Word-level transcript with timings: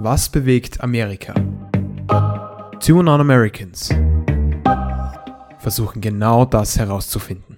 Was 0.00 0.28
bewegt 0.28 0.80
Amerika? 0.80 1.34
Two 2.78 3.02
Non-Americans 3.02 3.92
versuchen 5.58 6.00
genau 6.00 6.44
das 6.44 6.78
herauszufinden. 6.78 7.56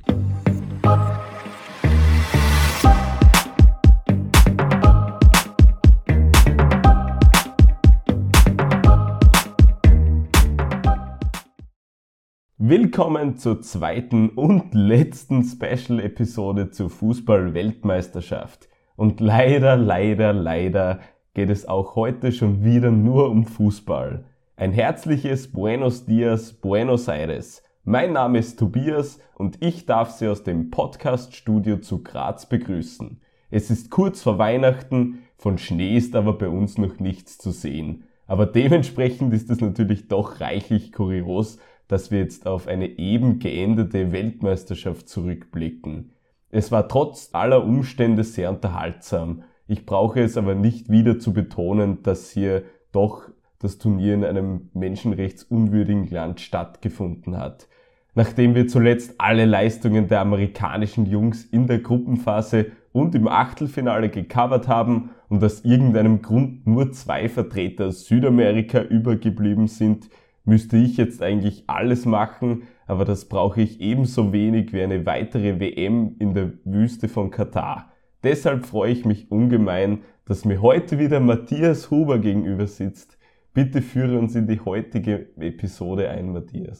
Willkommen 12.56 13.36
zur 13.36 13.60
zweiten 13.60 14.30
und 14.30 14.72
letzten 14.72 15.44
Special-Episode 15.44 16.70
zur 16.70 16.88
Fußball-Weltmeisterschaft. 16.88 18.70
Und 18.96 19.20
leider, 19.20 19.76
leider, 19.76 20.32
leider 20.32 21.00
geht 21.34 21.50
es 21.50 21.68
auch 21.68 21.94
heute 21.94 22.32
schon 22.32 22.64
wieder 22.64 22.90
nur 22.90 23.30
um 23.30 23.44
Fußball. 23.44 24.24
Ein 24.56 24.72
herzliches 24.72 25.52
Buenos 25.52 26.04
Dias, 26.04 26.52
Buenos 26.52 27.06
Aires. 27.06 27.62
Mein 27.84 28.12
Name 28.12 28.38
ist 28.38 28.58
Tobias 28.58 29.20
und 29.36 29.62
ich 29.62 29.86
darf 29.86 30.10
Sie 30.10 30.26
aus 30.26 30.42
dem 30.42 30.70
Podcast-Studio 30.70 31.78
zu 31.78 32.02
Graz 32.02 32.48
begrüßen. 32.48 33.20
Es 33.48 33.70
ist 33.70 33.90
kurz 33.90 34.22
vor 34.22 34.38
Weihnachten, 34.38 35.20
von 35.36 35.56
Schnee 35.56 35.96
ist 35.96 36.16
aber 36.16 36.36
bei 36.36 36.48
uns 36.48 36.78
noch 36.78 36.98
nichts 36.98 37.38
zu 37.38 37.52
sehen. 37.52 38.04
Aber 38.26 38.46
dementsprechend 38.46 39.32
ist 39.32 39.50
es 39.50 39.60
natürlich 39.60 40.08
doch 40.08 40.40
reichlich 40.40 40.92
kurios, 40.92 41.58
dass 41.86 42.10
wir 42.10 42.18
jetzt 42.18 42.46
auf 42.46 42.66
eine 42.66 42.98
eben 42.98 43.38
geendete 43.38 44.10
Weltmeisterschaft 44.12 45.08
zurückblicken. 45.08 46.12
Es 46.50 46.72
war 46.72 46.88
trotz 46.88 47.30
aller 47.32 47.64
Umstände 47.64 48.24
sehr 48.24 48.50
unterhaltsam 48.50 49.44
ich 49.70 49.86
brauche 49.86 50.20
es 50.20 50.36
aber 50.36 50.56
nicht 50.56 50.90
wieder 50.90 51.20
zu 51.20 51.32
betonen, 51.32 52.02
dass 52.02 52.32
hier 52.32 52.64
doch 52.90 53.28
das 53.60 53.78
Turnier 53.78 54.14
in 54.14 54.24
einem 54.24 54.68
menschenrechtsunwürdigen 54.74 56.10
Land 56.10 56.40
stattgefunden 56.40 57.38
hat. 57.38 57.68
Nachdem 58.16 58.56
wir 58.56 58.66
zuletzt 58.66 59.14
alle 59.18 59.44
Leistungen 59.44 60.08
der 60.08 60.22
amerikanischen 60.22 61.06
Jungs 61.06 61.44
in 61.44 61.68
der 61.68 61.78
Gruppenphase 61.78 62.72
und 62.90 63.14
im 63.14 63.28
Achtelfinale 63.28 64.08
gecovert 64.08 64.66
haben 64.66 65.10
und 65.28 65.44
aus 65.44 65.64
irgendeinem 65.64 66.20
Grund 66.20 66.66
nur 66.66 66.90
zwei 66.90 67.28
Vertreter 67.28 67.92
Südamerika 67.92 68.82
übergeblieben 68.82 69.68
sind, 69.68 70.10
müsste 70.44 70.78
ich 70.78 70.96
jetzt 70.96 71.22
eigentlich 71.22 71.62
alles 71.68 72.06
machen, 72.06 72.64
aber 72.88 73.04
das 73.04 73.26
brauche 73.26 73.60
ich 73.60 73.80
ebenso 73.80 74.32
wenig 74.32 74.72
wie 74.72 74.82
eine 74.82 75.06
weitere 75.06 75.60
WM 75.60 76.16
in 76.18 76.34
der 76.34 76.54
Wüste 76.64 77.06
von 77.06 77.30
Katar. 77.30 77.89
Deshalb 78.22 78.66
freue 78.66 78.92
ich 78.92 79.04
mich 79.04 79.30
ungemein, 79.30 80.02
dass 80.26 80.44
mir 80.44 80.60
heute 80.60 80.98
wieder 80.98 81.20
Matthias 81.20 81.90
Huber 81.90 82.18
gegenüber 82.18 82.66
sitzt. 82.66 83.18
Bitte 83.54 83.80
führe 83.82 84.18
uns 84.18 84.34
in 84.34 84.46
die 84.46 84.60
heutige 84.60 85.28
Episode 85.38 86.10
ein, 86.10 86.32
Matthias. 86.32 86.78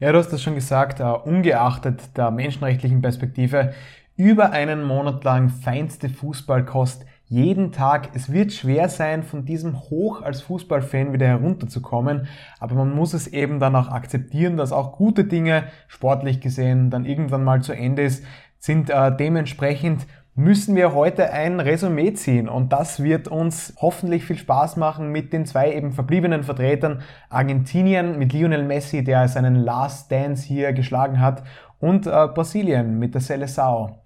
Ja, 0.00 0.12
du 0.12 0.18
hast 0.18 0.32
das 0.32 0.42
schon 0.42 0.54
gesagt, 0.54 1.00
uh, 1.00 1.14
ungeachtet 1.24 2.16
der 2.16 2.30
menschenrechtlichen 2.30 3.02
Perspektive, 3.02 3.74
über 4.16 4.52
einen 4.52 4.84
Monat 4.84 5.24
lang 5.24 5.48
feinste 5.48 6.08
Fußballkost 6.08 7.04
jeden 7.26 7.72
Tag. 7.72 8.10
Es 8.14 8.30
wird 8.30 8.52
schwer 8.52 8.88
sein, 8.88 9.22
von 9.22 9.44
diesem 9.44 9.80
Hoch 9.80 10.20
als 10.20 10.42
Fußballfan 10.42 11.12
wieder 11.12 11.26
herunterzukommen, 11.26 12.28
aber 12.60 12.74
man 12.74 12.94
muss 12.94 13.14
es 13.14 13.26
eben 13.26 13.58
dann 13.58 13.74
auch 13.74 13.88
akzeptieren, 13.88 14.56
dass 14.56 14.70
auch 14.70 14.92
gute 14.92 15.24
Dinge, 15.24 15.64
sportlich 15.88 16.40
gesehen, 16.40 16.90
dann 16.90 17.06
irgendwann 17.06 17.42
mal 17.42 17.62
zu 17.62 17.72
Ende 17.72 18.02
ist 18.02 18.24
sind 18.62 18.90
äh, 18.90 19.14
dementsprechend 19.14 20.06
müssen 20.34 20.76
wir 20.76 20.94
heute 20.94 21.30
ein 21.32 21.58
Resümee 21.58 22.14
ziehen 22.14 22.48
und 22.48 22.72
das 22.72 23.02
wird 23.02 23.28
uns 23.28 23.74
hoffentlich 23.78 24.24
viel 24.24 24.38
Spaß 24.38 24.76
machen 24.76 25.10
mit 25.10 25.32
den 25.32 25.44
zwei 25.44 25.74
eben 25.74 25.92
verbliebenen 25.92 26.44
Vertretern 26.44 27.02
Argentinien 27.28 28.18
mit 28.18 28.32
Lionel 28.32 28.62
Messi, 28.62 29.02
der 29.02 29.26
seinen 29.28 29.56
Last 29.56 30.10
Dance 30.10 30.46
hier 30.46 30.72
geschlagen 30.72 31.20
hat 31.20 31.42
und 31.80 32.06
äh, 32.06 32.28
Brasilien 32.28 32.98
mit 32.98 33.14
der 33.14 33.20
Seleção. 33.20 33.98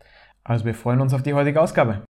Also 0.43 0.65
wir 0.65 0.75
freuen 0.75 1.01
uns 1.01 1.13
auf 1.13 1.23
die 1.23 1.35
heutige 1.35 1.61
Ausgabe. 1.61 2.03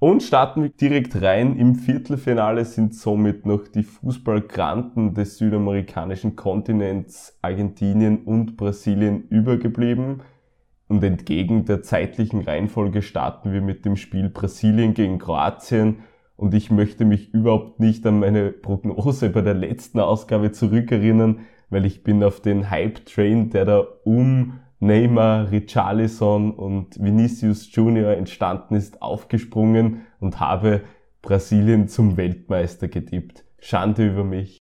Und 0.00 0.22
starten 0.22 0.62
wir 0.62 0.70
direkt 0.70 1.20
rein. 1.22 1.56
Im 1.56 1.76
Viertelfinale 1.76 2.64
sind 2.64 2.94
somit 2.94 3.46
noch 3.46 3.68
die 3.68 3.84
Fußballgranten 3.84 5.14
des 5.14 5.38
südamerikanischen 5.38 6.34
Kontinents 6.34 7.38
Argentinien 7.42 8.24
und 8.24 8.56
Brasilien 8.56 9.28
übergeblieben. 9.28 10.22
Und 10.86 11.02
entgegen 11.02 11.64
der 11.64 11.82
zeitlichen 11.82 12.42
Reihenfolge 12.42 13.02
starten 13.02 13.52
wir 13.52 13.62
mit 13.62 13.84
dem 13.84 13.96
Spiel 13.96 14.28
Brasilien 14.28 14.94
gegen 14.94 15.18
Kroatien. 15.18 16.00
Und 16.36 16.52
ich 16.54 16.70
möchte 16.70 17.04
mich 17.04 17.32
überhaupt 17.32 17.80
nicht 17.80 18.06
an 18.06 18.20
meine 18.20 18.50
Prognose 18.50 19.30
bei 19.30 19.40
der 19.40 19.54
letzten 19.54 20.00
Ausgabe 20.00 20.52
zurückerinnern, 20.52 21.40
weil 21.70 21.86
ich 21.86 22.02
bin 22.02 22.22
auf 22.22 22.40
den 22.40 22.70
Hype-Train, 22.70 23.50
der 23.50 23.64
da 23.64 23.78
um 24.04 24.60
Neymar, 24.80 25.50
Richarlison 25.50 26.52
und 26.52 27.02
Vinicius 27.02 27.74
Junior 27.74 28.12
entstanden 28.12 28.74
ist, 28.74 29.00
aufgesprungen 29.00 30.02
und 30.20 30.40
habe 30.40 30.82
Brasilien 31.22 31.88
zum 31.88 32.18
Weltmeister 32.18 32.88
getippt. 32.88 33.44
Schande 33.58 34.06
über 34.06 34.24
mich. 34.24 34.63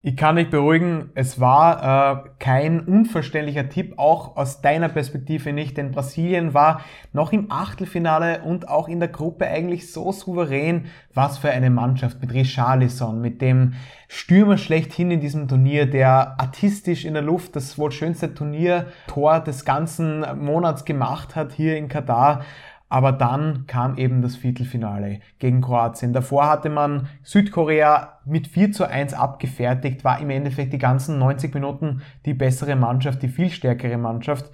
Ich 0.00 0.16
kann 0.16 0.36
dich 0.36 0.48
beruhigen, 0.48 1.10
es 1.16 1.40
war 1.40 2.22
äh, 2.22 2.28
kein 2.38 2.78
unverständlicher 2.78 3.68
Tipp, 3.68 3.94
auch 3.98 4.36
aus 4.36 4.60
deiner 4.60 4.88
Perspektive 4.88 5.52
nicht, 5.52 5.76
denn 5.76 5.90
Brasilien 5.90 6.54
war 6.54 6.82
noch 7.12 7.32
im 7.32 7.50
Achtelfinale 7.50 8.42
und 8.42 8.68
auch 8.68 8.86
in 8.86 9.00
der 9.00 9.08
Gruppe 9.08 9.48
eigentlich 9.48 9.92
so 9.92 10.12
souverän. 10.12 10.86
Was 11.14 11.38
für 11.38 11.50
eine 11.50 11.70
Mannschaft 11.70 12.20
mit 12.20 12.32
Richarlison, 12.32 13.20
mit 13.20 13.42
dem 13.42 13.72
Stürmer 14.06 14.56
schlechthin 14.56 15.10
in 15.10 15.18
diesem 15.18 15.48
Turnier, 15.48 15.90
der 15.90 16.38
artistisch 16.38 17.04
in 17.04 17.14
der 17.14 17.24
Luft 17.24 17.56
das 17.56 17.76
wohl 17.76 17.90
schönste 17.90 18.32
Turniertor 18.32 19.40
des 19.40 19.64
ganzen 19.64 20.24
Monats 20.38 20.84
gemacht 20.84 21.34
hat 21.34 21.50
hier 21.50 21.76
in 21.76 21.88
Katar. 21.88 22.44
Aber 22.88 23.12
dann 23.12 23.66
kam 23.66 23.96
eben 23.96 24.22
das 24.22 24.36
Viertelfinale 24.36 25.20
gegen 25.38 25.60
Kroatien. 25.60 26.12
Davor 26.12 26.48
hatte 26.48 26.70
man 26.70 27.08
Südkorea 27.22 28.18
mit 28.24 28.46
4 28.46 28.72
zu 28.72 28.88
1 28.88 29.12
abgefertigt, 29.12 30.04
war 30.04 30.20
im 30.20 30.30
Endeffekt 30.30 30.72
die 30.72 30.78
ganzen 30.78 31.18
90 31.18 31.52
Minuten 31.54 32.02
die 32.24 32.34
bessere 32.34 32.76
Mannschaft, 32.76 33.22
die 33.22 33.28
viel 33.28 33.50
stärkere 33.50 33.98
Mannschaft. 33.98 34.50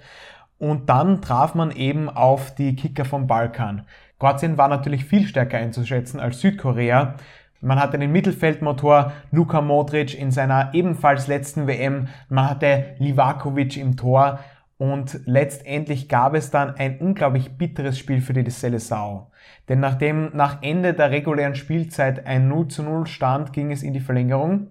Und 0.57 0.89
dann 0.89 1.21
traf 1.21 1.55
man 1.55 1.71
eben 1.71 2.09
auf 2.09 2.53
die 2.55 2.75
Kicker 2.75 3.05
vom 3.05 3.27
Balkan. 3.27 3.85
Kroatien 4.19 4.57
war 4.57 4.67
natürlich 4.67 5.05
viel 5.05 5.27
stärker 5.27 5.57
einzuschätzen 5.57 6.19
als 6.19 6.39
Südkorea. 6.39 7.15
Man 7.61 7.79
hatte 7.79 7.97
den 7.97 8.11
Mittelfeldmotor 8.11 9.13
Luka 9.31 9.61
Modric 9.61 10.17
in 10.17 10.31
seiner 10.31 10.73
ebenfalls 10.73 11.27
letzten 11.27 11.67
WM. 11.67 12.07
Man 12.29 12.49
hatte 12.49 12.95
Livakovic 12.99 13.77
im 13.77 13.97
Tor. 13.97 14.39
Und 14.77 15.21
letztendlich 15.25 16.09
gab 16.09 16.33
es 16.33 16.51
dann 16.51 16.75
ein 16.75 16.99
unglaublich 16.99 17.57
bitteres 17.57 17.97
Spiel 17.97 18.19
für 18.19 18.33
die 18.33 18.43
Seleção. 18.51 19.27
Denn 19.69 19.79
nachdem 19.79 20.31
nach 20.35 20.61
Ende 20.61 20.93
der 20.93 21.11
regulären 21.11 21.55
Spielzeit 21.55 22.25
ein 22.27 22.49
0 22.49 22.67
zu 22.67 22.83
0 22.83 23.07
stand, 23.07 23.53
ging 23.53 23.71
es 23.71 23.83
in 23.83 23.93
die 23.93 24.01
Verlängerung. 24.01 24.67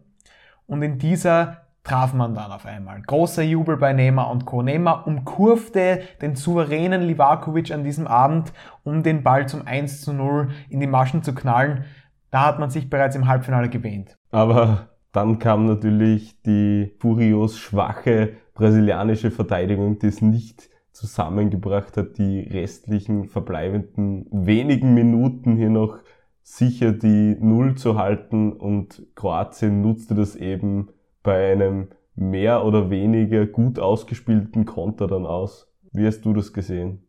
Und 0.66 0.82
in 0.82 0.98
dieser 0.98 1.64
traf 1.84 2.12
man 2.12 2.34
dann 2.34 2.50
auf 2.50 2.66
einmal. 2.66 3.00
Großer 3.02 3.42
Jubel 3.42 3.76
bei 3.76 3.92
Neymar 3.92 4.30
und 4.30 4.44
Co. 4.46 4.62
Neymar 4.62 5.06
umkurfte 5.06 6.02
den 6.20 6.34
souveränen 6.34 7.02
Livakovic 7.02 7.70
an 7.72 7.84
diesem 7.84 8.06
Abend, 8.06 8.52
um 8.82 9.02
den 9.02 9.22
Ball 9.22 9.46
zum 9.48 9.66
1 9.66 10.02
zu 10.02 10.12
0 10.12 10.50
in 10.68 10.80
die 10.80 10.86
Maschen 10.86 11.22
zu 11.22 11.34
knallen. 11.34 11.84
Da 12.30 12.46
hat 12.46 12.58
man 12.58 12.70
sich 12.70 12.90
bereits 12.90 13.16
im 13.16 13.28
Halbfinale 13.28 13.68
gewähnt. 13.68 14.16
Aber 14.30 14.88
dann 15.12 15.38
kam 15.38 15.66
natürlich 15.66 16.42
die 16.42 16.94
furios 16.98 17.58
schwache 17.58 18.32
brasilianische 18.54 19.30
Verteidigung, 19.30 19.98
die 19.98 20.06
es 20.06 20.22
nicht 20.22 20.70
zusammengebracht 20.92 21.96
hat, 21.96 22.18
die 22.18 22.40
restlichen 22.40 23.28
verbleibenden 23.28 24.26
wenigen 24.30 24.94
Minuten 24.94 25.56
hier 25.56 25.70
noch 25.70 25.98
sicher 26.42 26.92
die 26.92 27.36
Null 27.40 27.74
zu 27.74 27.98
halten 27.98 28.52
und 28.52 29.02
Kroatien 29.16 29.80
nutzte 29.80 30.14
das 30.14 30.36
eben 30.36 30.90
bei 31.22 31.52
einem 31.52 31.88
mehr 32.14 32.64
oder 32.64 32.90
weniger 32.90 33.46
gut 33.46 33.78
ausgespielten 33.78 34.66
Konter 34.66 35.08
dann 35.08 35.26
aus. 35.26 35.72
Wie 35.92 36.06
hast 36.06 36.24
du 36.24 36.32
das 36.32 36.52
gesehen? 36.52 37.08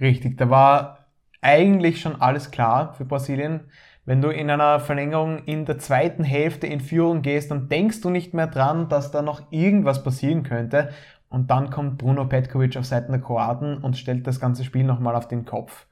Richtig, 0.00 0.38
da 0.38 0.48
war 0.48 1.06
eigentlich 1.40 2.00
schon 2.00 2.20
alles 2.20 2.50
klar 2.50 2.94
für 2.94 3.04
Brasilien. 3.04 3.70
Wenn 4.04 4.22
du 4.22 4.30
in 4.30 4.50
einer 4.50 4.80
Verlängerung 4.80 5.44
in 5.44 5.66
der 5.66 5.78
zweiten 5.78 6.24
Hälfte 6.24 6.66
in 6.66 6.80
Führung 6.80 7.22
gehst, 7.22 7.50
dann 7.50 7.68
denkst 7.68 8.00
du 8.00 8.10
nicht 8.10 8.34
mehr 8.34 8.46
dran, 8.46 8.88
dass 8.88 9.10
da 9.10 9.22
noch 9.22 9.42
irgendwas 9.50 10.02
passieren 10.02 10.42
könnte. 10.42 10.90
Und 11.28 11.50
dann 11.50 11.70
kommt 11.70 11.98
Bruno 11.98 12.24
Petkovic 12.24 12.76
auf 12.76 12.84
Seiten 12.84 13.12
der 13.12 13.20
Kroaten 13.20 13.78
und 13.78 13.96
stellt 13.96 14.26
das 14.26 14.40
ganze 14.40 14.64
Spiel 14.64 14.84
nochmal 14.84 15.14
auf 15.14 15.28
den 15.28 15.44
Kopf. 15.44 15.86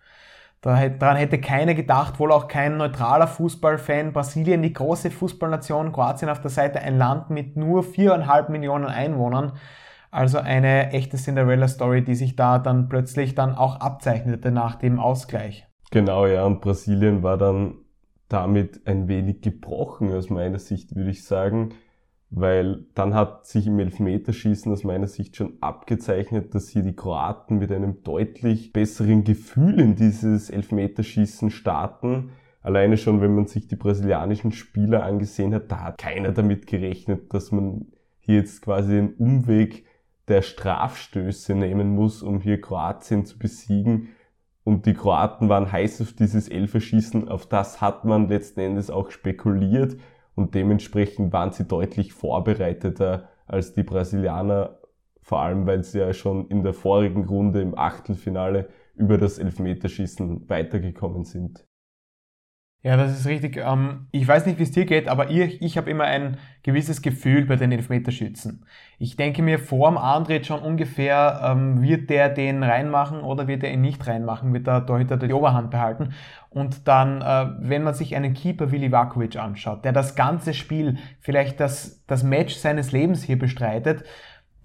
Daran 0.60 1.16
hätte 1.16 1.40
keiner 1.40 1.74
gedacht, 1.74 2.18
wohl 2.18 2.32
auch 2.32 2.48
kein 2.48 2.78
neutraler 2.78 3.28
Fußballfan. 3.28 4.12
Brasilien, 4.12 4.62
die 4.62 4.72
große 4.72 5.12
Fußballnation, 5.12 5.92
Kroatien 5.92 6.28
auf 6.28 6.40
der 6.40 6.50
Seite 6.50 6.80
ein 6.80 6.98
Land 6.98 7.30
mit 7.30 7.56
nur 7.56 7.84
viereinhalb 7.84 8.48
Millionen 8.48 8.86
Einwohnern. 8.86 9.52
Also 10.10 10.38
eine 10.38 10.90
echte 10.90 11.16
Cinderella-Story, 11.16 12.02
die 12.02 12.16
sich 12.16 12.34
da 12.34 12.58
dann 12.58 12.88
plötzlich 12.88 13.36
dann 13.36 13.54
auch 13.54 13.78
abzeichnete 13.78 14.50
nach 14.50 14.74
dem 14.74 14.98
Ausgleich. 14.98 15.68
Genau, 15.92 16.26
ja, 16.26 16.44
und 16.44 16.60
Brasilien 16.60 17.22
war 17.22 17.38
dann 17.38 17.76
damit 18.28 18.86
ein 18.86 19.08
wenig 19.08 19.40
gebrochen 19.40 20.12
aus 20.12 20.30
meiner 20.30 20.58
Sicht, 20.58 20.94
würde 20.94 21.10
ich 21.10 21.24
sagen, 21.24 21.70
weil 22.30 22.84
dann 22.94 23.14
hat 23.14 23.46
sich 23.46 23.66
im 23.66 23.78
Elfmeterschießen 23.78 24.70
aus 24.70 24.84
meiner 24.84 25.06
Sicht 25.06 25.36
schon 25.36 25.54
abgezeichnet, 25.60 26.54
dass 26.54 26.68
hier 26.68 26.82
die 26.82 26.94
Kroaten 26.94 27.58
mit 27.58 27.72
einem 27.72 28.02
deutlich 28.02 28.72
besseren 28.72 29.24
Gefühl 29.24 29.80
in 29.80 29.96
dieses 29.96 30.50
Elfmeterschießen 30.50 31.50
starten. 31.50 32.30
Alleine 32.60 32.98
schon, 32.98 33.22
wenn 33.22 33.34
man 33.34 33.46
sich 33.46 33.66
die 33.66 33.76
brasilianischen 33.76 34.52
Spieler 34.52 35.04
angesehen 35.04 35.54
hat, 35.54 35.72
da 35.72 35.80
hat 35.80 35.98
keiner 35.98 36.32
damit 36.32 36.66
gerechnet, 36.66 37.32
dass 37.32 37.50
man 37.50 37.86
hier 38.20 38.36
jetzt 38.36 38.60
quasi 38.60 38.92
den 38.92 39.14
Umweg 39.14 39.86
der 40.28 40.42
Strafstöße 40.42 41.54
nehmen 41.54 41.94
muss, 41.94 42.22
um 42.22 42.40
hier 42.40 42.60
Kroatien 42.60 43.24
zu 43.24 43.38
besiegen. 43.38 44.08
Und 44.68 44.84
die 44.84 44.92
Kroaten 44.92 45.48
waren 45.48 45.72
heiß 45.72 46.02
auf 46.02 46.12
dieses 46.12 46.46
Elferschießen. 46.46 47.30
Auf 47.30 47.46
das 47.46 47.80
hat 47.80 48.04
man 48.04 48.28
letzten 48.28 48.60
Endes 48.60 48.90
auch 48.90 49.10
spekuliert. 49.10 49.96
Und 50.34 50.54
dementsprechend 50.54 51.32
waren 51.32 51.52
sie 51.52 51.64
deutlich 51.64 52.12
vorbereiteter 52.12 53.30
als 53.46 53.72
die 53.72 53.82
Brasilianer. 53.82 54.78
Vor 55.22 55.40
allem, 55.40 55.66
weil 55.66 55.84
sie 55.84 56.00
ja 56.00 56.12
schon 56.12 56.48
in 56.48 56.64
der 56.64 56.74
vorigen 56.74 57.24
Runde 57.24 57.62
im 57.62 57.78
Achtelfinale 57.78 58.68
über 58.94 59.16
das 59.16 59.38
Elfmeterschießen 59.38 60.50
weitergekommen 60.50 61.24
sind. 61.24 61.64
Ja, 62.84 62.96
das 62.96 63.18
ist 63.18 63.26
richtig. 63.26 63.56
Ähm, 63.56 64.06
ich 64.12 64.26
weiß 64.26 64.46
nicht, 64.46 64.58
wie 64.58 64.62
es 64.62 64.70
dir 64.70 64.86
geht, 64.86 65.08
aber 65.08 65.30
ich, 65.30 65.60
ich 65.60 65.76
habe 65.76 65.90
immer 65.90 66.04
ein 66.04 66.38
gewisses 66.62 67.02
Gefühl 67.02 67.44
bei 67.44 67.56
den 67.56 67.72
Elfmeterschützen. 67.72 68.64
Ich 69.00 69.16
denke 69.16 69.42
mir 69.42 69.58
vor 69.58 69.90
dem 69.90 69.98
Antritt 69.98 70.46
schon 70.46 70.60
ungefähr, 70.60 71.40
ähm, 71.44 71.82
wird 71.82 72.08
der 72.08 72.28
den 72.28 72.62
reinmachen 72.62 73.20
oder 73.22 73.48
wird 73.48 73.64
er 73.64 73.72
ihn 73.72 73.80
nicht 73.80 74.06
reinmachen, 74.06 74.54
wird 74.54 74.68
der 74.68 74.86
Torhüter 74.86 75.16
die 75.16 75.32
Oberhand 75.32 75.72
behalten. 75.72 76.14
Und 76.50 76.86
dann, 76.86 77.20
äh, 77.20 77.50
wenn 77.58 77.82
man 77.82 77.94
sich 77.94 78.14
einen 78.14 78.32
Keeper 78.32 78.70
wie 78.70 78.78
Livakovic 78.78 79.36
anschaut, 79.36 79.84
der 79.84 79.92
das 79.92 80.14
ganze 80.14 80.54
Spiel, 80.54 80.98
vielleicht 81.20 81.58
das, 81.58 82.04
das 82.06 82.22
Match 82.22 82.54
seines 82.54 82.92
Lebens 82.92 83.24
hier 83.24 83.38
bestreitet, 83.38 84.04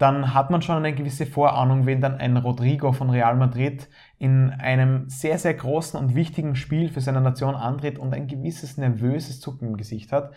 dann 0.04 0.34
hat 0.34 0.50
man 0.50 0.60
schon 0.60 0.76
eine 0.76 0.94
gewisse 0.94 1.24
Vorahnung, 1.24 1.86
wenn 1.86 2.02
dann 2.02 2.18
ein 2.18 2.36
Rodrigo 2.36 2.92
von 2.92 3.08
Real 3.08 3.36
Madrid 3.36 3.88
in 4.18 4.50
einem 4.50 5.08
sehr, 5.08 5.38
sehr 5.38 5.54
großen 5.54 5.98
und 5.98 6.14
wichtigen 6.14 6.56
Spiel 6.56 6.90
für 6.90 7.00
seine 7.00 7.22
Nation 7.22 7.54
antritt 7.54 7.98
und 7.98 8.12
ein 8.12 8.26
gewisses 8.26 8.76
nervöses 8.76 9.40
Zucken 9.40 9.68
im 9.68 9.76
Gesicht 9.78 10.12
hat. 10.12 10.34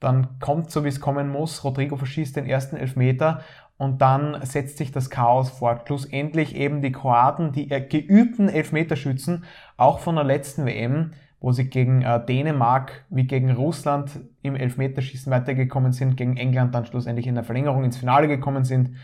Dann 0.00 0.38
kommt 0.38 0.70
so 0.70 0.84
wie 0.84 0.88
es 0.88 1.00
kommen 1.00 1.30
muss, 1.30 1.64
Rodrigo 1.64 1.96
verschießt 1.96 2.36
den 2.36 2.44
ersten 2.44 2.76
Elfmeter 2.76 3.40
und 3.78 4.02
dann 4.02 4.44
setzt 4.44 4.76
sich 4.76 4.92
das 4.92 5.08
Chaos 5.08 5.48
fort. 5.48 5.86
Schlussendlich 5.86 6.54
eben 6.54 6.82
die 6.82 6.92
Kroaten, 6.92 7.52
die 7.52 7.68
geübten 7.68 8.50
Elfmeterschützen, 8.50 9.44
auch 9.78 10.00
von 10.00 10.16
der 10.16 10.24
letzten 10.24 10.66
WM, 10.66 11.12
wo 11.40 11.52
sie 11.52 11.68
gegen 11.68 12.02
äh, 12.02 12.24
Dänemark 12.24 13.06
wie 13.08 13.24
gegen 13.24 13.50
Russland 13.50 14.20
im 14.42 14.54
Elfmeterschießen 14.54 15.32
weitergekommen 15.32 15.92
sind, 15.92 16.16
gegen 16.16 16.36
England 16.36 16.74
dann 16.74 16.84
schlussendlich 16.84 17.26
in 17.26 17.34
der 17.34 17.44
Verlängerung 17.44 17.84
ins 17.84 17.96
Finale 17.96 18.28
gekommen 18.28 18.64
sind, 18.64 18.96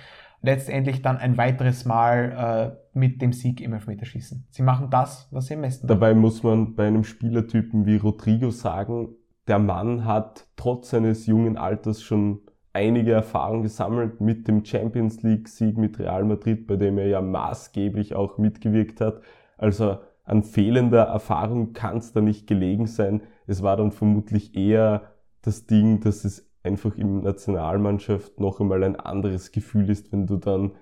letztendlich 0.42 1.02
dann 1.02 1.16
ein 1.16 1.38
weiteres 1.38 1.86
Mal 1.86 2.76
äh, 2.76 2.98
mit 2.98 3.22
dem 3.22 3.32
Sieg 3.32 3.60
im 3.60 3.72
Elfmeterschießen. 3.72 4.46
Sie 4.50 4.62
machen 4.62 4.88
das, 4.90 5.28
was 5.30 5.46
sie 5.46 5.54
am 5.54 5.62
besten 5.62 5.86
Dabei 5.86 6.14
muss 6.14 6.42
man 6.42 6.74
bei 6.74 6.86
einem 6.86 7.04
Spielertypen 7.04 7.86
wie 7.86 7.96
Rodrigo 7.96 8.50
sagen, 8.50 9.08
der 9.48 9.58
Mann 9.58 10.04
hat 10.04 10.46
trotz 10.56 10.90
seines 10.90 11.26
jungen 11.26 11.56
Alters 11.56 12.02
schon 12.02 12.40
einige 12.72 13.12
Erfahrungen 13.12 13.62
gesammelt 13.62 14.20
mit 14.20 14.48
dem 14.48 14.64
Champions 14.64 15.22
League 15.22 15.48
Sieg 15.48 15.78
mit 15.78 15.98
Real 15.98 16.24
Madrid, 16.24 16.66
bei 16.66 16.76
dem 16.76 16.98
er 16.98 17.06
ja 17.06 17.22
maßgeblich 17.22 18.14
auch 18.14 18.36
mitgewirkt 18.36 19.00
hat. 19.00 19.22
Also 19.56 19.98
an 20.26 20.42
fehlender 20.42 21.04
Erfahrung 21.04 21.72
kann 21.72 21.98
es 21.98 22.12
da 22.12 22.20
nicht 22.20 22.46
gelegen 22.46 22.86
sein. 22.86 23.22
Es 23.46 23.62
war 23.62 23.76
dann 23.76 23.92
vermutlich 23.92 24.56
eher 24.56 25.12
das 25.40 25.66
Ding, 25.66 26.00
dass 26.00 26.24
es 26.24 26.50
einfach 26.64 26.98
im 26.98 27.20
Nationalmannschaft 27.20 28.40
noch 28.40 28.60
einmal 28.60 28.82
ein 28.82 28.96
anderes 28.96 29.52
Gefühl 29.52 29.88
ist, 29.88 30.12
wenn 30.12 30.26
du 30.26 30.36
dann 30.36 30.72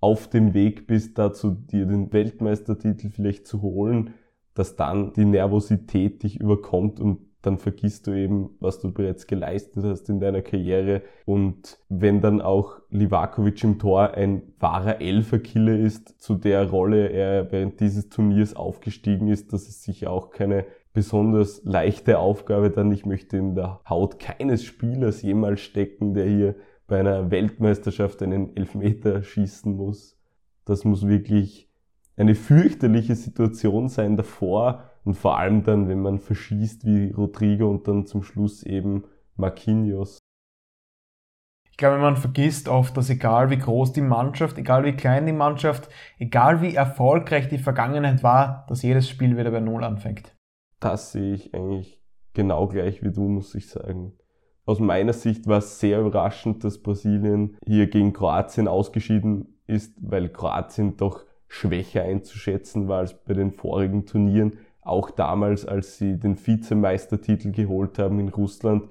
auf 0.00 0.28
dem 0.28 0.54
Weg 0.54 0.86
bist, 0.86 1.18
dazu 1.18 1.50
dir 1.50 1.86
den 1.86 2.12
Weltmeistertitel 2.12 3.10
vielleicht 3.10 3.46
zu 3.46 3.60
holen, 3.60 4.14
dass 4.54 4.74
dann 4.74 5.12
die 5.12 5.26
Nervosität 5.26 6.22
dich 6.22 6.40
überkommt 6.40 6.98
und 6.98 7.18
dann 7.46 7.58
vergisst 7.58 8.06
du 8.06 8.12
eben, 8.12 8.50
was 8.60 8.80
du 8.80 8.92
bereits 8.92 9.26
geleistet 9.26 9.84
hast 9.84 10.08
in 10.08 10.20
deiner 10.20 10.42
Karriere. 10.42 11.02
Und 11.24 11.78
wenn 11.88 12.20
dann 12.20 12.40
auch 12.40 12.80
Livakovic 12.90 13.62
im 13.64 13.78
Tor 13.78 14.14
ein 14.14 14.54
wahrer 14.58 15.00
Elferkiller 15.00 15.78
ist, 15.78 16.20
zu 16.20 16.34
der 16.34 16.68
Rolle 16.70 17.08
er 17.08 17.52
während 17.52 17.80
dieses 17.80 18.08
Turniers 18.08 18.54
aufgestiegen 18.54 19.28
ist, 19.28 19.52
das 19.52 19.68
ist 19.68 19.82
sicher 19.82 20.10
auch 20.10 20.30
keine 20.30 20.66
besonders 20.92 21.62
leichte 21.64 22.18
Aufgabe 22.18 22.70
dann. 22.70 22.92
Ich 22.92 23.04
möchte 23.04 23.36
in 23.36 23.54
der 23.54 23.80
Haut 23.88 24.18
keines 24.18 24.64
Spielers 24.64 25.22
jemals 25.22 25.60
stecken, 25.60 26.14
der 26.14 26.26
hier 26.26 26.54
bei 26.86 27.00
einer 27.00 27.30
Weltmeisterschaft 27.30 28.22
einen 28.22 28.56
Elfmeter 28.56 29.22
schießen 29.22 29.74
muss. 29.74 30.18
Das 30.64 30.84
muss 30.84 31.06
wirklich 31.06 31.68
eine 32.16 32.34
fürchterliche 32.34 33.16
Situation 33.16 33.88
sein 33.88 34.16
davor, 34.16 34.90
und 35.04 35.14
vor 35.14 35.38
allem 35.38 35.62
dann, 35.62 35.88
wenn 35.88 36.00
man 36.00 36.18
verschießt 36.18 36.84
wie 36.86 37.12
Rodrigo 37.12 37.68
und 37.68 37.86
dann 37.86 38.06
zum 38.06 38.22
Schluss 38.22 38.62
eben 38.62 39.04
Marquinhos. 39.36 40.18
Ich 41.70 41.76
glaube, 41.76 41.98
man 41.98 42.16
vergisst 42.16 42.68
oft, 42.68 42.96
dass 42.96 43.10
egal 43.10 43.50
wie 43.50 43.58
groß 43.58 43.92
die 43.92 44.00
Mannschaft, 44.00 44.58
egal 44.58 44.84
wie 44.84 44.92
klein 44.92 45.26
die 45.26 45.32
Mannschaft, 45.32 45.88
egal 46.18 46.62
wie 46.62 46.74
erfolgreich 46.74 47.48
die 47.48 47.58
Vergangenheit 47.58 48.22
war, 48.22 48.64
dass 48.68 48.82
jedes 48.82 49.08
Spiel 49.08 49.36
wieder 49.36 49.50
bei 49.50 49.58
Null 49.58 49.82
anfängt. 49.82 50.36
Das 50.78 51.10
sehe 51.10 51.34
ich 51.34 51.52
eigentlich 51.52 52.00
genau 52.32 52.68
gleich 52.68 53.02
wie 53.02 53.10
du, 53.10 53.22
muss 53.28 53.54
ich 53.56 53.68
sagen. 53.68 54.12
Aus 54.66 54.78
meiner 54.78 55.12
Sicht 55.12 55.46
war 55.46 55.58
es 55.58 55.80
sehr 55.80 56.00
überraschend, 56.00 56.62
dass 56.62 56.80
Brasilien 56.80 57.56
hier 57.66 57.88
gegen 57.88 58.12
Kroatien 58.12 58.68
ausgeschieden 58.68 59.58
ist, 59.66 59.96
weil 60.00 60.28
Kroatien 60.28 60.96
doch 60.96 61.24
schwächer 61.48 62.02
einzuschätzen 62.02 62.88
war 62.88 62.98
als 62.98 63.14
bei 63.24 63.34
den 63.34 63.52
vorigen 63.52 64.06
Turnieren 64.06 64.58
auch 64.84 65.10
damals, 65.10 65.66
als 65.66 65.98
sie 65.98 66.18
den 66.18 66.36
Vizemeistertitel 66.36 67.50
geholt 67.50 67.98
haben 67.98 68.20
in 68.20 68.28
Russland. 68.28 68.84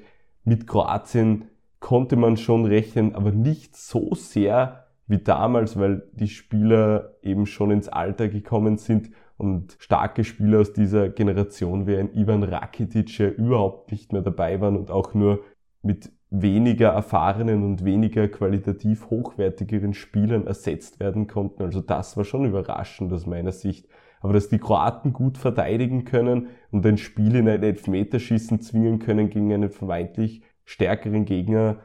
Mit 0.44 0.68
Kroatien 0.68 1.45
konnte 1.80 2.16
man 2.16 2.38
schon 2.38 2.66
rechnen, 2.66 3.16
aber 3.16 3.31
nicht 3.31 3.75
so 3.75 4.13
sehr 4.16 4.88
wie 5.07 5.19
damals, 5.19 5.78
weil 5.78 6.04
die 6.13 6.28
Spieler 6.28 7.16
eben 7.22 7.45
schon 7.45 7.72
ins 7.72 7.90
Alter 7.90 8.30
gekommen 8.30 8.78
sind 8.78 9.12
und 9.38 9.75
starke 9.80 10.24
Spieler 10.24 10.62
aus 10.62 10.74
dieser 10.74 11.10
Generation 11.10 11.88
wie 11.88 11.98
ein 11.98 12.13
Ivan 12.16 12.44
Rakitic 12.44 13.18
ja 13.19 13.28
überhaupt 13.28 13.92
nicht 13.92 14.13
mehr 14.13 14.22
dabei 14.22 14.62
waren 14.62 14.78
und 14.78 14.92
auch 14.92 15.14
nur 15.14 15.42
mit 15.81 16.12
weniger 16.30 16.90
erfahrenen 16.90 17.64
und 17.64 17.85
weniger 17.85 18.28
qualitativ 18.28 19.09
hochwertigeren 19.09 19.94
Spielern 19.94 20.47
ersetzt 20.47 21.00
werden 21.00 21.28
konnten. 21.28 21.62
Also 21.62 21.81
das 21.81 22.18
war 22.18 22.23
schon 22.23 22.45
überraschend 22.45 23.14
aus 23.14 23.28
meiner 23.28 23.52
Sicht. 23.52 23.88
Aber 24.23 24.33
dass 24.33 24.47
die 24.47 24.57
Kroaten 24.57 25.11
gut 25.11 25.37
verteidigen 25.37 26.06
können 26.06 26.47
und 26.71 26.85
ein 26.85 26.97
Spiel 26.97 27.35
in 27.35 27.47
ein 27.49 27.61
Elfmeterschießen 27.61 28.61
zwingen 28.61 28.99
können 28.99 29.30
gegen 29.30 29.53
einen 29.53 29.69
vermeintlich 29.69 30.42
stärkeren 30.63 31.25
Gegner, 31.25 31.81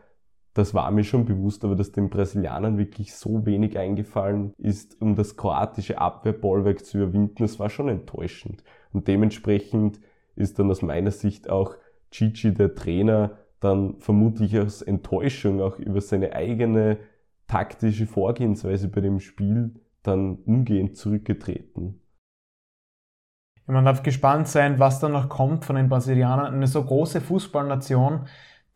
das 0.55 0.73
war 0.73 0.91
mir 0.93 1.03
schon 1.03 1.25
bewusst, 1.25 1.65
aber 1.65 1.75
dass 1.75 1.93
den 1.93 2.11
Brasilianern 2.11 2.79
wirklich 2.79 3.15
so 3.15 3.45
wenig 3.45 3.77
eingefallen 3.77 4.55
ist, 4.57 5.01
um 5.03 5.17
das 5.17 5.37
kroatische 5.37 5.99
Abwehrbollwerk 6.01 6.85
zu 6.85 6.99
überwinden, 6.99 7.43
das 7.43 7.59
war 7.59 7.71
schon 7.71 7.89
enttäuschend. 7.89 8.63
Und 8.93 9.09
dementsprechend 9.09 10.01
ist 10.37 10.61
dann 10.61 10.71
aus 10.71 10.81
meiner 10.81 11.11
Sicht 11.11 11.51
auch 11.51 11.75
Gigi, 12.11 12.55
der 12.55 12.75
Trainer, 12.77 13.39
dann 13.59 13.97
vermutlich 13.99 14.57
aus 14.59 14.81
Enttäuschung 14.81 15.61
auch 15.61 15.81
über 15.81 16.01
seine 16.01 16.35
eigene 16.35 16.99
taktische 17.49 18.07
Vorgehensweise 18.07 18.89
bei 18.89 19.01
dem 19.01 19.19
Spiel 19.19 19.75
dann 20.05 20.37
umgehend 20.45 20.97
zurückgetreten. 20.97 22.01
Man 23.71 23.85
darf 23.85 24.03
gespannt 24.03 24.49
sein, 24.49 24.79
was 24.79 24.99
da 24.99 25.11
noch 25.11 25.29
kommt 25.29 25.67
von 25.67 25.77
den 25.77 25.91
Brasilianern. 25.91 26.55
Eine 26.55 26.67
so 26.67 26.83
große 26.83 27.21
Fußballnation, 27.21 28.27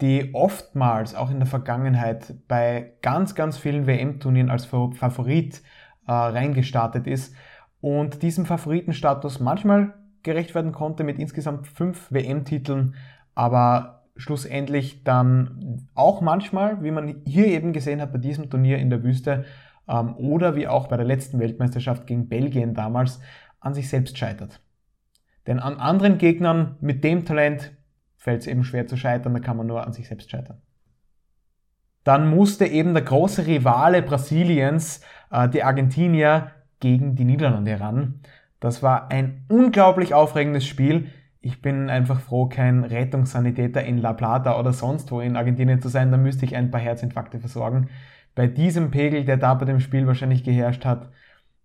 die 0.03 0.35
oftmals 0.35 1.15
auch 1.15 1.31
in 1.31 1.39
der 1.39 1.47
Vergangenheit 1.47 2.35
bei 2.47 2.93
ganz, 3.01 3.35
ganz 3.35 3.57
vielen 3.57 3.87
WM-Turnieren 3.87 4.51
als 4.51 4.67
Favorit 4.67 5.63
äh, 6.07 6.13
reingestartet 6.13 7.07
ist 7.07 7.35
und 7.81 8.23
diesem 8.23 8.45
Favoritenstatus 8.45 9.41
manchmal 9.41 9.95
gerecht 10.23 10.55
werden 10.55 10.73
konnte 10.73 11.05
mit 11.05 11.19
insgesamt 11.19 11.69
fünf 11.69 12.13
WM-Titeln, 12.13 12.95
aber 13.35 14.05
schlussendlich 14.17 15.05
dann 15.05 15.89
auch 15.95 16.21
manchmal, 16.21 16.83
wie 16.83 16.91
man 16.91 17.23
hier 17.25 17.47
eben 17.47 17.73
gesehen 17.73 18.03
hat 18.03 18.13
bei 18.13 18.19
diesem 18.19 18.51
Turnier 18.51 18.77
in 18.77 18.91
der 18.91 19.03
Wüste 19.03 19.47
ähm, 19.89 20.15
oder 20.17 20.55
wie 20.55 20.69
auch 20.69 20.89
bei 20.89 20.99
der 20.99 21.07
letzten 21.07 21.39
Weltmeisterschaft 21.39 22.07
gegen 22.07 22.29
Belgien 22.29 22.75
damals, 22.75 23.21
an 23.59 23.73
sich 23.73 23.89
selbst 23.89 24.19
scheitert. 24.19 24.61
Denn 25.47 25.59
an 25.59 25.77
anderen 25.77 26.19
Gegnern 26.19 26.77
mit 26.81 27.03
dem 27.05 27.25
Talent 27.25 27.73
fällt 28.17 28.43
es 28.43 28.47
eben 28.47 28.65
schwer 28.65 28.87
zu 28.87 28.97
scheitern, 28.97 29.35
da 29.35 29.41
kann 29.41 29.57
man 29.57 29.67
nur 29.67 29.85
an 29.85 29.93
sich 29.93 30.07
selbst 30.07 30.31
scheitern. 30.31 30.63
Dann 32.05 32.31
musste 32.31 32.67
eben 32.67 32.95
der 32.95 33.03
große 33.03 33.47
Rivale 33.47 34.03
Brasiliens, 34.03 35.01
äh, 35.31 35.49
die 35.49 35.63
Argentinier, 35.63 36.53
gegen 36.81 37.15
die 37.15 37.25
Niederlande 37.25 37.79
ran. 37.79 38.21
Das 38.61 38.83
war 38.83 39.11
ein 39.11 39.45
unglaublich 39.49 40.15
aufregendes 40.15 40.67
Spiel. 40.67 41.09
ich 41.45 41.61
bin 41.61 41.91
einfach 41.91 42.21
froh, 42.21 42.47
kein 42.47 42.85
Rettungssanitäter 42.85 43.83
in 43.83 43.99
La 43.99 44.13
Plata 44.13 44.59
oder 44.61 44.73
sonst 44.73 45.11
wo 45.11 45.21
in 45.21 45.37
Argentinien 45.37 45.83
zu 45.83 45.89
sein. 45.89 46.13
Da 46.13 46.17
müsste 46.17 46.45
ich 46.45 46.55
ein 46.55 46.71
paar 46.71 46.81
Herzinfarkte 46.81 47.41
versorgen. 47.41 47.89
Bei 48.37 48.47
diesem 48.47 48.93
Pegel, 48.93 49.25
der 49.25 49.39
da 49.39 49.55
bei 49.55 49.65
dem 49.65 49.81
Spiel 49.81 50.07
wahrscheinlich 50.07 50.45
geherrscht 50.45 50.85
hat, 50.85 51.11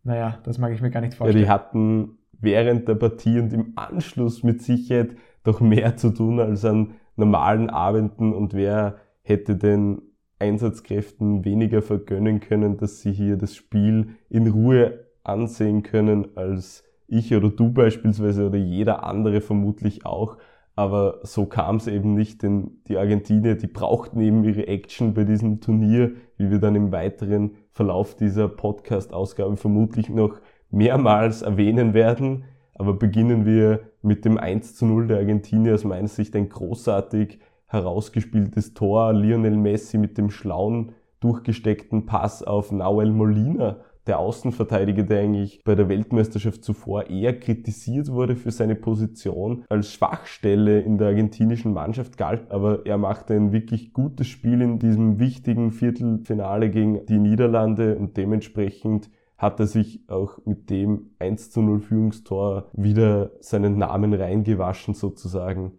naja, 0.03 0.39
das 0.43 0.57
mag 0.57 0.71
ich 0.71 0.81
mir 0.81 0.89
gar 0.89 1.01
nicht 1.01 1.13
vorstellen. 1.13 1.45
Ja, 1.45 1.45
die 1.45 1.51
hatten 1.51 2.16
während 2.39 2.87
der 2.87 2.95
Partie 2.95 3.39
und 3.39 3.53
im 3.53 3.73
Anschluss 3.75 4.43
mit 4.43 4.61
Sicherheit 4.61 5.15
doch 5.43 5.61
mehr 5.61 5.95
zu 5.97 6.09
tun 6.09 6.39
als 6.39 6.65
an 6.65 6.95
normalen 7.15 7.69
Abenden 7.69 8.33
und 8.33 8.53
wer 8.53 8.97
hätte 9.21 9.55
den 9.55 10.01
Einsatzkräften 10.39 11.45
weniger 11.45 11.81
vergönnen 11.81 12.39
können, 12.39 12.77
dass 12.77 13.01
sie 13.01 13.11
hier 13.11 13.37
das 13.37 13.55
Spiel 13.55 14.09
in 14.29 14.47
Ruhe 14.47 15.05
ansehen 15.23 15.83
können 15.83 16.37
als 16.37 16.83
ich 17.07 17.33
oder 17.33 17.49
du 17.49 17.71
beispielsweise 17.71 18.47
oder 18.47 18.57
jeder 18.57 19.03
andere 19.03 19.41
vermutlich 19.41 20.05
auch. 20.05 20.37
Aber 20.75 21.19
so 21.23 21.47
kam 21.47 21.77
es 21.77 21.87
eben 21.87 22.13
nicht, 22.13 22.43
denn 22.43 22.81
die 22.87 22.97
Argentinier, 22.97 23.55
die 23.55 23.67
brauchten 23.67 24.21
eben 24.21 24.43
ihre 24.43 24.67
Action 24.67 25.15
bei 25.15 25.23
diesem 25.23 25.59
Turnier, 25.59 26.11
wie 26.37 26.51
wir 26.51 26.59
dann 26.59 26.75
im 26.75 26.91
weiteren 26.91 27.55
Verlauf 27.71 28.15
dieser 28.15 28.47
Podcast-Ausgabe 28.47 29.57
vermutlich 29.57 30.09
noch 30.09 30.39
mehrmals 30.69 31.41
erwähnen 31.41 31.93
werden. 31.93 32.45
Aber 32.75 32.93
beginnen 32.93 33.45
wir 33.45 33.91
mit 34.01 34.25
dem 34.25 34.37
1 34.37 34.75
zu 34.75 34.85
0 34.85 35.07
der 35.07 35.17
Argentinier, 35.17 35.73
aus 35.73 35.83
meiner 35.83 36.07
Sicht 36.07 36.35
ein 36.35 36.49
großartig 36.49 37.39
herausgespieltes 37.65 38.73
Tor. 38.73 39.13
Lionel 39.13 39.57
Messi 39.57 39.97
mit 39.97 40.17
dem 40.17 40.29
schlauen, 40.29 40.93
durchgesteckten 41.19 42.05
Pass 42.05 42.43
auf 42.43 42.71
Nahuel 42.71 43.11
Molina, 43.11 43.77
der 44.07 44.19
Außenverteidiger, 44.19 45.03
der 45.03 45.19
eigentlich 45.19 45.61
bei 45.63 45.75
der 45.75 45.89
Weltmeisterschaft 45.89 46.63
zuvor 46.63 47.09
eher 47.09 47.37
kritisiert 47.37 48.09
wurde 48.09 48.35
für 48.35 48.51
seine 48.51 48.75
Position 48.75 49.65
als 49.69 49.91
Schwachstelle 49.91 50.79
in 50.79 50.97
der 50.97 51.09
argentinischen 51.09 51.73
Mannschaft 51.73 52.17
galt, 52.17 52.49
aber 52.51 52.85
er 52.85 52.97
machte 52.97 53.33
ein 53.33 53.51
wirklich 53.51 53.93
gutes 53.93 54.27
Spiel 54.27 54.61
in 54.61 54.79
diesem 54.79 55.19
wichtigen 55.19 55.71
Viertelfinale 55.71 56.69
gegen 56.69 57.05
die 57.05 57.19
Niederlande 57.19 57.97
und 57.97 58.17
dementsprechend 58.17 59.09
hat 59.37 59.59
er 59.59 59.67
sich 59.67 60.01
auch 60.07 60.39
mit 60.45 60.69
dem 60.69 61.11
1 61.19 61.51
zu 61.51 61.61
0 61.61 61.79
Führungstor 61.79 62.69
wieder 62.73 63.31
seinen 63.39 63.77
Namen 63.77 64.13
reingewaschen 64.13 64.93
sozusagen. 64.93 65.73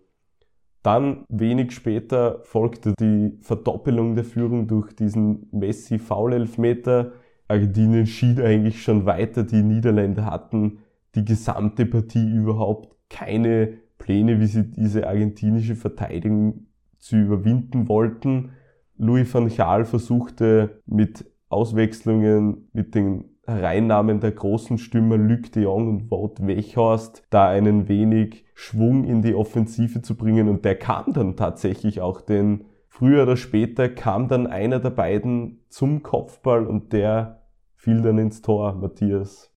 Dann 0.82 1.24
wenig 1.28 1.72
später 1.72 2.40
folgte 2.44 2.94
die 2.98 3.36
Verdoppelung 3.40 4.14
der 4.14 4.24
Führung 4.24 4.68
durch 4.68 4.94
diesen 4.94 5.48
Messi-Foul-Elfmeter. 5.50 7.12
Argentinien 7.48 8.06
schied 8.06 8.40
eigentlich 8.40 8.82
schon 8.82 9.04
weiter. 9.04 9.42
Die 9.42 9.62
Niederländer 9.62 10.26
hatten 10.26 10.78
die 11.16 11.24
gesamte 11.24 11.84
Partie 11.84 12.30
überhaupt 12.30 12.94
keine 13.10 13.78
Pläne, 13.98 14.38
wie 14.38 14.46
sie 14.46 14.70
diese 14.70 15.08
argentinische 15.08 15.74
Verteidigung 15.74 16.68
zu 16.98 17.16
überwinden 17.16 17.88
wollten. 17.88 18.50
Louis 18.96 19.32
van 19.32 19.48
Gaal 19.48 19.84
versuchte 19.84 20.80
mit 20.86 21.24
Auswechslungen, 21.48 22.68
mit 22.72 22.94
den 22.94 23.24
Reinnahmen 23.48 24.20
der 24.20 24.32
großen 24.32 24.76
Stürmer 24.76 25.16
Luc 25.16 25.50
de 25.52 25.62
Jong 25.62 25.88
und 25.88 26.10
Wout 26.10 26.34
Weghorst 26.40 27.22
da 27.30 27.48
einen 27.48 27.88
wenig 27.88 28.44
Schwung 28.54 29.04
in 29.04 29.22
die 29.22 29.34
Offensive 29.34 30.02
zu 30.02 30.16
bringen 30.16 30.48
und 30.48 30.64
der 30.66 30.76
kam 30.78 31.14
dann 31.14 31.34
tatsächlich 31.34 32.02
auch, 32.02 32.20
denn 32.20 32.66
früher 32.88 33.22
oder 33.22 33.38
später 33.38 33.88
kam 33.88 34.28
dann 34.28 34.46
einer 34.46 34.80
der 34.80 34.90
beiden 34.90 35.60
zum 35.70 36.02
Kopfball 36.02 36.66
und 36.66 36.92
der 36.92 37.42
fiel 37.76 38.02
dann 38.02 38.18
ins 38.18 38.42
Tor, 38.42 38.74
Matthias. 38.74 39.50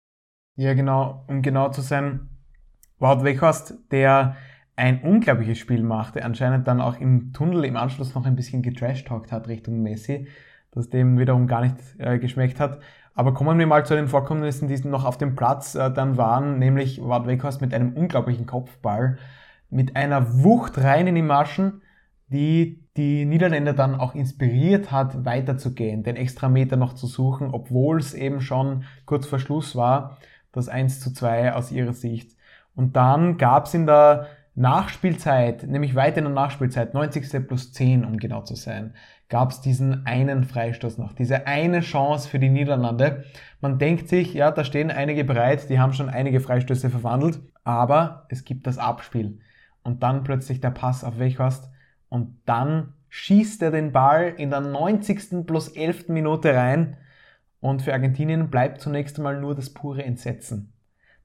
Ja, 0.55 0.73
genau, 0.73 1.25
um 1.27 1.41
genau 1.41 1.69
zu 1.69 1.81
sein, 1.81 2.29
Wout 2.99 3.23
Weghorst, 3.23 3.91
der 3.91 4.37
ein 4.77 5.01
unglaubliches 5.01 5.57
Spiel 5.57 5.83
machte, 5.83 6.23
anscheinend 6.23 6.67
dann 6.67 6.79
auch 6.79 6.99
im 6.99 7.33
Tunnel 7.33 7.65
im 7.65 7.75
Anschluss 7.75 8.15
noch 8.15 8.25
ein 8.25 8.35
bisschen 8.35 8.61
getrashtalkt 8.61 9.31
hat 9.31 9.47
Richtung 9.47 9.81
Messi, 9.81 10.27
das 10.71 10.89
dem 10.89 11.19
wiederum 11.19 11.47
gar 11.47 11.61
nicht 11.61 11.75
äh, 11.97 12.19
geschmeckt 12.19 12.59
hat. 12.59 12.79
Aber 13.13 13.33
kommen 13.33 13.59
wir 13.59 13.67
mal 13.67 13.85
zu 13.85 13.95
den 13.95 14.07
Vorkommnissen, 14.07 14.67
die 14.67 14.87
noch 14.87 15.05
auf 15.05 15.17
dem 15.17 15.35
Platz 15.35 15.75
äh, 15.75 15.91
dann 15.91 16.17
waren, 16.17 16.59
nämlich 16.59 17.01
Wout 17.01 17.27
Weghorst 17.27 17.61
mit 17.61 17.73
einem 17.73 17.93
unglaublichen 17.93 18.45
Kopfball, 18.45 19.17
mit 19.69 19.95
einer 19.95 20.43
Wucht 20.43 20.77
rein 20.77 21.07
in 21.07 21.15
die 21.15 21.21
Maschen, 21.21 21.81
die 22.27 22.81
die 22.97 23.25
Niederländer 23.25 23.73
dann 23.73 23.95
auch 23.95 24.15
inspiriert 24.15 24.91
hat, 24.91 25.25
weiterzugehen, 25.25 26.03
den 26.03 26.15
Extrameter 26.15 26.75
noch 26.75 26.93
zu 26.93 27.07
suchen, 27.07 27.49
obwohl 27.51 27.99
es 27.99 28.13
eben 28.13 28.41
schon 28.41 28.83
kurz 29.05 29.25
vor 29.25 29.39
Schluss 29.39 29.75
war, 29.75 30.17
das 30.51 30.67
1 30.67 30.99
zu 30.99 31.13
2 31.13 31.53
aus 31.53 31.71
ihrer 31.71 31.93
Sicht. 31.93 32.35
Und 32.75 32.95
dann 32.95 33.37
gab 33.37 33.65
es 33.65 33.73
in 33.73 33.85
der 33.85 34.27
Nachspielzeit, 34.55 35.63
nämlich 35.63 35.95
weiter 35.95 36.17
in 36.17 36.25
der 36.25 36.33
Nachspielzeit, 36.33 36.93
90. 36.93 37.47
plus 37.47 37.71
10, 37.71 38.03
um 38.03 38.17
genau 38.17 38.41
zu 38.41 38.55
sein, 38.55 38.93
gab 39.29 39.51
es 39.51 39.61
diesen 39.61 40.05
einen 40.05 40.43
Freistoß 40.43 40.97
noch, 40.97 41.13
diese 41.13 41.47
eine 41.47 41.79
Chance 41.79 42.27
für 42.27 42.37
die 42.37 42.49
Niederlande. 42.49 43.23
Man 43.61 43.79
denkt 43.79 44.09
sich, 44.09 44.33
ja, 44.33 44.51
da 44.51 44.65
stehen 44.65 44.91
einige 44.91 45.23
bereit, 45.23 45.69
die 45.69 45.79
haben 45.79 45.93
schon 45.93 46.09
einige 46.09 46.41
Freistöße 46.41 46.89
verwandelt, 46.89 47.39
aber 47.63 48.25
es 48.29 48.43
gibt 48.43 48.67
das 48.67 48.77
Abspiel. 48.77 49.39
Und 49.83 50.03
dann 50.03 50.23
plötzlich 50.23 50.59
der 50.59 50.71
Pass 50.71 51.03
auf 51.03 51.17
Wechhorst 51.17 51.69
und 52.09 52.37
dann 52.45 52.93
schießt 53.07 53.61
er 53.61 53.71
den 53.71 53.93
Ball 53.93 54.33
in 54.37 54.49
der 54.49 54.61
90. 54.61 55.45
plus 55.47 55.69
11. 55.69 56.09
Minute 56.09 56.53
rein 56.53 56.97
und 57.61 57.81
für 57.81 57.93
Argentinien 57.93 58.49
bleibt 58.49 58.81
zunächst 58.81 59.17
einmal 59.17 59.39
nur 59.39 59.55
das 59.55 59.69
pure 59.69 60.03
Entsetzen. 60.03 60.73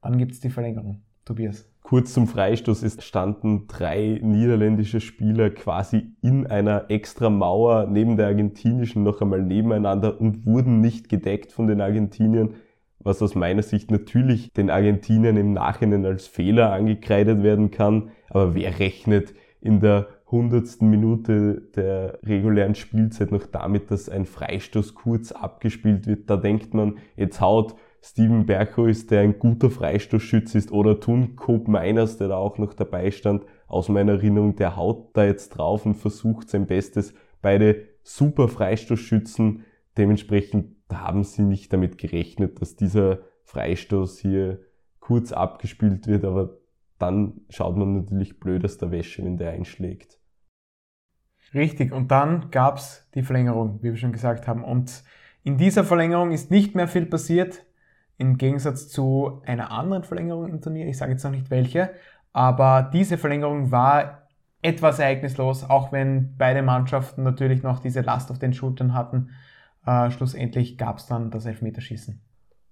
Dann 0.00 0.16
gibt's 0.16 0.38
die 0.38 0.50
Verlängerung. 0.50 1.02
Tobias. 1.24 1.68
Kurz 1.86 2.12
zum 2.14 2.26
Freistoß 2.26 2.82
es 2.82 3.04
standen 3.04 3.68
drei 3.68 4.18
niederländische 4.20 5.00
Spieler 5.00 5.50
quasi 5.50 6.08
in 6.20 6.44
einer 6.44 6.86
extra 6.88 7.30
Mauer 7.30 7.86
neben 7.86 8.16
der 8.16 8.26
argentinischen 8.26 9.04
noch 9.04 9.22
einmal 9.22 9.40
nebeneinander 9.40 10.20
und 10.20 10.44
wurden 10.46 10.80
nicht 10.80 11.08
gedeckt 11.08 11.52
von 11.52 11.68
den 11.68 11.80
Argentiniern, 11.80 12.54
was 12.98 13.22
aus 13.22 13.36
meiner 13.36 13.62
Sicht 13.62 13.92
natürlich 13.92 14.52
den 14.52 14.68
Argentiniern 14.68 15.36
im 15.36 15.52
Nachhinein 15.52 16.04
als 16.04 16.26
Fehler 16.26 16.72
angekreidet 16.72 17.44
werden 17.44 17.70
kann. 17.70 18.10
Aber 18.30 18.56
wer 18.56 18.80
rechnet 18.80 19.32
in 19.60 19.78
der 19.78 20.08
hundertsten 20.28 20.90
Minute 20.90 21.68
der 21.76 22.18
regulären 22.24 22.74
Spielzeit 22.74 23.30
noch 23.30 23.46
damit, 23.46 23.92
dass 23.92 24.08
ein 24.08 24.26
Freistoß 24.26 24.96
kurz 24.96 25.30
abgespielt 25.30 26.08
wird? 26.08 26.28
Da 26.28 26.36
denkt 26.36 26.74
man, 26.74 26.96
jetzt 27.14 27.40
haut 27.40 27.76
Steven 28.08 28.46
Berghuis, 28.46 29.08
der 29.08 29.22
ein 29.22 29.40
guter 29.40 29.68
Freistoßschütze 29.68 30.56
ist, 30.58 30.70
oder 30.70 31.00
Thun 31.00 31.34
Cope 31.34 31.68
Miners, 31.68 32.18
der 32.18 32.28
da 32.28 32.36
auch 32.36 32.56
noch 32.56 32.72
dabei 32.72 33.10
stand, 33.10 33.44
aus 33.66 33.88
meiner 33.88 34.12
Erinnerung, 34.12 34.54
der 34.54 34.76
haut 34.76 35.16
da 35.16 35.24
jetzt 35.24 35.48
drauf 35.50 35.84
und 35.84 35.94
versucht 35.96 36.48
sein 36.48 36.66
Bestes. 36.66 37.14
Beide 37.42 37.88
super 38.04 38.46
Freistoßschützen. 38.46 39.64
Dementsprechend 39.96 40.76
haben 40.92 41.24
sie 41.24 41.42
nicht 41.42 41.72
damit 41.72 41.98
gerechnet, 41.98 42.60
dass 42.60 42.76
dieser 42.76 43.18
Freistoß 43.42 44.20
hier 44.20 44.60
kurz 45.00 45.32
abgespielt 45.32 46.06
wird, 46.06 46.24
aber 46.24 46.58
dann 46.98 47.40
schaut 47.50 47.76
man 47.76 47.96
natürlich 47.96 48.38
blöd 48.38 48.64
aus 48.64 48.78
der 48.78 48.92
Wäsche, 48.92 49.24
wenn 49.24 49.36
der 49.36 49.50
einschlägt. 49.50 50.20
Richtig, 51.52 51.92
und 51.92 52.12
dann 52.12 52.52
gab's 52.52 53.08
die 53.16 53.22
Verlängerung, 53.22 53.80
wie 53.82 53.90
wir 53.90 53.96
schon 53.96 54.12
gesagt 54.12 54.46
haben. 54.46 54.62
Und 54.62 55.02
in 55.42 55.58
dieser 55.58 55.82
Verlängerung 55.82 56.30
ist 56.30 56.52
nicht 56.52 56.76
mehr 56.76 56.86
viel 56.86 57.06
passiert. 57.06 57.65
Im 58.18 58.38
Gegensatz 58.38 58.88
zu 58.88 59.42
einer 59.44 59.70
anderen 59.70 60.04
Verlängerung 60.04 60.48
im 60.48 60.60
Turnier, 60.60 60.86
ich 60.86 60.96
sage 60.96 61.12
jetzt 61.12 61.24
noch 61.24 61.30
nicht 61.30 61.50
welche, 61.50 61.90
aber 62.32 62.90
diese 62.92 63.18
Verlängerung 63.18 63.70
war 63.70 64.26
etwas 64.62 64.98
ereignislos, 64.98 65.64
auch 65.68 65.92
wenn 65.92 66.34
beide 66.36 66.62
Mannschaften 66.62 67.22
natürlich 67.22 67.62
noch 67.62 67.78
diese 67.78 68.00
Last 68.00 68.30
auf 68.30 68.38
den 68.38 68.52
Schultern 68.52 68.94
hatten. 68.94 69.30
Äh, 69.86 70.10
schlussendlich 70.10 70.76
gab 70.76 70.98
es 70.98 71.06
dann 71.06 71.30
das 71.30 71.46
Elfmeterschießen. 71.46 72.20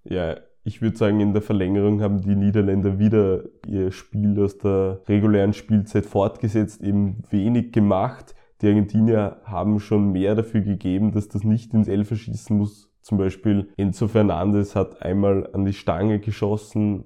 Ja, 0.05 0.37
ich 0.65 0.83
würde 0.83 0.97
sagen, 0.97 1.21
in 1.21 1.35
der 1.35 1.43
Verlängerung 1.43 2.01
haben 2.01 2.23
die 2.23 2.35
Niederländer 2.35 2.99
wieder 2.99 3.43
ihr 3.67 3.93
Spiel 3.93 4.43
aus 4.43 4.59
der 4.59 5.01
regulären 5.09 5.53
Spielzeit 5.53 6.07
fortgesetzt, 6.07 6.83
eben 6.83 7.23
wenig 7.31 7.73
gemacht. 7.73 8.35
Die 8.61 8.69
Argentinier 8.69 9.43
haben 9.45 9.79
schon 9.79 10.11
mehr 10.13 10.35
dafür 10.35 10.63
gegeben, 10.63 11.13
dass 11.13 11.29
das 11.29 11.45
nicht 11.45 11.75
ins 11.75 11.87
Elferschießen 11.87 12.57
muss 12.57 12.94
zum 13.05 13.19
Beispiel 13.19 13.69
Enzo 13.77 14.09
Fernandes 14.09 14.75
hat 14.75 15.03
einmal 15.03 15.51
an 15.53 15.67
die 15.67 15.75
Stange 15.75 16.21
geschossen, 16.21 17.05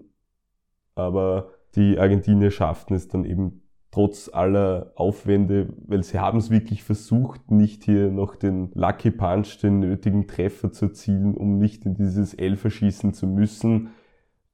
aber 0.94 1.50
die 1.74 1.98
Argentinier 1.98 2.52
schafften 2.52 2.94
es 2.94 3.08
dann 3.08 3.24
eben 3.24 3.62
trotz 3.90 4.30
aller 4.32 4.92
Aufwände, 4.94 5.74
weil 5.88 6.04
sie 6.04 6.20
haben 6.20 6.38
es 6.38 6.50
wirklich 6.50 6.84
versucht, 6.84 7.50
nicht 7.50 7.82
hier 7.82 8.12
noch 8.12 8.36
den 8.36 8.70
Lucky 8.74 9.10
Punch, 9.10 9.58
den 9.60 9.80
nötigen 9.80 10.28
Treffer 10.28 10.70
zu 10.70 10.86
erzielen, 10.86 11.34
um 11.34 11.58
nicht 11.58 11.84
in 11.84 11.94
dieses 11.94 12.32
Elferschießen 12.32 13.12
zu 13.12 13.26
müssen. 13.26 13.88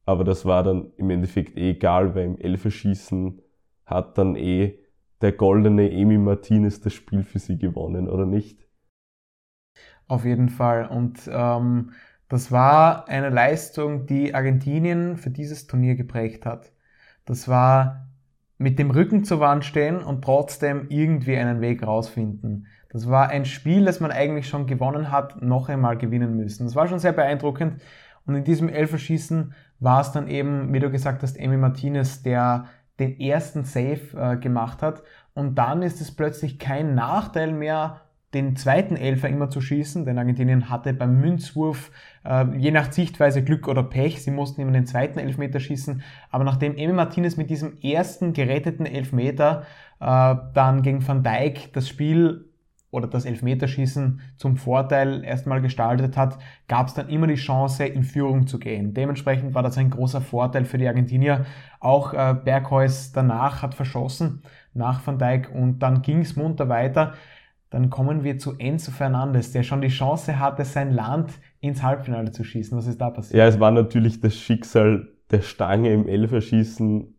Aber 0.06 0.24
das 0.24 0.46
war 0.46 0.62
dann 0.62 0.92
im 0.96 1.10
Endeffekt 1.10 1.58
eh 1.58 1.72
egal, 1.72 2.14
weil 2.14 2.24
im 2.24 2.38
Elferschießen 2.38 3.42
hat 3.84 4.16
dann 4.16 4.34
eh 4.34 4.78
der 5.20 5.32
goldene 5.32 5.90
Emi 5.90 6.16
Martinez 6.16 6.80
das 6.80 6.94
Spiel 6.94 7.22
für 7.22 7.38
sie 7.38 7.58
gewonnen, 7.58 8.08
oder 8.08 8.24
nicht? 8.24 8.63
Auf 10.06 10.24
jeden 10.24 10.48
Fall. 10.48 10.86
Und 10.86 11.28
ähm, 11.32 11.92
das 12.28 12.50
war 12.50 13.08
eine 13.08 13.30
Leistung, 13.30 14.06
die 14.06 14.34
Argentinien 14.34 15.16
für 15.16 15.30
dieses 15.30 15.66
Turnier 15.66 15.94
geprägt 15.94 16.46
hat. 16.46 16.72
Das 17.24 17.48
war 17.48 18.08
mit 18.58 18.78
dem 18.78 18.90
Rücken 18.90 19.24
zur 19.24 19.40
Wand 19.40 19.64
stehen 19.64 20.02
und 20.02 20.22
trotzdem 20.22 20.86
irgendwie 20.88 21.36
einen 21.36 21.60
Weg 21.60 21.86
rausfinden. 21.86 22.66
Das 22.90 23.08
war 23.08 23.28
ein 23.28 23.44
Spiel, 23.44 23.84
das 23.84 24.00
man 24.00 24.12
eigentlich 24.12 24.48
schon 24.48 24.66
gewonnen 24.66 25.10
hat, 25.10 25.42
noch 25.42 25.68
einmal 25.68 25.98
gewinnen 25.98 26.36
müssen. 26.36 26.64
Das 26.64 26.76
war 26.76 26.86
schon 26.86 27.00
sehr 27.00 27.12
beeindruckend. 27.12 27.82
Und 28.26 28.36
in 28.36 28.44
diesem 28.44 28.68
Elferschießen 28.68 29.52
war 29.80 30.00
es 30.00 30.12
dann 30.12 30.28
eben, 30.28 30.72
wie 30.72 30.80
du 30.80 30.90
gesagt 30.90 31.22
hast, 31.22 31.36
Emi 31.36 31.56
Martinez, 31.56 32.22
der 32.22 32.66
den 32.98 33.18
ersten 33.18 33.64
Save 33.64 34.00
äh, 34.16 34.36
gemacht 34.36 34.82
hat. 34.82 35.02
Und 35.34 35.56
dann 35.56 35.82
ist 35.82 36.00
es 36.00 36.14
plötzlich 36.14 36.58
kein 36.58 36.94
Nachteil 36.94 37.52
mehr, 37.52 38.02
den 38.34 38.56
zweiten 38.56 38.96
Elfer 38.96 39.28
immer 39.28 39.48
zu 39.48 39.60
schießen, 39.60 40.04
denn 40.04 40.18
Argentinien 40.18 40.68
hatte 40.68 40.92
beim 40.92 41.20
Münzwurf 41.20 41.90
äh, 42.24 42.44
je 42.56 42.70
nach 42.70 42.92
Sichtweise 42.92 43.42
Glück 43.44 43.68
oder 43.68 43.82
Pech, 43.82 44.22
sie 44.22 44.30
mussten 44.30 44.60
immer 44.60 44.72
den 44.72 44.86
zweiten 44.86 45.18
Elfmeter 45.18 45.60
schießen, 45.60 46.02
aber 46.30 46.44
nachdem 46.44 46.76
Emi 46.76 46.92
Martinez 46.92 47.36
mit 47.36 47.50
diesem 47.50 47.78
ersten 47.80 48.32
geretteten 48.32 48.86
Elfmeter 48.86 49.64
äh, 50.00 50.34
dann 50.52 50.82
gegen 50.82 51.06
Van 51.06 51.22
Dijk 51.22 51.72
das 51.72 51.88
Spiel 51.88 52.50
oder 52.94 53.08
das 53.08 53.24
Elfmeterschießen 53.24 54.20
zum 54.36 54.56
Vorteil 54.56 55.24
erstmal 55.24 55.60
gestaltet 55.60 56.16
hat, 56.16 56.38
gab 56.68 56.86
es 56.86 56.94
dann 56.94 57.08
immer 57.08 57.26
die 57.26 57.34
Chance, 57.34 57.84
in 57.84 58.04
Führung 58.04 58.46
zu 58.46 58.60
gehen. 58.60 58.94
Dementsprechend 58.94 59.52
war 59.52 59.64
das 59.64 59.76
ein 59.78 59.90
großer 59.90 60.20
Vorteil 60.20 60.64
für 60.64 60.78
die 60.78 60.86
Argentinier. 60.86 61.44
Auch 61.80 62.14
äh, 62.14 62.34
Bergheus 62.34 63.10
danach 63.12 63.62
hat 63.62 63.74
verschossen 63.74 64.42
nach 64.74 65.04
Van 65.04 65.18
Dijk 65.18 65.50
und 65.52 65.80
dann 65.80 66.02
ging 66.02 66.20
es 66.20 66.36
munter 66.36 66.68
weiter. 66.68 67.14
Dann 67.74 67.90
kommen 67.90 68.22
wir 68.22 68.38
zu 68.38 68.54
Enzo 68.58 68.92
Fernandes, 68.92 69.52
der 69.52 69.64
schon 69.64 69.80
die 69.80 69.88
Chance 69.88 70.38
hatte, 70.38 70.64
sein 70.64 70.92
Land 70.92 71.32
ins 71.60 71.82
Halbfinale 71.82 72.30
zu 72.30 72.44
schießen. 72.44 72.78
Was 72.78 72.86
ist 72.86 73.00
da 73.00 73.10
passiert? 73.10 73.36
Ja, 73.36 73.46
es 73.46 73.58
war 73.58 73.72
natürlich 73.72 74.20
das 74.20 74.36
Schicksal 74.36 75.08
der 75.30 75.42
Stange 75.42 75.92
im 75.92 76.06
Elferschießen 76.06 77.14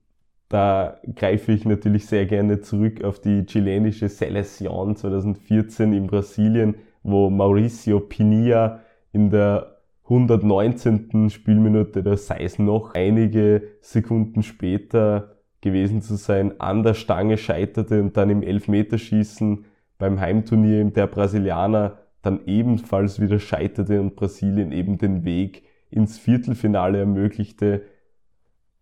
da 0.49 0.99
greife 1.15 1.51
ich 1.51 1.65
natürlich 1.65 2.05
sehr 2.05 2.25
gerne 2.25 2.61
zurück 2.61 3.03
auf 3.03 3.19
die 3.19 3.45
chilenische 3.45 4.07
Seleção 4.07 4.95
2014 4.95 5.91
in 5.91 6.07
Brasilien, 6.07 6.75
wo 7.03 7.29
Mauricio 7.29 7.99
Pinilla 7.99 8.81
in 9.11 9.31
der 9.31 9.81
119. 10.03 11.31
Spielminute, 11.31 12.03
da 12.03 12.15
sei 12.15 12.43
es 12.43 12.59
noch 12.59 12.93
einige 12.93 13.63
Sekunden 13.81 14.43
später 14.43 15.37
gewesen 15.61 16.03
zu 16.03 16.15
sein, 16.15 16.59
an 16.59 16.83
der 16.83 16.93
Stange 16.93 17.37
scheiterte 17.37 18.01
und 18.01 18.15
dann 18.15 18.29
im 18.29 18.43
Elfmeterschießen 18.43 19.65
beim 19.97 20.19
Heimturnier 20.19 20.83
der 20.85 21.07
Brasilianer 21.07 21.97
dann 22.21 22.45
ebenfalls 22.45 23.19
wieder 23.19 23.39
scheiterte 23.39 24.01
und 24.01 24.15
Brasilien 24.15 24.71
eben 24.71 24.97
den 24.97 25.23
Weg 25.25 25.63
ins 25.89 26.17
Viertelfinale 26.17 26.99
ermöglichte. 26.99 27.83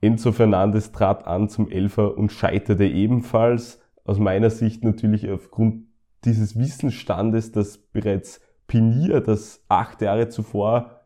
Enzo 0.02 0.32
Fernandes 0.32 0.92
trat 0.92 1.28
an 1.28 1.50
zum 1.50 1.70
Elfer 1.70 2.18
und 2.18 2.32
scheiterte 2.32 2.86
ebenfalls. 2.86 3.82
Aus 4.06 4.20
meiner 4.20 4.50
Sicht 4.50 4.84
natürlich 4.84 5.30
aufgrund 5.30 5.86
dieses 6.26 6.58
Wissensstandes, 6.58 7.52
dass 7.52 7.78
bereits 7.78 8.42
Pinier, 8.68 9.20
das 9.20 9.64
acht 9.68 10.02
Jahre 10.02 10.30
zuvor 10.30 11.02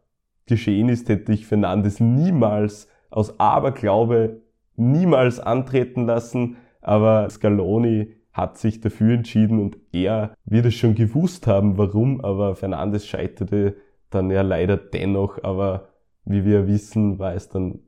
geschehen 0.45 0.89
ist, 0.89 1.09
hätte 1.09 1.33
ich 1.33 1.47
Fernandes 1.47 1.99
niemals 1.99 2.87
aus 3.09 3.39
Aberglaube 3.39 4.41
niemals 4.75 5.39
antreten 5.39 6.05
lassen. 6.05 6.57
Aber 6.81 7.29
Scaloni 7.29 8.13
hat 8.37 8.59
sich 8.59 8.79
dafür 8.79 9.15
entschieden 9.15 9.59
und 9.59 9.77
er 9.91 10.35
wird 10.45 10.67
es 10.67 10.75
schon 10.75 10.93
gewusst 10.93 11.47
haben, 11.47 11.77
warum, 11.77 12.21
aber 12.21 12.55
Fernandes 12.55 13.07
scheiterte 13.07 13.75
dann 14.11 14.29
ja 14.29 14.43
leider 14.43 14.77
dennoch. 14.77 15.43
Aber 15.43 15.89
wie 16.23 16.45
wir 16.45 16.67
wissen, 16.67 17.17
war 17.17 17.33
es 17.33 17.49
dann 17.49 17.79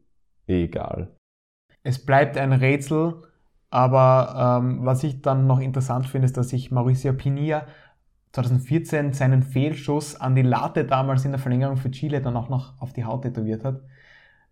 egal. 0.48 1.16
Es 1.84 2.04
bleibt 2.04 2.36
ein 2.36 2.52
Rätsel, 2.52 3.22
aber 3.70 4.60
ähm, 4.60 4.80
was 4.84 5.04
ich 5.04 5.22
dann 5.22 5.46
noch 5.46 5.60
interessant 5.60 6.08
finde, 6.08 6.26
ist, 6.26 6.36
dass 6.36 6.50
sich 6.50 6.72
Mauricio 6.72 7.14
Pinilla 7.14 7.68
2014 8.32 9.14
seinen 9.14 9.44
Fehlschuss 9.44 10.16
an 10.16 10.36
die 10.36 10.42
Latte 10.42 10.84
damals 10.84 11.26
in 11.26 11.32
der 11.32 11.40
Verlängerung 11.40 11.78
für 11.78 11.92
Chile 11.92 12.22
dann 12.22 12.36
auch 12.36 12.50
noch 12.50 12.82
auf 12.82 12.92
die 12.94 13.06
Haut 13.06 13.22
tätowiert 13.22 13.64
hat. 13.64 13.82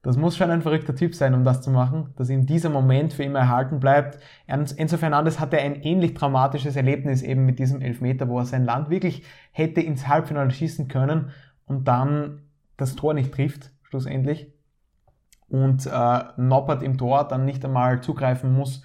Das 0.08 0.16
muss 0.16 0.38
schon 0.38 0.50
ein 0.52 0.62
verrückter 0.62 0.96
Typ 0.96 1.14
sein, 1.16 1.34
um 1.34 1.44
das 1.44 1.62
zu 1.62 1.70
machen, 1.70 2.14
dass 2.16 2.30
ihm 2.30 2.46
dieser 2.46 2.70
Moment 2.70 3.12
für 3.12 3.24
immer 3.24 3.40
erhalten 3.40 3.82
bleibt. 3.82 4.20
Enzo 4.46 4.96
Fernandes 4.96 5.42
hatte 5.42 5.58
ein 5.58 5.76
ähnlich 5.82 6.14
traumatisches 6.14 6.78
Erlebnis 6.78 7.22
eben 7.22 7.46
mit 7.46 7.60
diesem 7.60 7.82
Elfmeter, 7.82 8.30
wo 8.30 8.40
er 8.40 8.46
sein 8.46 8.64
Land 8.64 8.90
wirklich 8.90 9.24
hätte 9.52 9.82
ins 9.82 10.08
Halbfinale 10.08 10.52
schießen 10.52 10.88
können 10.88 11.32
und 11.66 11.90
dann 11.90 12.44
das 12.78 12.96
Tor 12.96 13.16
nicht 13.16 13.34
trifft, 13.34 13.72
schlussendlich 13.84 14.54
und 15.50 15.86
äh, 15.86 16.20
Noppert 16.38 16.84
im 16.84 16.98
Tor 16.98 17.28
dann 17.28 17.44
nicht 17.44 17.66
einmal 17.66 18.00
zugreifen 18.00 18.54
muss. 18.54 18.84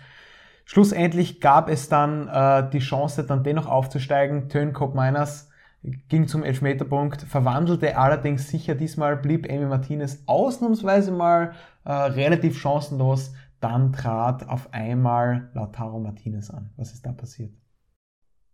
Schlussendlich 0.64 1.40
gab 1.40 1.68
es 1.68 1.88
dann 1.88 2.26
äh, 2.26 2.68
die 2.68 2.80
Chance, 2.80 3.22
dann 3.22 3.44
dennoch 3.44 3.68
aufzusteigen. 3.68 4.48
Tönkop 4.48 4.96
Miners 4.96 5.51
ging 5.83 6.29
zum 6.29 6.45
Elfmeterpunkt, 6.45 7.23
verwandelte 7.23 7.97
allerdings 7.97 8.49
sicher. 8.49 8.75
Diesmal 8.75 9.16
blieb 9.16 9.51
Amy 9.51 9.66
Martinez 9.66 10.23
ausnahmsweise 10.27 11.12
mal 11.12 11.53
äh, 11.85 11.92
relativ 11.92 12.59
chancenlos. 12.59 13.35
Dann 13.61 13.92
trat 13.92 14.49
auf 14.49 14.73
einmal 14.73 15.51
Lautaro 15.55 16.01
Martinez 16.01 16.51
an. 16.51 16.71
Was 16.77 16.92
ist 16.92 17.07
da 17.07 17.12
passiert? 17.12 17.53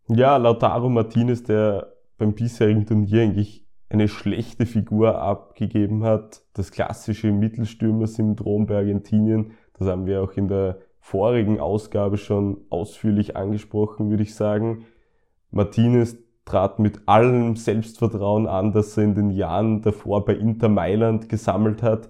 Ja, 0.08 0.36
Lautaro 0.36 0.88
Martinez, 0.88 1.42
der 1.42 1.92
beim 2.16 2.34
bisherigen 2.34 2.86
Turnier 2.86 3.22
eigentlich 3.22 3.66
eine 3.90 4.08
schlechte 4.08 4.66
Figur 4.66 5.18
abgegeben 5.18 6.04
hat. 6.04 6.42
Das 6.54 6.72
klassische 6.72 7.32
Mittelstürmer-Syndrom 7.32 8.66
bei 8.66 8.76
Argentinien, 8.76 9.52
das 9.78 9.88
haben 9.88 10.06
wir 10.06 10.22
auch 10.22 10.32
in 10.32 10.48
der 10.48 10.78
vorigen 11.00 11.58
Ausgabe 11.60 12.18
schon 12.18 12.58
ausführlich 12.68 13.36
angesprochen, 13.36 14.10
würde 14.10 14.24
ich 14.24 14.34
sagen. 14.34 14.84
Martinez 15.50 16.18
trat 16.48 16.78
mit 16.78 17.06
allem 17.06 17.56
Selbstvertrauen 17.56 18.46
an, 18.46 18.72
das 18.72 18.96
er 18.96 19.04
in 19.04 19.14
den 19.14 19.30
Jahren 19.30 19.82
davor 19.82 20.24
bei 20.24 20.34
Inter 20.34 20.68
Mailand 20.68 21.28
gesammelt 21.28 21.82
hat 21.82 22.08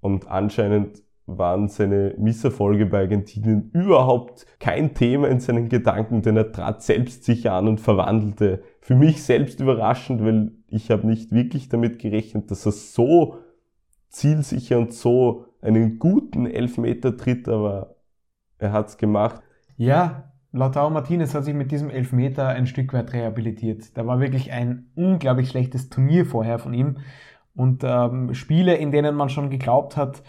und 0.00 0.28
anscheinend 0.28 1.02
waren 1.26 1.68
seine 1.68 2.14
Misserfolge 2.18 2.86
bei 2.86 3.00
Argentinien 3.00 3.70
überhaupt 3.72 4.46
kein 4.58 4.94
Thema 4.94 5.28
in 5.28 5.40
seinen 5.40 5.68
Gedanken, 5.68 6.22
denn 6.22 6.36
er 6.36 6.52
trat 6.52 6.82
selbstsicher 6.82 7.52
an 7.52 7.68
und 7.68 7.80
verwandelte. 7.80 8.62
Für 8.80 8.94
mich 8.94 9.22
selbst 9.22 9.60
überraschend, 9.60 10.24
weil 10.24 10.52
ich 10.68 10.90
habe 10.90 11.06
nicht 11.06 11.32
wirklich 11.32 11.68
damit 11.68 11.98
gerechnet, 11.98 12.50
dass 12.50 12.66
er 12.66 12.72
so 12.72 13.38
zielsicher 14.08 14.78
und 14.78 14.92
so 14.92 15.46
einen 15.60 15.98
guten 15.98 16.46
Elfmeter 16.46 17.16
tritt, 17.16 17.48
aber 17.48 17.96
er 18.58 18.72
hat's 18.72 18.96
gemacht. 18.96 19.40
Ja, 19.76 20.29
Lautaro 20.52 20.90
Martinez 20.90 21.34
hat 21.34 21.44
sich 21.44 21.54
mit 21.54 21.70
diesem 21.70 21.90
Elfmeter 21.90 22.48
ein 22.48 22.66
Stück 22.66 22.92
weit 22.92 23.12
rehabilitiert. 23.12 23.96
Da 23.96 24.06
war 24.06 24.18
wirklich 24.20 24.52
ein 24.52 24.90
unglaublich 24.96 25.50
schlechtes 25.50 25.90
Turnier 25.90 26.26
vorher 26.26 26.58
von 26.58 26.74
ihm. 26.74 26.98
Und 27.54 27.84
ähm, 27.84 28.34
Spiele, 28.34 28.74
in 28.74 28.90
denen 28.90 29.14
man 29.14 29.28
schon 29.28 29.50
geglaubt 29.50 29.96
hat, 29.96 30.22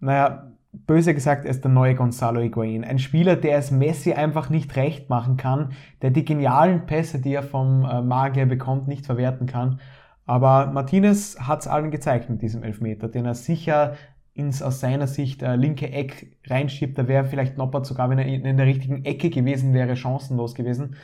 naja, 0.00 0.52
böse 0.72 1.14
gesagt, 1.14 1.44
er 1.44 1.50
ist 1.50 1.62
der 1.62 1.70
neue 1.70 1.94
Gonzalo 1.94 2.40
Higuain. 2.40 2.84
Ein 2.84 2.98
Spieler, 2.98 3.36
der 3.36 3.58
es 3.58 3.70
Messi 3.70 4.12
einfach 4.12 4.50
nicht 4.50 4.74
recht 4.76 5.08
machen 5.08 5.36
kann, 5.36 5.72
der 6.02 6.10
die 6.10 6.24
genialen 6.24 6.86
Pässe, 6.86 7.20
die 7.20 7.34
er 7.34 7.42
vom 7.42 7.84
äh, 7.84 8.02
Magier 8.02 8.46
bekommt, 8.46 8.88
nicht 8.88 9.06
verwerten 9.06 9.46
kann. 9.46 9.80
Aber 10.26 10.66
Martinez 10.66 11.38
hat 11.40 11.60
es 11.60 11.68
allen 11.68 11.90
gezeigt 11.90 12.28
mit 12.28 12.42
diesem 12.42 12.62
Elfmeter, 12.62 13.08
den 13.08 13.24
er 13.24 13.34
sicher 13.34 13.94
ins 14.38 14.62
aus 14.62 14.80
seiner 14.80 15.06
Sicht 15.06 15.42
äh, 15.42 15.56
linke 15.56 15.90
Eck 15.90 16.36
reinschiebt. 16.46 16.96
Da 16.96 17.08
wäre 17.08 17.24
vielleicht 17.24 17.58
Noppert 17.58 17.86
sogar, 17.86 18.08
wenn 18.08 18.18
er 18.18 18.26
in 18.26 18.56
der 18.56 18.66
richtigen 18.66 19.04
Ecke 19.04 19.30
gewesen 19.30 19.74
wäre, 19.74 19.96
chancenlos 19.96 20.54
gewesen. 20.54 20.96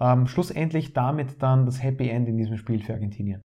Ähm, 0.00 0.26
schlussendlich 0.26 0.92
damit 0.92 1.42
dann 1.42 1.66
das 1.66 1.82
Happy 1.82 2.08
End 2.08 2.28
in 2.28 2.36
diesem 2.36 2.56
Spiel 2.56 2.82
für 2.82 2.94
Argentinien. 2.94 3.42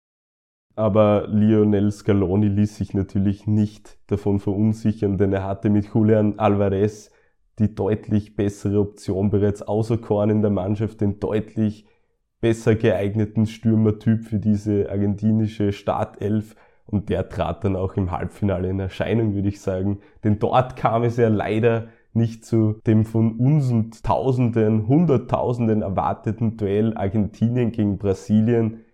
Aber 0.76 1.28
Lionel 1.28 1.91
Scaloni 1.91 2.47
ließ 2.47 2.78
sich 2.78 2.93
natürlich 2.93 3.47
nicht 3.47 3.97
davon 4.08 4.39
verunsichern, 4.39 5.17
denn 5.17 5.34
er 5.34 5.43
hatte 5.43 5.69
mit 5.69 5.91
Julian 5.93 6.38
Alvarez 6.38 7.12
die 7.60 7.73
deutlich 7.73 8.36
bessere 8.36 8.80
Option 8.80 9.30
bereits 9.30 9.63
auserkoren 9.63 10.30
in 10.30 10.41
der 10.41 10.52
Mannschaft, 10.52 11.02
den 11.02 11.19
deutlich 11.19 11.86
besser 12.41 12.76
geeigneten 12.76 13.47
Stürmertyp 13.47 14.26
für 14.26 14.39
diese 14.39 14.89
argentinische 14.89 15.71
Startelf. 15.71 16.56
Und 16.88 17.10
der 17.10 17.30
trat 17.30 17.63
dann 17.63 17.76
auch 17.76 17.95
im 17.95 18.12
Halbfinale 18.12 18.69
in 18.69 18.80
Erscheinung, 18.80 19.36
würde 19.36 19.50
ich 19.50 19.62
sagen. 19.62 20.00
Denn 20.23 20.39
dort 20.39 20.76
kam 20.76 21.04
es 21.04 21.17
ja 21.17 21.28
leider 21.28 21.89
nicht 22.13 22.45
zu 22.45 22.80
dem 22.88 23.06
von 23.06 23.38
uns 23.38 23.69
und 23.69 24.04
Tausenden, 24.04 24.88
Hunderttausenden 24.88 25.84
erwarteten 25.84 26.58
Duell 26.58 26.97
Argentinien 26.97 27.71
gegen 27.71 27.97
Brasilien 27.97 28.86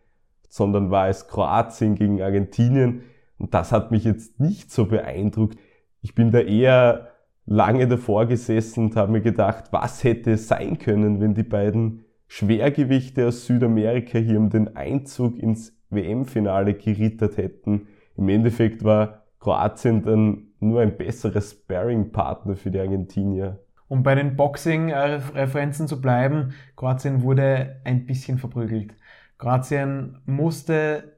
sondern 0.53 0.91
war 0.91 1.09
es 1.09 1.27
Kroatien 1.27 1.95
gegen 1.95 2.21
Argentinien. 2.21 3.01
Und 3.39 3.55
das 3.55 3.71
hat 3.71 3.89
mich 3.89 4.03
jetzt 4.03 4.39
nicht 4.39 4.69
so 4.69 4.85
beeindruckt. 4.85 5.57
Ich 6.01 6.13
bin 6.13 6.29
da 6.29 6.41
eher 6.41 7.07
lange 7.47 7.87
davor 7.87 8.27
gesessen 8.27 8.85
und 8.85 8.95
habe 8.95 9.13
mir 9.13 9.21
gedacht, 9.21 9.69
was 9.71 10.03
hätte 10.03 10.33
es 10.33 10.47
sein 10.47 10.77
können, 10.77 11.19
wenn 11.19 11.33
die 11.33 11.41
beiden 11.41 12.05
Schwergewichte 12.27 13.27
aus 13.27 13.47
Südamerika 13.47 14.19
hier 14.19 14.37
um 14.37 14.51
den 14.51 14.75
Einzug 14.75 15.39
ins 15.39 15.75
WM-Finale 15.93 16.73
gerittert 16.73 17.37
hätten. 17.37 17.87
Im 18.15 18.29
Endeffekt 18.29 18.83
war 18.83 19.23
Kroatien 19.39 20.03
dann 20.03 20.47
nur 20.59 20.81
ein 20.81 20.97
besserer 20.97 21.41
Sparring-Partner 21.41 22.55
für 22.55 22.71
die 22.71 22.79
Argentinier. 22.79 23.59
Um 23.87 24.01
bei 24.01 24.15
den 24.15 24.35
Boxing-Referenzen 24.35 25.87
zu 25.87 26.01
bleiben, 26.01 26.53
Kroatien 26.75 27.21
wurde 27.21 27.81
ein 27.83 28.05
bisschen 28.05 28.37
verprügelt. 28.37 28.95
Kroatien 29.37 30.19
musste 30.25 31.17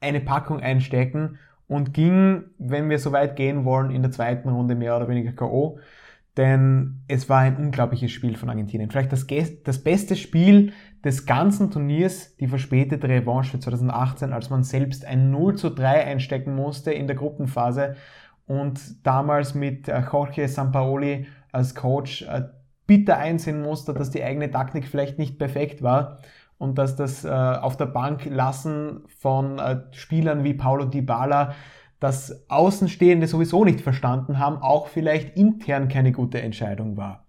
eine 0.00 0.20
Packung 0.20 0.60
einstecken 0.60 1.38
und 1.68 1.92
ging, 1.92 2.44
wenn 2.58 2.88
wir 2.88 2.98
so 2.98 3.12
weit 3.12 3.36
gehen 3.36 3.64
wollen, 3.64 3.90
in 3.90 4.02
der 4.02 4.10
zweiten 4.10 4.48
Runde 4.48 4.74
mehr 4.74 4.96
oder 4.96 5.08
weniger 5.08 5.32
K.O. 5.32 5.78
Denn 6.36 7.02
es 7.08 7.28
war 7.28 7.40
ein 7.40 7.56
unglaubliches 7.56 8.12
Spiel 8.12 8.36
von 8.36 8.50
Argentinien. 8.50 8.90
Vielleicht 8.90 9.12
das, 9.12 9.26
das 9.64 9.82
beste 9.82 10.16
Spiel 10.16 10.72
des 11.06 11.24
ganzen 11.24 11.70
Turniers, 11.70 12.36
die 12.36 12.48
verspätete 12.48 13.08
Revanche 13.08 13.52
für 13.52 13.60
2018, 13.60 14.32
als 14.32 14.50
man 14.50 14.64
selbst 14.64 15.04
ein 15.04 15.30
0 15.30 15.54
zu 15.54 15.70
3 15.70 16.04
einstecken 16.04 16.56
musste 16.56 16.92
in 16.92 17.06
der 17.06 17.14
Gruppenphase 17.14 17.94
und 18.46 19.06
damals 19.06 19.54
mit 19.54 19.86
äh, 19.86 20.00
Jorge 20.00 20.48
Sampaoli 20.48 21.28
als 21.52 21.76
Coach 21.76 22.22
äh, 22.22 22.42
bitter 22.88 23.18
einsehen 23.18 23.62
musste, 23.62 23.94
dass 23.94 24.10
die 24.10 24.24
eigene 24.24 24.50
Taktik 24.50 24.88
vielleicht 24.88 25.16
nicht 25.16 25.38
perfekt 25.38 25.80
war 25.80 26.18
und 26.58 26.76
dass 26.76 26.96
das 26.96 27.24
äh, 27.24 27.28
auf 27.28 27.76
der 27.76 27.86
Bank 27.86 28.24
lassen 28.24 29.04
von 29.20 29.60
Spielern 29.92 30.42
wie 30.42 30.54
Paulo 30.54 30.86
Dybala 30.86 31.54
das 32.00 32.44
Außenstehende 32.50 33.28
sowieso 33.28 33.64
nicht 33.64 33.80
verstanden 33.80 34.40
haben, 34.40 34.56
auch 34.58 34.88
vielleicht 34.88 35.36
intern 35.36 35.88
keine 35.88 36.10
gute 36.10 36.42
Entscheidung 36.42 36.96
war. 36.96 37.26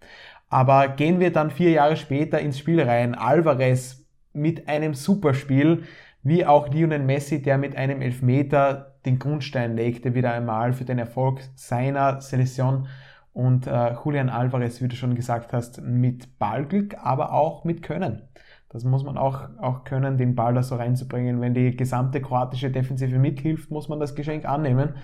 Aber 0.49 0.87
gehen 0.89 1.19
wir 1.19 1.31
dann 1.31 1.51
vier 1.51 1.71
Jahre 1.71 1.97
später 1.97 2.39
ins 2.39 2.59
Spiel 2.59 2.81
rein, 2.81 3.15
Alvarez 3.15 4.05
mit 4.33 4.67
einem 4.69 4.93
Superspiel, 4.93 5.83
wie 6.23 6.45
auch 6.45 6.69
Lionel 6.69 6.99
Messi, 6.99 7.41
der 7.41 7.57
mit 7.57 7.75
einem 7.75 8.01
Elfmeter 8.01 8.95
den 9.05 9.19
Grundstein 9.19 9.75
legte, 9.75 10.13
wieder 10.13 10.31
einmal 10.33 10.73
für 10.73 10.85
den 10.85 10.99
Erfolg 10.99 11.41
seiner 11.55 12.21
Selektion. 12.21 12.87
Und 13.33 13.67
äh, 13.67 13.93
Julian 14.03 14.29
Alvarez, 14.29 14.81
wie 14.81 14.87
du 14.87 14.95
schon 14.95 15.15
gesagt 15.15 15.53
hast, 15.53 15.81
mit 15.81 16.39
Ballglück, 16.39 16.97
aber 17.01 17.33
auch 17.33 17.63
mit 17.63 17.83
Können. 17.83 18.23
Das 18.69 18.83
muss 18.83 19.03
man 19.03 19.17
auch, 19.17 19.47
auch 19.59 19.85
können, 19.85 20.17
den 20.17 20.35
Ball 20.35 20.53
da 20.53 20.61
so 20.61 20.75
reinzubringen. 20.75 21.39
Wenn 21.39 21.53
die 21.53 21.75
gesamte 21.75 22.21
kroatische 22.21 22.69
Defensive 22.69 23.17
mithilft, 23.17 23.71
muss 23.71 23.87
man 23.87 23.99
das 23.99 24.13
Geschenk 24.13 24.45
annehmen. 24.45 24.95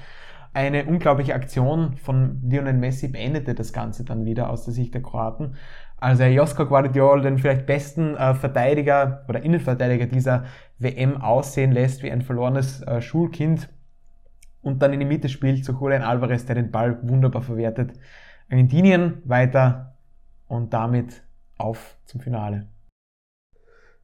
Eine 0.53 0.85
unglaubliche 0.85 1.33
Aktion 1.33 1.97
von 1.97 2.41
Lionel 2.43 2.73
Messi 2.73 3.07
beendete 3.07 3.55
das 3.55 3.73
Ganze 3.73 4.05
dann 4.05 4.25
wieder 4.25 4.49
aus 4.49 4.65
der 4.65 4.73
Sicht 4.73 4.93
der 4.93 5.01
Kroaten. 5.01 5.55
Also 5.97 6.23
Josko 6.25 6.67
Guardiol, 6.67 7.21
den 7.21 7.39
vielleicht 7.39 7.65
besten 7.65 8.15
äh, 8.15 8.35
Verteidiger 8.35 9.25
oder 9.27 9.41
Innenverteidiger 9.41 10.05
dieser 10.05 10.45
WM 10.77 11.19
aussehen 11.19 11.71
lässt 11.71 12.03
wie 12.03 12.11
ein 12.11 12.21
verlorenes 12.21 12.81
äh, 12.83 13.01
Schulkind 13.01 13.69
und 14.61 14.81
dann 14.81 14.93
in 14.93 14.99
die 14.99 15.05
Mitte 15.05 15.27
spielt 15.27 15.65
zu 15.65 15.73
Julian 15.73 16.03
Alvarez, 16.03 16.45
der 16.45 16.55
den 16.55 16.71
Ball 16.71 16.99
wunderbar 17.01 17.41
verwertet. 17.41 17.93
Argentinien 18.49 19.21
weiter 19.25 19.97
und 20.47 20.73
damit 20.73 21.23
auf 21.57 21.97
zum 22.05 22.21
Finale. 22.21 22.67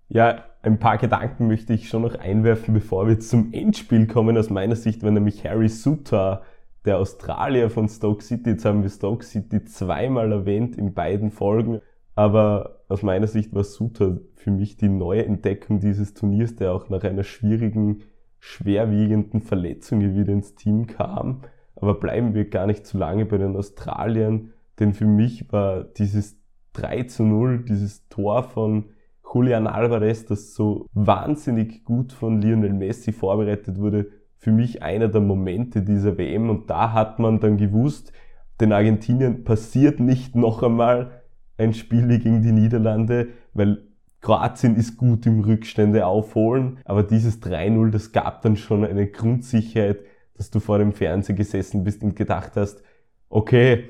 Ja, 0.07 0.45
ein 0.61 0.79
paar 0.79 0.97
Gedanken 0.97 1.47
möchte 1.47 1.73
ich 1.73 1.87
schon 1.87 2.01
noch 2.01 2.15
einwerfen, 2.15 2.73
bevor 2.73 3.07
wir 3.07 3.19
zum 3.19 3.53
Endspiel 3.53 4.07
kommen. 4.07 4.37
Aus 4.37 4.49
meiner 4.49 4.75
Sicht 4.75 5.03
war 5.03 5.11
nämlich 5.11 5.45
Harry 5.45 5.69
Suter, 5.69 6.41
der 6.85 6.97
Australier 6.97 7.69
von 7.69 7.87
Stoke 7.87 8.23
City. 8.23 8.51
Jetzt 8.51 8.65
haben 8.65 8.83
wir 8.83 8.89
Stoke 8.89 9.23
City 9.23 9.63
zweimal 9.63 10.31
erwähnt 10.31 10.77
in 10.77 10.93
beiden 10.93 11.31
Folgen. 11.31 11.81
Aber 12.15 12.81
aus 12.89 13.03
meiner 13.03 13.27
Sicht 13.27 13.53
war 13.53 13.63
Suter 13.63 14.19
für 14.35 14.51
mich 14.51 14.75
die 14.75 14.89
neue 14.89 15.25
Entdeckung 15.25 15.79
dieses 15.79 16.13
Turniers, 16.13 16.55
der 16.55 16.73
auch 16.73 16.89
nach 16.89 17.03
einer 17.03 17.23
schwierigen, 17.23 18.03
schwerwiegenden 18.39 19.41
Verletzung 19.41 20.01
wieder 20.01 20.33
ins 20.33 20.55
Team 20.55 20.87
kam. 20.87 21.43
Aber 21.75 21.93
bleiben 21.93 22.33
wir 22.33 22.49
gar 22.49 22.67
nicht 22.67 22.85
zu 22.85 22.97
lange 22.97 23.25
bei 23.25 23.37
den 23.37 23.55
Australiern, 23.55 24.51
denn 24.79 24.93
für 24.93 25.05
mich 25.05 25.51
war 25.53 25.83
dieses 25.83 26.37
3 26.73 27.03
zu 27.03 27.23
0, 27.23 27.63
dieses 27.63 28.09
Tor 28.09 28.43
von 28.43 28.89
Julian 29.31 29.67
Alvarez, 29.67 30.25
das 30.25 30.53
so 30.53 30.87
wahnsinnig 30.93 31.83
gut 31.83 32.11
von 32.13 32.41
Lionel 32.41 32.73
Messi 32.73 33.11
vorbereitet 33.11 33.77
wurde, 33.77 34.07
für 34.37 34.51
mich 34.51 34.81
einer 34.81 35.09
der 35.09 35.21
Momente 35.21 35.81
dieser 35.81 36.17
WM. 36.17 36.49
Und 36.49 36.69
da 36.69 36.93
hat 36.93 37.19
man 37.19 37.39
dann 37.39 37.57
gewusst, 37.57 38.13
den 38.61 38.73
Argentinien 38.73 39.43
passiert 39.43 39.99
nicht 39.99 40.35
noch 40.35 40.63
einmal 40.63 41.23
ein 41.57 41.73
Spiel 41.73 42.07
gegen 42.19 42.41
die 42.41 42.53
Niederlande, 42.53 43.27
weil 43.53 43.83
Kroatien 44.21 44.75
ist 44.75 44.97
gut 44.97 45.25
im 45.25 45.41
Rückstände 45.41 46.05
aufholen, 46.05 46.79
aber 46.83 47.03
dieses 47.03 47.41
3-0, 47.41 47.91
das 47.91 48.11
gab 48.11 48.41
dann 48.41 48.57
schon 48.57 48.83
eine 48.85 49.07
Grundsicherheit, 49.07 49.99
dass 50.35 50.49
du 50.51 50.59
vor 50.59 50.77
dem 50.77 50.93
Fernseher 50.93 51.35
gesessen 51.35 51.83
bist 51.83 52.03
und 52.03 52.15
gedacht 52.15 52.53
hast, 52.55 52.81
okay, 53.29 53.89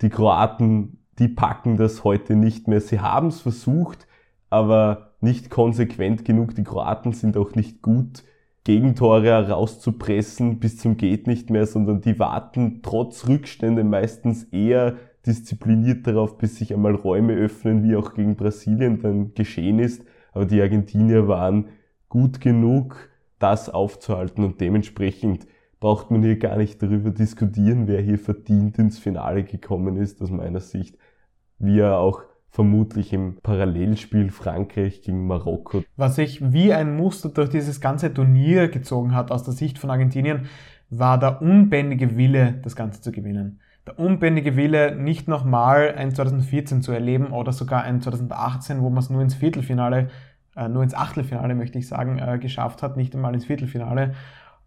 die 0.00 0.10
Kroaten, 0.10 1.04
die 1.18 1.28
packen 1.28 1.76
das 1.76 2.04
heute 2.04 2.36
nicht 2.36 2.68
mehr. 2.68 2.80
Sie 2.80 3.00
haben 3.00 3.28
es 3.28 3.40
versucht, 3.40 4.07
aber 4.50 5.12
nicht 5.20 5.50
konsequent 5.50 6.24
genug. 6.24 6.54
Die 6.54 6.64
Kroaten 6.64 7.12
sind 7.12 7.36
auch 7.36 7.54
nicht 7.54 7.82
gut, 7.82 8.22
Gegentore 8.68 9.24
herauszupressen 9.24 10.58
bis 10.58 10.76
zum 10.76 10.98
geht 10.98 11.26
nicht 11.26 11.48
mehr, 11.48 11.64
sondern 11.66 12.02
die 12.02 12.18
warten 12.18 12.80
trotz 12.82 13.26
Rückstände 13.26 13.82
meistens 13.82 14.44
eher 14.44 14.96
diszipliniert 15.26 16.06
darauf, 16.06 16.36
bis 16.36 16.56
sich 16.56 16.74
einmal 16.74 16.94
Räume 16.94 17.32
öffnen, 17.32 17.82
wie 17.82 17.96
auch 17.96 18.12
gegen 18.12 18.36
Brasilien 18.36 19.00
dann 19.00 19.32
geschehen 19.32 19.78
ist. 19.78 20.04
Aber 20.32 20.44
die 20.44 20.60
Argentinier 20.60 21.28
waren 21.28 21.68
gut 22.10 22.42
genug, 22.42 23.08
das 23.38 23.70
aufzuhalten 23.70 24.44
und 24.44 24.60
dementsprechend 24.60 25.46
braucht 25.80 26.10
man 26.10 26.22
hier 26.22 26.38
gar 26.38 26.58
nicht 26.58 26.82
darüber 26.82 27.10
diskutieren, 27.10 27.86
wer 27.86 28.02
hier 28.02 28.18
verdient 28.18 28.78
ins 28.78 28.98
Finale 28.98 29.44
gekommen 29.44 29.96
ist, 29.96 30.20
aus 30.20 30.30
meiner 30.30 30.60
Sicht. 30.60 30.98
Wie 31.58 31.78
er 31.78 31.98
auch 31.98 32.22
vermutlich 32.58 33.12
im 33.12 33.36
Parallelspiel 33.40 34.32
Frankreich 34.32 35.02
gegen 35.02 35.28
Marokko. 35.28 35.84
Was 35.94 36.16
sich 36.16 36.52
wie 36.52 36.72
ein 36.72 36.96
Muster 36.96 37.28
durch 37.28 37.50
dieses 37.50 37.80
ganze 37.80 38.12
Turnier 38.12 38.66
gezogen 38.66 39.14
hat 39.14 39.30
aus 39.30 39.44
der 39.44 39.54
Sicht 39.54 39.78
von 39.78 39.92
Argentinien, 39.92 40.46
war 40.90 41.20
der 41.20 41.40
unbändige 41.40 42.16
Wille, 42.16 42.58
das 42.64 42.74
Ganze 42.74 43.00
zu 43.00 43.12
gewinnen. 43.12 43.60
Der 43.86 43.96
unbändige 44.00 44.56
Wille, 44.56 44.96
nicht 44.96 45.28
nochmal 45.28 45.94
ein 45.96 46.12
2014 46.12 46.82
zu 46.82 46.90
erleben 46.90 47.28
oder 47.28 47.52
sogar 47.52 47.84
ein 47.84 48.00
2018, 48.00 48.82
wo 48.82 48.90
man 48.90 49.04
es 49.04 49.08
nur 49.08 49.22
ins 49.22 49.36
Viertelfinale, 49.36 50.08
äh, 50.56 50.68
nur 50.68 50.82
ins 50.82 50.94
Achtelfinale, 50.94 51.54
möchte 51.54 51.78
ich 51.78 51.86
sagen, 51.86 52.18
äh, 52.18 52.40
geschafft 52.40 52.82
hat, 52.82 52.96
nicht 52.96 53.14
einmal 53.14 53.34
ins 53.34 53.44
Viertelfinale 53.44 54.14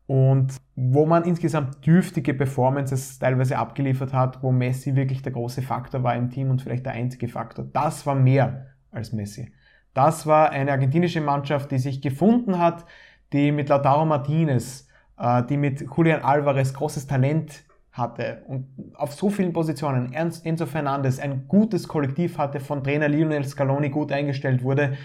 und 0.07 0.60
wo 0.75 1.05
man 1.05 1.25
insgesamt 1.25 1.85
dürftige 1.85 2.33
Performances 2.33 3.19
teilweise 3.19 3.57
abgeliefert 3.57 4.13
hat, 4.13 4.41
wo 4.41 4.51
Messi 4.51 4.95
wirklich 4.95 5.21
der 5.21 5.33
große 5.33 5.61
Faktor 5.61 6.03
war 6.03 6.15
im 6.15 6.29
Team 6.29 6.49
und 6.49 6.61
vielleicht 6.61 6.85
der 6.85 6.93
einzige 6.93 7.27
Faktor. 7.27 7.65
Das 7.73 8.05
war 8.05 8.15
mehr 8.15 8.67
als 8.91 9.11
Messi. 9.11 9.51
Das 9.93 10.25
war 10.25 10.51
eine 10.51 10.71
argentinische 10.71 11.21
Mannschaft, 11.21 11.71
die 11.71 11.77
sich 11.77 12.01
gefunden 12.01 12.57
hat, 12.57 12.85
die 13.33 13.51
mit 13.51 13.69
Lautaro 13.69 14.05
Martinez, 14.05 14.87
äh, 15.17 15.43
die 15.43 15.57
mit 15.57 15.81
Julian 15.81 16.21
Alvarez 16.21 16.73
großes 16.73 17.07
Talent 17.07 17.63
hatte 17.91 18.43
und 18.47 18.67
auf 18.95 19.13
so 19.13 19.29
vielen 19.29 19.51
Positionen, 19.51 20.13
Enzo 20.13 20.65
Fernandes, 20.65 21.19
ein 21.19 21.47
gutes 21.49 21.89
Kollektiv 21.89 22.37
hatte, 22.37 22.61
von 22.61 22.83
Trainer 22.83 23.09
Lionel 23.09 23.43
Scaloni 23.43 23.89
gut 23.89 24.13
eingestellt 24.13 24.63
wurde 24.63 24.97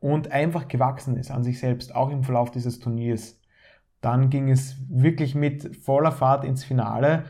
und 0.00 0.32
einfach 0.32 0.66
gewachsen 0.66 1.16
ist 1.16 1.30
an 1.30 1.44
sich 1.44 1.60
selbst, 1.60 1.94
auch 1.94 2.10
im 2.10 2.24
Verlauf 2.24 2.50
dieses 2.50 2.80
Turniers. 2.80 3.40
Dann 4.02 4.28
ging 4.30 4.50
es 4.50 4.76
wirklich 4.90 5.34
mit 5.34 5.76
voller 5.76 6.12
Fahrt 6.12 6.44
ins 6.44 6.64
Finale 6.64 7.24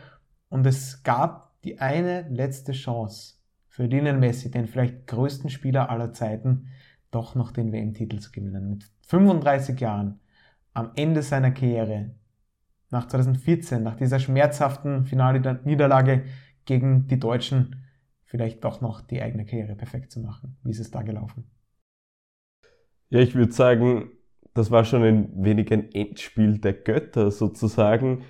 und 0.49 0.67
es 0.67 1.03
gab 1.03 1.63
die 1.63 1.79
eine 1.79 2.29
letzte 2.29 2.73
Chance 2.73 3.35
für 3.69 3.85
Lionel 3.85 4.19
Messi, 4.19 4.51
den 4.51 4.67
vielleicht 4.67 5.07
größten 5.07 5.51
Spieler 5.51 5.91
aller 5.91 6.13
Zeiten, 6.13 6.69
doch 7.11 7.35
noch 7.35 7.53
den 7.53 7.73
WM-Titel 7.73 8.19
zu 8.19 8.33
gewinnen. 8.33 8.71
Mit 8.71 8.91
35 9.03 9.79
Jahren, 9.81 10.19
am 10.73 10.93
Ende 10.97 11.23
seiner 11.23 11.51
Karriere, 11.51 12.15
nach 12.91 13.07
2014, 13.07 13.83
nach 13.83 13.97
dieser 13.97 14.19
schmerzhaften 14.19 15.05
Finalniederlage 15.05 16.25
gegen 16.65 17.07
die 17.07 17.21
Deutschen, 17.21 17.85
vielleicht 18.25 18.65
doch 18.65 18.81
noch 18.81 19.03
die 19.03 19.21
eigene 19.21 19.45
Karriere 19.45 19.75
perfekt 19.75 20.11
zu 20.11 20.21
machen. 20.21 20.57
Wie 20.63 20.71
ist 20.71 20.81
es 20.81 20.91
da 20.91 21.03
gelaufen? 21.03 21.51
Ja, 23.11 23.21
ich 23.21 23.35
würde 23.35 23.53
sagen, 23.53 24.11
das 24.55 24.71
war 24.71 24.85
schon 24.85 25.03
ein 25.03 25.45
wenig 25.45 25.73
ein 25.73 25.93
Endspiel 25.93 26.59
der 26.59 26.75
Götter 26.75 27.31
sozusagen. 27.31 28.23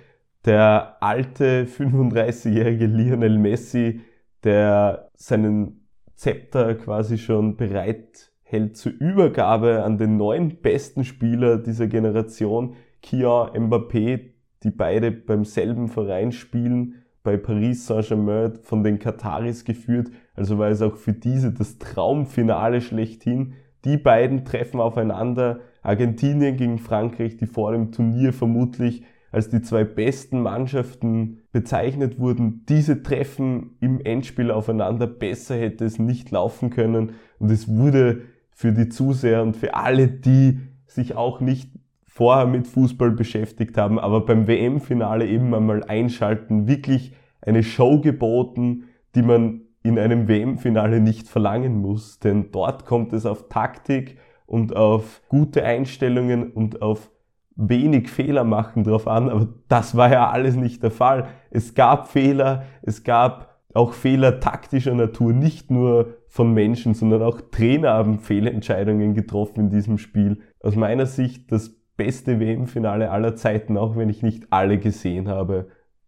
Der 0.45 0.97
alte 1.01 1.65
35-jährige 1.65 2.85
Lionel 2.85 3.37
Messi, 3.37 4.01
der 4.43 5.09
seinen 5.15 5.87
Zepter 6.15 6.75
quasi 6.75 7.17
schon 7.17 7.57
bereit 7.57 8.31
hält 8.43 8.77
zur 8.77 8.91
Übergabe 8.91 9.83
an 9.83 9.97
den 9.97 10.17
neuen 10.17 10.61
besten 10.61 11.03
Spieler 11.03 11.57
dieser 11.57 11.87
Generation, 11.87 12.75
Kian 13.01 13.49
Mbappé, 13.49 14.33
die 14.63 14.69
beide 14.69 15.11
beim 15.11 15.43
selben 15.43 15.87
Verein 15.87 16.31
spielen, 16.31 17.03
bei 17.23 17.37
Paris 17.37 17.87
Saint-Germain 17.87 18.59
von 18.61 18.83
den 18.83 18.99
Kataris 18.99 19.65
geführt. 19.65 20.09
Also 20.35 20.57
war 20.57 20.69
es 20.69 20.81
auch 20.81 20.97
für 20.97 21.13
diese 21.13 21.51
das 21.51 21.79
Traumfinale 21.79 22.81
schlechthin. 22.81 23.53
Die 23.85 23.97
beiden 23.97 24.45
treffen 24.45 24.79
aufeinander 24.79 25.61
Argentinien 25.83 26.57
gegen 26.57 26.79
Frankreich, 26.79 27.37
die 27.37 27.45
vor 27.45 27.71
dem 27.73 27.91
Turnier 27.91 28.33
vermutlich 28.33 29.03
als 29.31 29.49
die 29.49 29.61
zwei 29.61 29.83
besten 29.83 30.41
Mannschaften 30.41 31.39
bezeichnet 31.51 32.19
wurden. 32.19 32.65
Diese 32.69 33.01
Treffen 33.01 33.71
im 33.79 33.99
Endspiel 33.99 34.51
aufeinander 34.51 35.07
besser 35.07 35.55
hätte 35.55 35.85
es 35.85 35.97
nicht 35.97 36.29
laufen 36.31 36.69
können 36.69 37.13
und 37.39 37.51
es 37.51 37.67
wurde 37.67 38.21
für 38.51 38.71
die 38.71 38.89
Zuseher 38.89 39.41
und 39.41 39.57
für 39.57 39.73
alle, 39.73 40.07
die 40.07 40.59
sich 40.85 41.15
auch 41.15 41.41
nicht 41.41 41.71
vorher 42.05 42.45
mit 42.45 42.67
Fußball 42.67 43.09
beschäftigt 43.09 43.75
haben, 43.75 43.97
aber 43.97 44.23
beim 44.23 44.47
WM-Finale 44.47 45.25
eben 45.25 45.53
einmal 45.55 45.83
einschalten, 45.83 46.67
wirklich 46.67 47.15
eine 47.41 47.63
Show 47.63 47.99
geboten, 47.99 48.83
die 49.15 49.23
man 49.23 49.61
in 49.81 49.97
einem 49.97 50.27
WM-Finale 50.27 50.99
nicht 50.99 51.27
verlangen 51.27 51.81
muss, 51.81 52.19
denn 52.19 52.51
dort 52.51 52.85
kommt 52.85 53.13
es 53.13 53.25
auf 53.25 53.49
Taktik 53.49 54.17
und 54.45 54.75
auf 54.75 55.21
gute 55.29 55.63
Einstellungen 55.63 56.51
und 56.51 56.81
auf 56.81 57.09
wenig 57.55 58.09
Fehler 58.09 58.43
machen 58.43 58.83
drauf 58.83 59.07
an, 59.07 59.29
aber 59.29 59.47
das 59.67 59.95
war 59.95 60.11
ja 60.11 60.29
alles 60.29 60.55
nicht 60.55 60.81
der 60.83 60.91
Fall. 60.91 61.27
Es 61.51 61.75
gab 61.75 62.07
Fehler, 62.07 62.63
es 62.81 63.03
gab 63.03 63.53
auch 63.73 63.93
Fehler 63.93 64.39
taktischer 64.39 64.93
Natur, 64.93 65.33
nicht 65.33 65.71
nur 65.71 66.17
von 66.27 66.53
Menschen, 66.53 66.93
sondern 66.93 67.21
auch 67.21 67.41
Trainer 67.51 67.93
haben 67.93 68.19
Fehlentscheidungen 68.19 69.13
getroffen 69.13 69.61
in 69.61 69.69
diesem 69.69 69.97
Spiel. 69.97 70.41
Aus 70.59 70.75
meiner 70.75 71.05
Sicht 71.05 71.51
das 71.51 71.75
beste 71.95 72.39
WM-Finale 72.39 73.11
aller 73.11 73.35
Zeiten, 73.35 73.77
auch 73.77 73.95
wenn 73.95 74.09
ich 74.09 74.23
nicht 74.23 74.47
alle 74.51 74.79
gesehen 74.79 75.27
habe. 75.27 75.67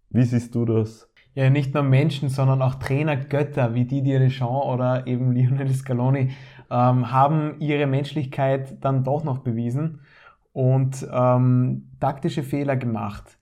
Wie 0.10 0.24
siehst 0.24 0.56
du 0.56 0.66
das? 0.66 1.10
Ja, 1.34 1.50
nicht 1.50 1.74
nur 1.74 1.84
Menschen, 1.84 2.30
sondern 2.30 2.62
auch 2.62 2.76
Trainergötter 2.76 3.74
wie 3.74 3.84
Didier 3.84 4.20
Deschamps 4.20 4.66
oder 4.68 5.06
eben 5.06 5.34
Lionel 5.34 5.68
Scaloni 5.74 6.30
ähm, 6.70 7.12
haben 7.12 7.60
ihre 7.60 7.88
Menschlichkeit 7.88 8.84
dann 8.84 9.04
doch 9.04 9.24
noch 9.24 9.40
bewiesen 9.40 10.02
und 10.54 11.06
ähm, 11.12 11.92
taktische 12.00 12.44
Fehler 12.44 12.76
gemacht, 12.76 13.38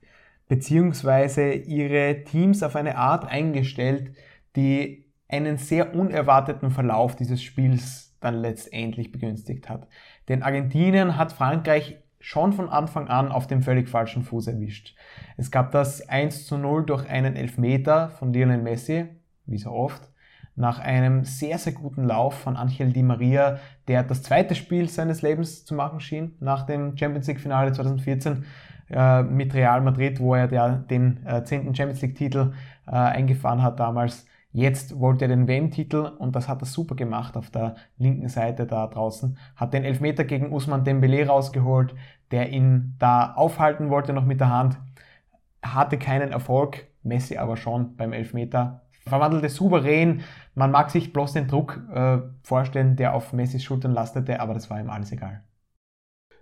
beziehungsweise 0.47 1.53
ihre 1.53 2.23
Teams 2.23 2.63
auf 2.63 2.75
eine 2.75 2.97
Art 2.97 3.25
eingestellt, 3.25 4.15
die 4.55 5.05
einen 5.27 5.57
sehr 5.57 5.95
unerwarteten 5.95 6.71
Verlauf 6.71 7.15
dieses 7.15 7.41
Spiels 7.41 8.15
dann 8.19 8.35
letztendlich 8.35 9.11
begünstigt 9.11 9.69
hat. 9.69 9.87
Denn 10.27 10.43
Argentinien 10.43 11.17
hat 11.17 11.33
Frankreich 11.33 11.97
schon 12.19 12.53
von 12.53 12.69
Anfang 12.69 13.09
an 13.09 13.31
auf 13.31 13.47
dem 13.47 13.61
völlig 13.61 13.89
falschen 13.89 14.23
Fuß 14.23 14.47
erwischt. 14.47 14.95
Es 15.35 15.51
gab 15.51 15.71
das 15.71 16.07
1 16.07 16.47
zu 16.47 16.57
0 16.57 16.85
durch 16.85 17.09
einen 17.09 17.35
Elfmeter 17.35 18.09
von 18.09 18.31
Lionel 18.31 18.61
Messi, 18.61 19.07
wie 19.45 19.57
so 19.57 19.71
oft 19.71 20.12
nach 20.55 20.79
einem 20.79 21.23
sehr, 21.23 21.57
sehr 21.57 21.73
guten 21.73 22.03
Lauf 22.03 22.35
von 22.35 22.55
Angel 22.55 22.91
Di 22.93 23.03
Maria, 23.03 23.57
der 23.87 24.03
das 24.03 24.21
zweite 24.23 24.55
Spiel 24.55 24.87
seines 24.87 25.21
Lebens 25.21 25.65
zu 25.65 25.73
machen 25.73 25.99
schien, 25.99 26.35
nach 26.39 26.63
dem 26.63 26.95
Champions 26.97 27.27
League 27.27 27.39
Finale 27.39 27.71
2014 27.71 28.45
äh, 28.89 29.23
mit 29.23 29.53
Real 29.53 29.81
Madrid, 29.81 30.19
wo 30.19 30.35
er 30.35 30.47
der, 30.47 30.77
den 30.77 31.25
äh, 31.25 31.43
10. 31.43 31.73
Champions 31.75 32.01
League 32.01 32.15
Titel 32.15 32.53
äh, 32.85 32.91
eingefahren 32.91 33.63
hat 33.63 33.79
damals. 33.79 34.25
Jetzt 34.51 34.99
wollte 34.99 35.25
er 35.25 35.29
den 35.29 35.47
WM-Titel 35.47 36.11
und 36.19 36.35
das 36.35 36.47
hat 36.47 36.61
er 36.61 36.67
super 36.67 36.95
gemacht 36.95 37.35
auf 37.35 37.49
der 37.49 37.73
linken 37.97 38.29
Seite 38.29 38.67
da 38.67 38.85
draußen. 38.85 39.39
Hat 39.55 39.73
den 39.73 39.83
Elfmeter 39.83 40.25
gegen 40.25 40.51
Usman 40.53 40.83
Dembele 40.83 41.25
rausgeholt, 41.25 41.95
der 42.29 42.49
ihn 42.49 42.95
da 42.99 43.33
aufhalten 43.33 43.89
wollte 43.89 44.13
noch 44.13 44.25
mit 44.25 44.39
der 44.39 44.49
Hand. 44.51 44.77
Hatte 45.63 45.97
keinen 45.97 46.31
Erfolg, 46.31 46.85
Messi 47.01 47.37
aber 47.37 47.57
schon 47.57 47.95
beim 47.95 48.13
Elfmeter 48.13 48.83
verwandelte 49.07 49.49
souverän. 49.49 50.21
Man 50.55 50.71
mag 50.71 50.91
sich 50.91 51.13
bloß 51.13 51.33
den 51.33 51.47
Druck 51.47 51.81
äh, 51.93 52.19
vorstellen, 52.43 52.95
der 52.95 53.15
auf 53.15 53.33
Messis 53.33 53.63
Schultern 53.63 53.91
lastete, 53.91 54.39
aber 54.39 54.53
das 54.53 54.69
war 54.69 54.79
ihm 54.79 54.89
alles 54.89 55.11
egal. 55.11 55.43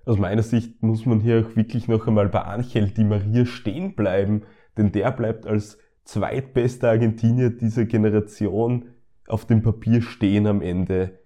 Aus 0.06 0.18
meiner 0.18 0.44
Sicht 0.44 0.82
muss 0.82 1.06
man 1.06 1.20
hier 1.20 1.46
auch 1.46 1.56
wirklich 1.56 1.88
noch 1.88 2.08
einmal 2.08 2.28
bei 2.28 2.42
Angel 2.42 2.90
Di 2.90 3.04
Maria 3.04 3.46
stehen 3.46 3.96
bleiben, 3.96 4.44
denn 4.78 4.92
der 4.92 5.12
bleibt 5.12 5.46
als 5.46 5.78
zweitbester 6.04 6.90
Argentinier 6.90 7.52
dieser 7.52 7.86
Generation 7.86 8.90
auf 9.28 9.46
dem 9.46 9.62
Papier 9.62 10.02
stehen 10.02 10.48
am 10.48 10.62
Ende. 10.62 11.20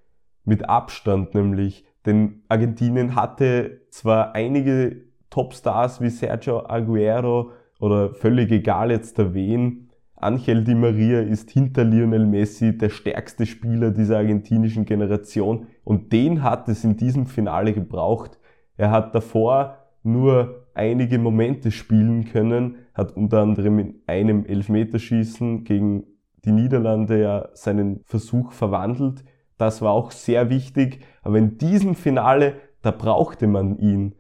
Mit 0.44 0.70
Abstand 0.70 1.34
nämlich, 1.34 1.86
denn 2.06 2.44
Argentinien 2.50 3.16
hatte 3.16 3.82
zwar 3.90 4.36
einige 4.36 5.06
Topstars 5.30 6.02
wie 6.02 6.10
Sergio 6.10 6.66
Aguero 6.68 7.52
oder 7.80 8.14
völlig 8.14 8.52
egal 8.52 8.92
jetzt 8.92 9.18
der 9.18 9.34
wen, 9.34 9.85
Angel 10.16 10.64
Di 10.64 10.76
Maria 10.76 11.22
ist 11.22 11.52
hinter 11.52 11.84
Lionel 11.84 12.26
Messi 12.26 12.78
der 12.78 12.90
stärkste 12.90 13.46
Spieler 13.46 13.92
dieser 13.92 14.18
argentinischen 14.18 14.86
Generation 14.86 15.68
und 15.84 16.14
den 16.14 16.42
hat 16.42 16.70
es 16.70 16.84
in 16.84 16.96
diesem 16.96 17.26
Finale 17.26 17.74
gebraucht. 17.74 18.40
Er 18.78 18.92
hat 18.92 19.14
davor 19.14 19.78
nur 20.04 20.68
einige 20.74 21.20
Momente 21.20 21.72
spielen 21.72 22.26
können, 22.26 22.76
hat 22.94 23.16
unter 23.18 23.42
anderem 23.42 23.80
in 23.80 23.96
einem 24.08 24.46
Elfmeterschießen 24.46 25.64
gegen 25.64 26.04
die 26.46 26.52
Niederlande 26.52 27.22
ja 27.22 27.50
seinen 27.54 28.02
Versuch 28.06 28.52
verwandelt. 28.52 29.24
Das 29.58 29.82
war 29.82 29.92
auch 29.92 30.12
sehr 30.12 30.50
wichtig, 30.50 31.00
aber 31.24 31.38
in 31.38 31.58
diesem 31.58 31.96
Finale, 31.96 32.56
da 32.82 32.92
brauchte 32.92 33.48
man 33.48 33.78
ihn. 33.80 34.16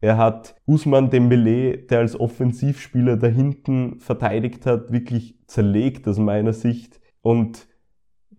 Er 0.00 0.16
hat 0.16 0.56
Usman 0.66 1.10
Dembele, 1.10 1.76
der 1.76 1.98
als 1.98 2.18
Offensivspieler 2.18 3.16
da 3.16 3.26
hinten 3.26 4.00
verteidigt 4.00 4.64
hat, 4.64 4.90
wirklich 4.90 5.38
zerlegt 5.46 6.08
aus 6.08 6.18
meiner 6.18 6.54
Sicht. 6.54 7.00
Und 7.20 7.68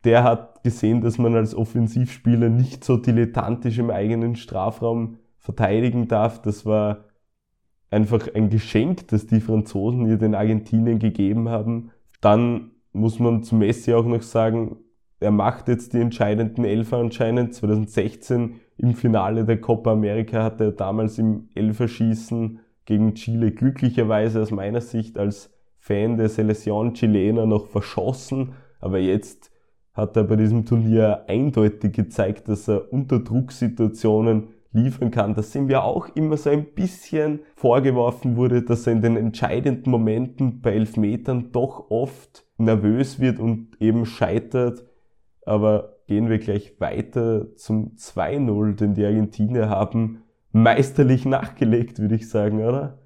der 0.04 0.24
hat 0.24 0.64
gesehen, 0.64 1.02
dass 1.02 1.20
man 1.20 1.36
als 1.36 1.54
Offensivspieler 1.54 2.50
nicht 2.50 2.84
so 2.84 2.98
dilettantisch 2.98 3.78
im 3.78 3.92
eigenen 3.92 4.36
Strafraum 4.36 5.18
verteidigen 5.38 6.08
darf. 6.08 6.42
Das 6.42 6.66
war 6.66 7.06
einfach 7.92 8.28
ein 8.34 8.50
Geschenk, 8.50 9.08
das 9.10 9.28
die 9.28 9.42
Franzosen 9.42 10.08
hier 10.08 10.18
den 10.18 10.34
Argentinien 10.34 10.98
gegeben 10.98 11.50
haben. 11.50 11.92
Dann 12.22 12.72
muss 12.92 13.20
man 13.20 13.44
zu 13.44 13.56
Messi 13.56 13.94
auch 13.94 14.06
noch 14.06 14.24
sagen, 14.24 14.78
er 15.20 15.32
macht 15.32 15.68
jetzt 15.68 15.94
die 15.94 16.00
entscheidenden 16.00 16.66
Elfer 16.66 16.98
anscheinend. 16.98 17.54
2016 17.54 18.56
im 18.82 18.96
Finale 18.96 19.46
der 19.46 19.62
Copa 19.62 19.92
America 19.92 20.44
hat 20.44 20.60
er 20.60 20.72
damals 20.72 21.20
im 21.20 21.50
Elferschießen 21.54 22.60
gegen 22.86 23.14
Chile 23.14 23.52
glücklicherweise 23.52 24.42
aus 24.42 24.52
meiner 24.52 24.82
Sicht 24.82 25.20
als 25.20 25.54
Fan 25.80 26.18
der 26.18 26.30
Selection 26.30 26.94
Chilena 26.94 27.46
noch 27.46 27.68
verschossen, 27.68 28.54
aber 28.80 29.00
jetzt 29.00 29.52
hat 29.94 30.18
er 30.18 30.24
bei 30.24 30.36
diesem 30.36 30.66
Turnier 30.66 31.26
eindeutig 31.28 31.94
gezeigt, 31.94 32.48
dass 32.48 32.68
er 32.68 32.92
unter 32.92 33.20
Drucksituationen 33.20 34.50
liefern 34.72 35.12
kann. 35.12 35.36
Dass 35.36 35.54
ihm 35.54 35.70
ja 35.70 35.82
auch 35.82 36.08
immer 36.16 36.38
so 36.38 36.50
ein 36.50 36.66
bisschen 36.74 37.42
vorgeworfen 37.56 38.38
wurde, 38.38 38.62
dass 38.62 38.88
er 38.88 38.94
in 38.94 39.02
den 39.02 39.18
entscheidenden 39.18 39.92
Momenten 39.92 40.62
bei 40.62 40.74
Elfmetern 40.74 41.52
doch 41.52 41.92
oft 41.92 42.46
nervös 42.58 43.20
wird 43.20 43.40
und 43.40 43.76
eben 43.80 44.06
scheitert. 44.06 44.84
Aber 45.46 45.98
gehen 46.12 46.28
wir 46.28 46.40
gleich 46.40 46.76
weiter 46.82 47.56
zum 47.56 47.96
2-0, 47.96 48.76
den 48.76 48.96
die 48.96 49.06
Argentinier 49.06 49.70
haben 49.70 50.24
meisterlich 50.52 51.24
nachgelegt, 51.26 52.00
würde 52.00 52.16
ich 52.16 52.28
sagen, 52.28 52.60
oder? 52.60 53.00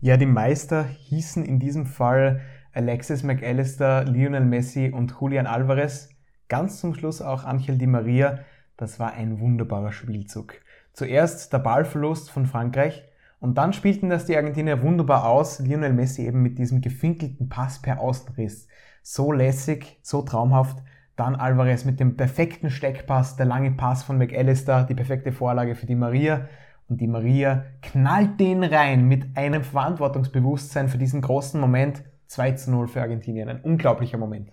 Ja, 0.00 0.16
die 0.16 0.24
Meister 0.24 0.82
hießen 0.82 1.44
in 1.44 1.58
diesem 1.58 1.84
Fall 1.84 2.40
Alexis 2.72 3.22
McAllister, 3.22 4.04
Lionel 4.04 4.46
Messi 4.46 4.90
und 4.90 5.14
Julian 5.20 5.46
Alvarez. 5.46 6.08
Ganz 6.48 6.80
zum 6.80 6.94
Schluss 6.94 7.20
auch 7.20 7.44
Angel 7.44 7.76
Di 7.76 7.86
Maria. 7.86 8.38
Das 8.78 8.98
war 8.98 9.12
ein 9.12 9.38
wunderbarer 9.38 9.92
Spielzug. 9.92 10.54
Zuerst 10.94 11.52
der 11.52 11.58
Ballverlust 11.58 12.30
von 12.30 12.46
Frankreich 12.46 13.04
und 13.40 13.58
dann 13.58 13.74
spielten 13.74 14.08
das 14.08 14.24
die 14.24 14.38
Argentinier 14.38 14.82
wunderbar 14.82 15.26
aus. 15.26 15.58
Lionel 15.58 15.92
Messi 15.92 16.26
eben 16.26 16.40
mit 16.40 16.56
diesem 16.56 16.80
gefinkelten 16.80 17.50
Pass 17.50 17.82
per 17.82 18.00
Außenriss. 18.00 18.68
So 19.02 19.32
lässig, 19.32 19.98
so 20.00 20.22
traumhaft. 20.22 20.82
Dann 21.20 21.36
Alvarez 21.36 21.84
mit 21.84 22.00
dem 22.00 22.16
perfekten 22.16 22.70
Steckpass, 22.70 23.36
der 23.36 23.44
lange 23.44 23.72
Pass 23.72 24.02
von 24.02 24.16
McAllister, 24.16 24.84
die 24.84 24.94
perfekte 24.94 25.32
Vorlage 25.32 25.74
für 25.74 25.84
die 25.84 25.94
Maria. 25.94 26.48
Und 26.88 27.02
die 27.02 27.06
Maria 27.06 27.66
knallt 27.82 28.40
den 28.40 28.64
rein 28.64 29.06
mit 29.06 29.36
einem 29.36 29.62
Verantwortungsbewusstsein 29.62 30.88
für 30.88 30.96
diesen 30.96 31.20
großen 31.20 31.60
Moment. 31.60 32.04
2 32.28 32.52
zu 32.52 32.70
0 32.70 32.88
für 32.88 33.02
Argentinien. 33.02 33.50
Ein 33.50 33.60
unglaublicher 33.60 34.16
Moment. 34.16 34.50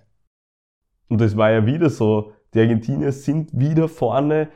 Und 1.07 1.21
es 1.21 1.37
war 1.37 1.51
ja 1.51 1.65
wieder 1.65 1.89
so. 1.89 2.33
Die 2.53 2.59
Argentinier 2.59 3.13
sind 3.13 3.57
wieder 3.57 3.87
vorne. 3.87 4.49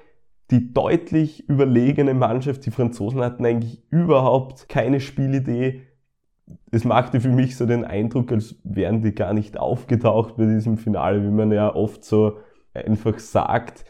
Die 0.50 0.74
deutlich 0.74 1.47
überlegene 1.47 2.13
Mannschaft. 2.13 2.65
Die 2.65 2.71
Franzosen 2.71 3.21
hatten 3.21 3.45
eigentlich 3.45 3.89
überhaupt 3.89 4.67
keine 4.67 5.00
Spielidee 5.00 5.84
es 6.71 6.83
machte 6.83 7.19
für 7.19 7.29
mich 7.29 7.57
so 7.57 7.65
den 7.65 7.85
Eindruck, 7.85 8.31
als 8.31 8.55
wären 8.63 9.01
die 9.01 9.13
gar 9.13 9.33
nicht 9.33 9.57
aufgetaucht 9.57 10.37
bei 10.37 10.45
diesem 10.45 10.77
Finale, 10.77 11.23
wie 11.23 11.31
man 11.31 11.51
ja 11.51 11.73
oft 11.73 12.03
so 12.03 12.37
einfach 12.73 13.19
sagt. 13.19 13.85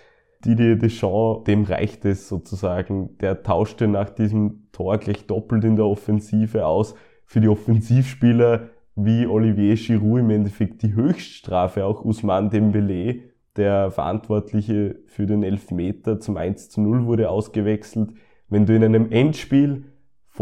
Didier 0.46 0.76
Deschamps, 0.76 1.44
dem 1.44 1.64
reicht 1.64 2.04
es 2.06 2.28
sozusagen. 2.28 3.18
Der 3.20 3.44
tauschte 3.44 3.88
nach 3.88 4.10
diesem 4.10 4.68
Tor 4.72 4.98
gleich 4.98 5.28
doppelt 5.28 5.64
in 5.64 5.76
der 5.76 5.86
Offensive 5.86 6.66
aus. 6.66 6.96
Für 7.26 7.42
die 7.42 7.48
Offensivspieler 7.48 8.70
wie 8.96 9.28
Olivier 9.28 9.76
Giroud 9.76 10.20
im 10.20 10.30
Endeffekt 10.32 10.82
die 10.82 10.94
Höchststrafe, 10.94 11.86
auch 11.86 12.04
Usman 12.04 12.50
Dembele, 12.50 13.20
der 13.56 13.92
Verantwortliche 13.92 15.00
für 15.08 15.26
den 15.26 15.44
Elfmeter 15.44 16.20
zum 16.20 16.38
1 16.38 16.70
zu 16.70 16.82
0 16.82 17.06
wurde 17.06 17.30
ausgewechselt. 17.30 18.12
Wenn 18.48 18.66
du 18.66 18.76
in 18.76 18.84
einem 18.84 19.12
Endspiel 19.12 19.86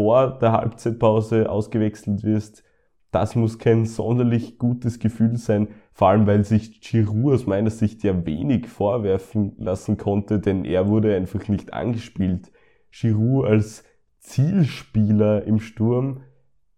vor 0.00 0.38
der 0.38 0.52
Halbzeitpause 0.52 1.50
ausgewechselt 1.50 2.24
wirst, 2.24 2.64
das 3.10 3.36
muss 3.36 3.58
kein 3.58 3.84
sonderlich 3.84 4.56
gutes 4.56 4.98
Gefühl 4.98 5.36
sein, 5.36 5.68
vor 5.92 6.08
allem 6.08 6.26
weil 6.26 6.42
sich 6.42 6.80
Giroud 6.80 7.34
aus 7.34 7.46
meiner 7.46 7.68
Sicht 7.68 8.02
ja 8.02 8.24
wenig 8.24 8.66
vorwerfen 8.66 9.52
lassen 9.58 9.98
konnte, 9.98 10.38
denn 10.38 10.64
er 10.64 10.88
wurde 10.88 11.14
einfach 11.14 11.48
nicht 11.48 11.74
angespielt. 11.74 12.50
Giroud 12.90 13.44
als 13.44 13.84
Zielspieler 14.20 15.44
im 15.44 15.60
Sturm, 15.60 16.22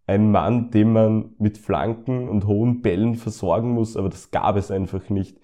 ein 0.08 0.32
Mann, 0.32 0.72
den 0.72 0.92
man 0.92 1.36
mit 1.38 1.58
Flanken 1.58 2.28
und 2.28 2.48
hohen 2.48 2.82
Bällen 2.82 3.14
versorgen 3.14 3.70
muss, 3.70 3.96
aber 3.96 4.08
das 4.08 4.32
gab 4.32 4.56
es 4.56 4.72
einfach 4.72 5.10
nicht. 5.10 5.38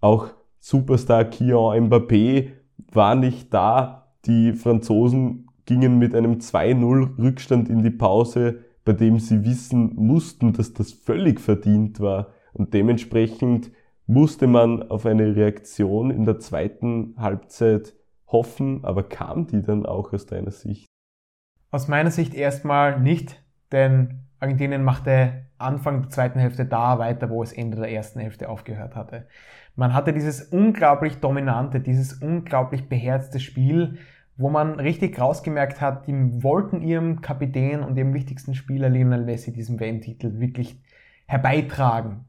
Auch 0.00 0.28
Superstar 0.60 1.26
Kian 1.26 1.90
Mbappé 1.90 2.52
war 2.90 3.16
nicht 3.16 3.52
da. 3.52 4.14
Die 4.24 4.54
Franzosen 4.54 5.47
gingen 5.68 5.98
mit 5.98 6.14
einem 6.14 6.38
2-0 6.38 7.18
Rückstand 7.18 7.68
in 7.68 7.82
die 7.82 7.90
Pause, 7.90 8.64
bei 8.86 8.94
dem 8.94 9.18
sie 9.18 9.44
wissen 9.44 9.94
mussten, 9.96 10.54
dass 10.54 10.72
das 10.72 10.92
völlig 10.92 11.40
verdient 11.40 12.00
war. 12.00 12.28
Und 12.54 12.72
dementsprechend 12.72 13.70
musste 14.06 14.46
man 14.46 14.82
auf 14.90 15.04
eine 15.04 15.36
Reaktion 15.36 16.10
in 16.10 16.24
der 16.24 16.38
zweiten 16.38 17.14
Halbzeit 17.18 17.94
hoffen, 18.28 18.82
aber 18.82 19.02
kam 19.02 19.46
die 19.46 19.62
dann 19.62 19.84
auch 19.84 20.14
aus 20.14 20.24
deiner 20.24 20.52
Sicht? 20.52 20.86
Aus 21.70 21.86
meiner 21.86 22.10
Sicht 22.10 22.32
erstmal 22.32 22.98
nicht, 22.98 23.42
denn 23.70 24.20
Argentinien 24.40 24.82
machte 24.82 25.48
Anfang 25.58 26.00
der 26.00 26.10
zweiten 26.10 26.38
Hälfte 26.38 26.64
da 26.64 26.98
weiter, 26.98 27.28
wo 27.28 27.42
es 27.42 27.52
Ende 27.52 27.76
der 27.76 27.92
ersten 27.92 28.20
Hälfte 28.20 28.48
aufgehört 28.48 28.96
hatte. 28.96 29.26
Man 29.76 29.92
hatte 29.92 30.14
dieses 30.14 30.44
unglaublich 30.44 31.18
dominante, 31.18 31.80
dieses 31.80 32.14
unglaublich 32.14 32.88
beherzte 32.88 33.38
Spiel, 33.38 33.98
wo 34.38 34.48
man 34.48 34.78
richtig 34.78 35.20
rausgemerkt 35.20 35.80
hat, 35.80 36.06
die 36.06 36.14
wollten 36.42 36.80
ihrem 36.80 37.20
Kapitän 37.20 37.82
und 37.82 37.98
ihrem 37.98 38.14
wichtigsten 38.14 38.54
Spieler 38.54 38.88
Lionel 38.88 39.24
Messi 39.24 39.52
diesen 39.52 39.80
WM-Titel 39.80 40.38
wirklich 40.38 40.80
herbeitragen. 41.26 42.24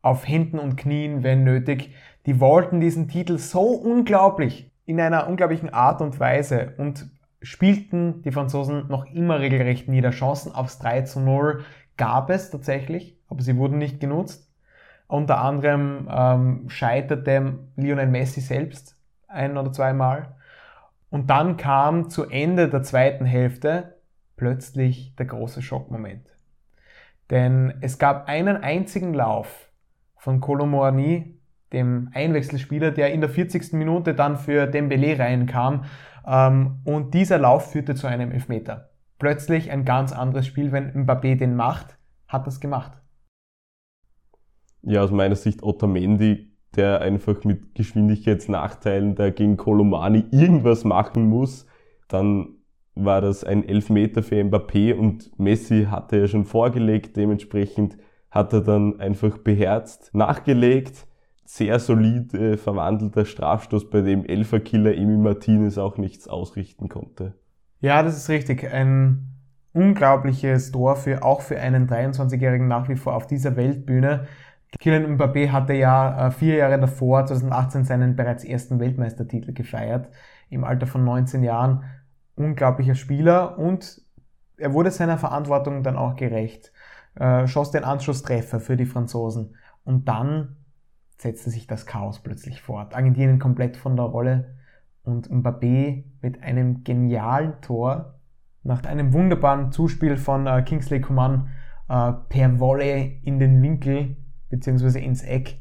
Auf 0.00 0.26
Händen 0.26 0.60
und 0.60 0.76
Knien, 0.76 1.24
wenn 1.24 1.42
nötig. 1.42 1.92
Die 2.26 2.38
wollten 2.38 2.80
diesen 2.80 3.08
Titel 3.08 3.38
so 3.38 3.72
unglaublich, 3.72 4.70
in 4.86 5.00
einer 5.00 5.28
unglaublichen 5.28 5.74
Art 5.74 6.00
und 6.00 6.18
Weise 6.20 6.74
und 6.78 7.10
spielten 7.42 8.22
die 8.22 8.32
Franzosen 8.32 8.86
noch 8.88 9.06
immer 9.12 9.40
regelrecht 9.40 9.88
nieder. 9.88 10.10
Chancen 10.10 10.54
aufs 10.54 10.78
3 10.78 11.02
zu 11.02 11.20
0 11.20 11.64
gab 11.96 12.30
es 12.30 12.50
tatsächlich, 12.50 13.18
aber 13.28 13.42
sie 13.42 13.56
wurden 13.56 13.78
nicht 13.78 13.98
genutzt. 13.98 14.48
Unter 15.08 15.40
anderem 15.40 16.08
ähm, 16.10 16.64
scheiterte 16.68 17.58
Lionel 17.76 18.06
Messi 18.06 18.40
selbst 18.40 18.96
ein 19.26 19.56
oder 19.56 19.72
zweimal. 19.72 20.36
Und 21.10 21.30
dann 21.30 21.56
kam 21.56 22.10
zu 22.10 22.28
Ende 22.28 22.68
der 22.68 22.82
zweiten 22.82 23.24
Hälfte 23.24 23.96
plötzlich 24.36 25.14
der 25.16 25.26
große 25.26 25.62
Schockmoment. 25.62 26.36
Denn 27.30 27.74
es 27.80 27.98
gab 27.98 28.28
einen 28.28 28.56
einzigen 28.56 29.14
Lauf 29.14 29.70
von 30.16 30.40
Colomboani, 30.40 31.38
dem 31.72 32.10
Einwechselspieler, 32.14 32.90
der 32.90 33.12
in 33.12 33.20
der 33.20 33.30
40. 33.30 33.74
Minute 33.74 34.14
dann 34.14 34.36
für 34.36 34.66
Dembele 34.66 35.18
reinkam. 35.18 35.84
Ähm, 36.26 36.80
und 36.84 37.12
dieser 37.14 37.38
Lauf 37.38 37.72
führte 37.72 37.94
zu 37.94 38.06
einem 38.06 38.32
Elfmeter. 38.32 38.90
Plötzlich 39.18 39.70
ein 39.70 39.84
ganz 39.84 40.12
anderes 40.12 40.46
Spiel, 40.46 40.72
wenn 40.72 40.92
Mbappé 40.92 41.36
den 41.36 41.56
macht, 41.56 41.98
hat 42.26 42.46
das 42.46 42.60
gemacht. 42.60 42.92
Ja, 44.82 45.02
aus 45.02 45.10
meiner 45.10 45.36
Sicht 45.36 45.62
Otamendi 45.62 46.56
der 46.76 47.00
einfach 47.00 47.44
mit 47.44 47.74
Geschwindigkeitsnachteilen 47.74 49.14
da 49.14 49.30
gegen 49.30 49.56
Kolomani 49.56 50.24
irgendwas 50.30 50.84
machen 50.84 51.28
muss, 51.28 51.66
dann 52.08 52.58
war 52.94 53.20
das 53.20 53.44
ein 53.44 53.66
Elfmeter 53.66 54.22
für 54.22 54.42
Mbappé 54.42 54.94
und 54.94 55.38
Messi 55.38 55.86
hatte 55.90 56.18
ja 56.18 56.26
schon 56.26 56.44
vorgelegt, 56.44 57.16
dementsprechend 57.16 57.96
hat 58.30 58.52
er 58.52 58.60
dann 58.60 59.00
einfach 59.00 59.38
beherzt 59.38 60.10
nachgelegt. 60.12 61.06
Sehr 61.44 61.78
solid 61.78 62.34
äh, 62.34 62.58
verwandelter 62.58 63.24
Strafstoß, 63.24 63.88
bei 63.88 64.02
dem 64.02 64.24
Elferkiller 64.26 64.94
Emi 64.94 65.16
Martinez 65.16 65.78
auch 65.78 65.96
nichts 65.96 66.28
ausrichten 66.28 66.88
konnte. 66.88 67.34
Ja, 67.80 68.02
das 68.02 68.16
ist 68.16 68.28
richtig. 68.28 68.70
Ein 68.70 69.28
unglaubliches 69.72 70.72
Tor 70.72 70.96
für, 70.96 71.22
auch 71.22 71.40
für 71.40 71.58
einen 71.58 71.88
23-Jährigen 71.88 72.68
nach 72.68 72.88
wie 72.88 72.96
vor 72.96 73.14
auf 73.14 73.26
dieser 73.26 73.56
Weltbühne. 73.56 74.26
Kylian 74.78 75.16
Mbappé 75.16 75.50
hatte 75.50 75.72
ja 75.72 76.28
äh, 76.28 76.30
vier 76.30 76.56
Jahre 76.56 76.78
davor, 76.78 77.24
2018, 77.26 77.84
seinen 77.84 78.16
bereits 78.16 78.44
ersten 78.44 78.78
Weltmeistertitel 78.78 79.52
gefeiert, 79.52 80.08
im 80.50 80.64
Alter 80.64 80.86
von 80.86 81.04
19 81.04 81.42
Jahren. 81.42 81.84
Unglaublicher 82.36 82.94
Spieler 82.94 83.58
und 83.58 84.02
er 84.58 84.72
wurde 84.72 84.90
seiner 84.90 85.18
Verantwortung 85.18 85.82
dann 85.82 85.96
auch 85.96 86.16
gerecht, 86.16 86.72
äh, 87.16 87.46
schoss 87.46 87.70
den 87.70 87.84
Anschlusstreffer 87.84 88.60
für 88.60 88.76
die 88.76 88.86
Franzosen 88.86 89.56
und 89.84 90.08
dann 90.08 90.56
setzte 91.16 91.50
sich 91.50 91.66
das 91.66 91.86
Chaos 91.86 92.22
plötzlich 92.22 92.62
fort. 92.62 92.94
Argentinien 92.94 93.40
komplett 93.40 93.76
von 93.76 93.96
der 93.96 94.04
Rolle 94.04 94.56
und 95.02 95.28
Mbappé 95.28 96.04
mit 96.20 96.42
einem 96.42 96.84
genialen 96.84 97.60
Tor 97.60 98.20
nach 98.62 98.84
einem 98.84 99.12
wunderbaren 99.12 99.72
Zuspiel 99.72 100.16
von 100.16 100.46
äh, 100.46 100.62
Kingsley 100.62 101.00
Coman 101.00 101.48
per 101.88 102.60
Volley 102.60 103.18
in 103.24 103.38
den 103.38 103.62
Winkel 103.62 104.17
beziehungsweise 104.50 104.98
ins 104.98 105.22
Eck 105.22 105.60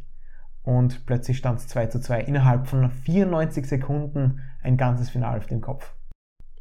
und 0.63 1.06
plötzlich 1.06 1.38
stand 1.38 1.60
es 1.60 1.67
2 1.67 1.88
zu 1.88 2.02
2. 2.02 2.23
Innerhalb 2.23 2.67
von 2.67 2.89
94 2.89 3.65
Sekunden 3.65 4.41
ein 4.62 4.76
ganzes 4.76 5.10
Finale 5.10 5.38
auf 5.38 5.45
dem 5.45 5.62
Kopf. 5.62 5.93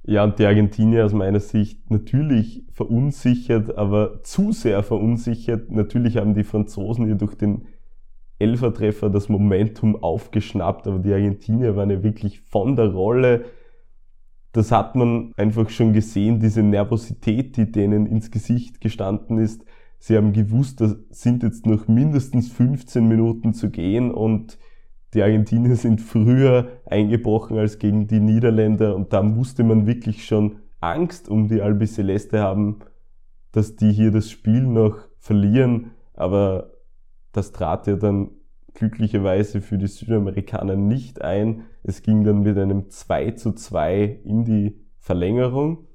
Ja, 0.05 0.23
und 0.23 0.39
die 0.39 0.47
Argentinier 0.47 1.05
aus 1.05 1.13
meiner 1.13 1.41
Sicht 1.41 1.91
natürlich 1.91 2.65
verunsichert, 2.71 3.77
aber 3.77 4.23
zu 4.23 4.53
sehr 4.53 4.85
verunsichert. 4.85 5.73
Natürlich 5.73 6.17
haben 6.17 6.35
die 6.35 6.45
Franzosen 6.45 7.07
hier 7.07 7.17
durch 7.17 7.35
den 7.35 7.67
Elfertreffer 8.39 9.11
das 9.11 9.29
Momentum 9.29 10.01
aufgeschnappt, 10.01 10.87
aber 10.87 11.01
die 11.01 11.13
Argentinier 11.13 11.75
waren 11.75 11.91
ja 11.91 12.05
wirklich 12.05 12.41
von 12.43 12.77
der 12.77 12.93
Rolle. 12.93 13.47
Das 14.53 14.71
hat 14.71 14.95
man 14.95 15.33
einfach 15.37 15.69
schon 15.71 15.93
gesehen, 15.93 16.39
diese 16.39 16.63
Nervosität, 16.63 17.57
die 17.57 17.73
denen 17.73 18.07
ins 18.07 18.31
Gesicht 18.31 18.81
gestanden 18.81 19.39
ist. 19.39 19.65
Sie 20.07 20.17
haben 20.17 20.33
gewusst, 20.33 20.81
da 20.81 20.95
sind 21.11 21.43
jetzt 21.43 21.67
noch 21.67 21.89
mindestens 21.89 22.49
15 22.53 23.09
Minuten 23.09 23.55
zu 23.55 23.71
gehen 23.71 24.13
und 24.13 24.57
die 25.15 25.23
Argentinier 25.25 25.75
sind 25.75 26.01
früher 26.01 26.69
eingebrochen 26.87 27.59
als 27.59 27.81
gegen 27.81 28.07
die 28.07 28.21
Niederländer 28.21 28.95
und 28.95 29.13
da 29.13 29.25
musste 29.25 29.65
man 29.65 29.89
wirklich 29.89 30.25
schon 30.25 30.61
Angst 30.79 31.29
um 31.29 31.49
die 31.49 31.61
Albi 31.61 31.89
Celeste 31.89 32.39
haben, 32.39 32.79
dass 33.51 33.75
die 33.75 33.91
hier 33.91 34.13
das 34.13 34.31
Spiel 34.31 34.63
noch 34.63 34.97
verlieren, 35.19 35.91
aber 36.15 36.71
das 37.33 37.51
trat 37.51 37.89
ja 37.89 37.97
dann 37.97 38.31
glücklicherweise 38.75 39.61
für 39.61 39.77
die 39.77 39.89
Südamerikaner 39.89 40.77
nicht 40.77 41.21
ein. 41.23 41.65
Es 41.83 42.03
ging 42.03 42.23
dann 42.23 42.43
mit 42.43 42.57
einem 42.57 42.91
2 42.91 43.33
zu 43.33 43.55
2 43.55 44.21
in 44.23 44.45
die 44.45 44.79
Verlängerung. 45.01 45.86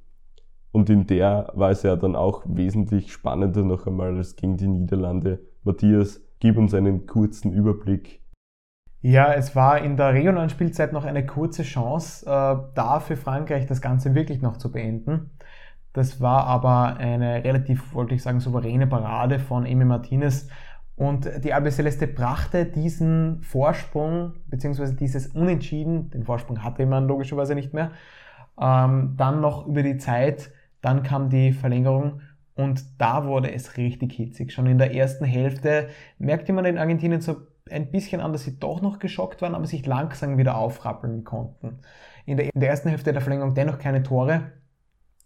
Und 0.72 0.90
in 0.90 1.06
der 1.06 1.52
war 1.54 1.72
es 1.72 1.84
ja 1.84 1.96
dann 1.96 2.16
auch 2.16 2.44
wesentlich 2.46 3.12
spannender 3.12 3.64
noch 3.64 3.88
einmal 3.88 4.16
als 4.16 4.36
gegen 4.36 4.58
die 4.58 4.68
Niederlande. 4.68 5.40
Matthias, 5.64 6.22
gib 6.40 6.58
uns 6.58 6.74
einen 6.74 7.06
kurzen 7.06 7.52
Überblick. 7.52 8.22
Ja, 9.02 9.34
es 9.34 9.56
war 9.56 9.80
in 9.80 9.98
der 9.98 10.14
regionalen 10.14 10.50
Spielzeit 10.50 10.94
noch 10.94 11.06
eine 11.06 11.26
kurze 11.26 11.64
Chance, 11.64 12.26
äh, 12.26 12.56
da 12.76 13.00
für 13.00 13.18
Frankreich 13.18 13.66
das 13.66 13.82
Ganze 13.82 14.14
wirklich 14.14 14.42
noch 14.42 14.58
zu 14.58 14.72
beenden. 14.72 15.32
Das 15.94 16.22
war 16.22 16.46
aber 16.46 16.98
eine 16.98 17.44
relativ, 17.44 17.94
wollte 17.94 18.16
ich 18.16 18.24
sagen, 18.24 18.40
souveräne 18.40 18.88
Parade 18.88 19.40
von 19.40 19.66
Emi 19.66 19.86
Martinez. 19.86 20.48
Und 20.96 21.28
die 21.44 21.54
Albe 21.54 21.72
Celeste 21.72 22.08
brachte 22.08 22.66
diesen 22.66 23.42
Vorsprung, 23.42 24.34
beziehungsweise 24.48 24.96
dieses 24.96 25.28
Unentschieden, 25.28 26.12
den 26.12 26.24
Vorsprung 26.24 26.64
hatte 26.64 26.86
man 26.86 27.08
logischerweise 27.08 27.56
nicht 27.56 27.74
mehr, 27.74 27.92
ähm, 28.60 29.16
dann 29.18 29.42
noch 29.42 29.68
über 29.68 29.82
die 29.82 29.98
Zeit 29.98 30.52
dann 30.82 31.04
kam 31.04 31.30
die 31.30 31.54
Verlängerung 31.54 32.22
und 32.56 32.84
da 33.00 33.26
wurde 33.26 33.52
es 33.54 33.78
richtig 33.78 34.14
hitzig. 34.14 34.52
Schon 34.52 34.68
in 34.68 34.78
der 34.78 34.94
ersten 34.94 35.26
Hälfte 35.26 35.90
merkte 36.18 36.54
man 36.54 36.66
in 36.66 36.78
Argentinien 36.78 37.22
so 37.22 37.38
ein 37.70 37.92
bisschen 37.92 38.22
an, 38.22 38.34
dass 38.34 38.44
sie 38.44 38.60
doch 38.60 38.82
noch 38.82 39.00
geschockt 39.00 39.42
waren, 39.42 39.56
aber 39.56 39.68
sich 39.68 39.86
langsam 39.86 40.38
wieder 40.38 40.58
aufrappeln 40.58 41.24
konnten. 41.24 41.80
In 42.26 42.38
der, 42.38 42.54
in 42.54 42.60
der 42.60 42.70
ersten 42.70 42.90
Hälfte 42.90 43.14
der 43.14 43.22
Verlängerung 43.22 43.54
dennoch 43.54 43.80
keine 43.80 44.04
Tore. 44.04 44.52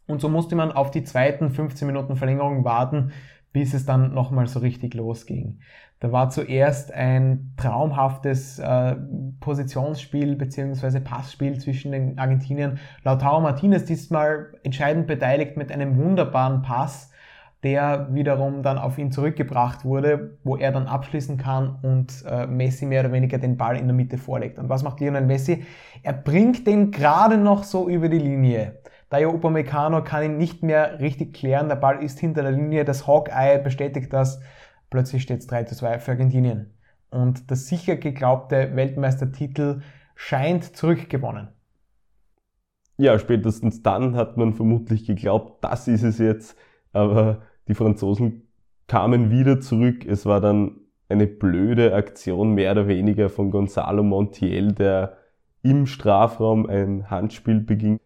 Und 0.07 0.21
so 0.21 0.29
musste 0.29 0.55
man 0.55 0.71
auf 0.71 0.91
die 0.91 1.03
zweiten 1.03 1.49
15 1.49 1.87
Minuten 1.87 2.15
Verlängerung 2.15 2.63
warten, 2.63 3.11
bis 3.55 3.73
es 3.73 3.85
dann 3.85 4.13
nochmal 4.13 4.47
so 4.47 4.59
richtig 4.59 4.95
losging. 4.95 5.59
Da 6.01 6.11
war 6.11 6.29
zuerst 6.29 6.93
ein 6.93 7.53
traumhaftes 7.55 8.59
äh, 8.59 8.97
Positionsspiel 9.39 10.35
bzw. 10.35 10.99
Passspiel 10.99 11.57
zwischen 11.57 11.93
den 11.93 12.19
Argentiniern. 12.19 12.79
Lautaro 13.05 13.39
Martinez 13.39 13.85
diesmal 13.85 14.47
entscheidend 14.63 15.07
beteiligt 15.07 15.55
mit 15.55 15.71
einem 15.71 15.95
wunderbaren 15.95 16.63
Pass, 16.63 17.13
der 17.63 18.13
wiederum 18.13 18.61
dann 18.61 18.77
auf 18.77 18.97
ihn 18.97 19.13
zurückgebracht 19.13 19.85
wurde, 19.85 20.37
wo 20.43 20.57
er 20.57 20.73
dann 20.73 20.87
abschließen 20.87 21.37
kann 21.37 21.79
und 21.81 22.25
äh, 22.29 22.47
Messi 22.47 22.85
mehr 22.85 22.99
oder 22.99 23.13
weniger 23.13 23.37
den 23.37 23.55
Ball 23.55 23.77
in 23.77 23.87
der 23.87 23.95
Mitte 23.95 24.17
vorlegt. 24.17 24.59
Und 24.59 24.67
was 24.67 24.83
macht 24.83 24.99
Lionel 24.99 25.25
Messi? 25.25 25.63
Er 26.03 26.11
bringt 26.11 26.67
den 26.67 26.91
gerade 26.91 27.37
noch 27.37 27.63
so 27.63 27.87
über 27.87 28.09
die 28.09 28.19
Linie. 28.19 28.79
Dayo 29.09 29.31
Upamecano 29.31 30.03
kann 30.03 30.23
ihn 30.23 30.37
nicht 30.37 30.63
mehr 30.63 30.99
richtig 30.99 31.33
klären. 31.33 31.69
Der 31.69 31.75
Ball 31.75 32.03
ist 32.03 32.19
hinter 32.19 32.41
der 32.41 32.51
Linie. 32.51 32.85
Das 32.85 33.07
Hawkeye 33.07 33.59
bestätigt 33.59 34.11
das. 34.11 34.39
Plötzlich 34.89 35.23
steht 35.23 35.39
es 35.39 35.47
3 35.47 35.63
zu 35.65 35.75
2 35.75 35.99
für 35.99 36.11
Argentinien. 36.11 36.73
Und 37.11 37.49
der 37.49 37.57
sicher 37.57 37.95
geglaubte 37.97 38.75
Weltmeistertitel 38.75 39.81
scheint 40.15 40.75
zurückgewonnen. 40.75 41.49
Ja, 42.97 43.19
spätestens 43.19 43.83
dann 43.83 44.15
hat 44.15 44.37
man 44.37 44.53
vermutlich 44.53 45.05
geglaubt, 45.05 45.63
das 45.63 45.87
ist 45.87 46.03
es 46.03 46.17
jetzt. 46.17 46.57
Aber 46.93 47.41
die 47.67 47.73
Franzosen 47.73 48.47
kamen 48.87 49.31
wieder 49.31 49.59
zurück. 49.59 50.05
Es 50.05 50.25
war 50.25 50.39
dann 50.39 50.77
eine 51.09 51.27
blöde 51.27 51.93
Aktion, 51.93 52.53
mehr 52.53 52.71
oder 52.71 52.87
weniger 52.87 53.29
von 53.29 53.51
Gonzalo 53.51 54.01
Montiel, 54.01 54.71
der 54.71 55.17
im 55.61 55.85
Strafraum 55.85 56.67
ein 56.67 57.09
Handspiel 57.09 57.59
beging. 57.59 57.99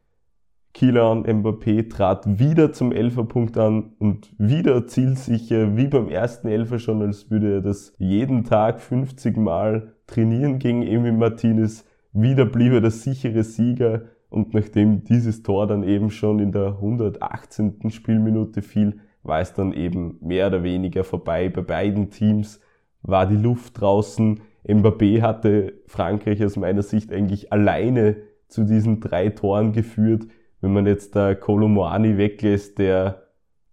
Kylian 0.73 1.23
Mbappé 1.23 1.89
trat 1.89 2.39
wieder 2.39 2.71
zum 2.71 2.91
Elferpunkt 2.91 3.57
an 3.57 3.93
und 3.99 4.31
wieder 4.37 4.87
zielsicher, 4.87 5.75
wie 5.75 5.87
beim 5.87 6.09
ersten 6.09 6.47
Elfer 6.47 6.79
schon, 6.79 7.01
als 7.01 7.31
würde 7.31 7.55
er 7.55 7.61
das 7.61 7.93
jeden 7.97 8.43
Tag 8.43 8.79
50 8.79 9.37
Mal 9.37 9.93
trainieren 10.07 10.59
gegen 10.59 10.83
Emi 10.83 11.11
Martinez. 11.11 11.85
Wieder 12.13 12.45
blieb 12.45 12.73
er 12.73 12.81
der 12.81 12.91
sichere 12.91 13.43
Sieger 13.43 14.03
und 14.29 14.53
nachdem 14.53 15.03
dieses 15.03 15.43
Tor 15.43 15.67
dann 15.67 15.83
eben 15.83 16.11
schon 16.11 16.39
in 16.39 16.51
der 16.51 16.75
118. 16.75 17.89
Spielminute 17.89 18.61
fiel, 18.61 18.99
war 19.23 19.41
es 19.41 19.53
dann 19.53 19.73
eben 19.73 20.17
mehr 20.21 20.47
oder 20.47 20.63
weniger 20.63 21.03
vorbei. 21.03 21.49
Bei 21.49 21.61
beiden 21.61 22.09
Teams 22.09 22.59
war 23.01 23.25
die 23.25 23.35
Luft 23.35 23.79
draußen. 23.81 24.39
Mbappé 24.67 25.21
hatte 25.21 25.73
Frankreich 25.87 26.43
aus 26.43 26.57
meiner 26.57 26.83
Sicht 26.83 27.11
eigentlich 27.11 27.51
alleine 27.51 28.17
zu 28.47 28.63
diesen 28.63 28.99
drei 28.99 29.29
Toren 29.29 29.73
geführt. 29.73 30.27
Wenn 30.61 30.73
man 30.73 30.85
jetzt 30.85 31.15
da 31.15 31.35
Kolomoani 31.35 32.17
weglässt, 32.17 32.79
der 32.79 33.23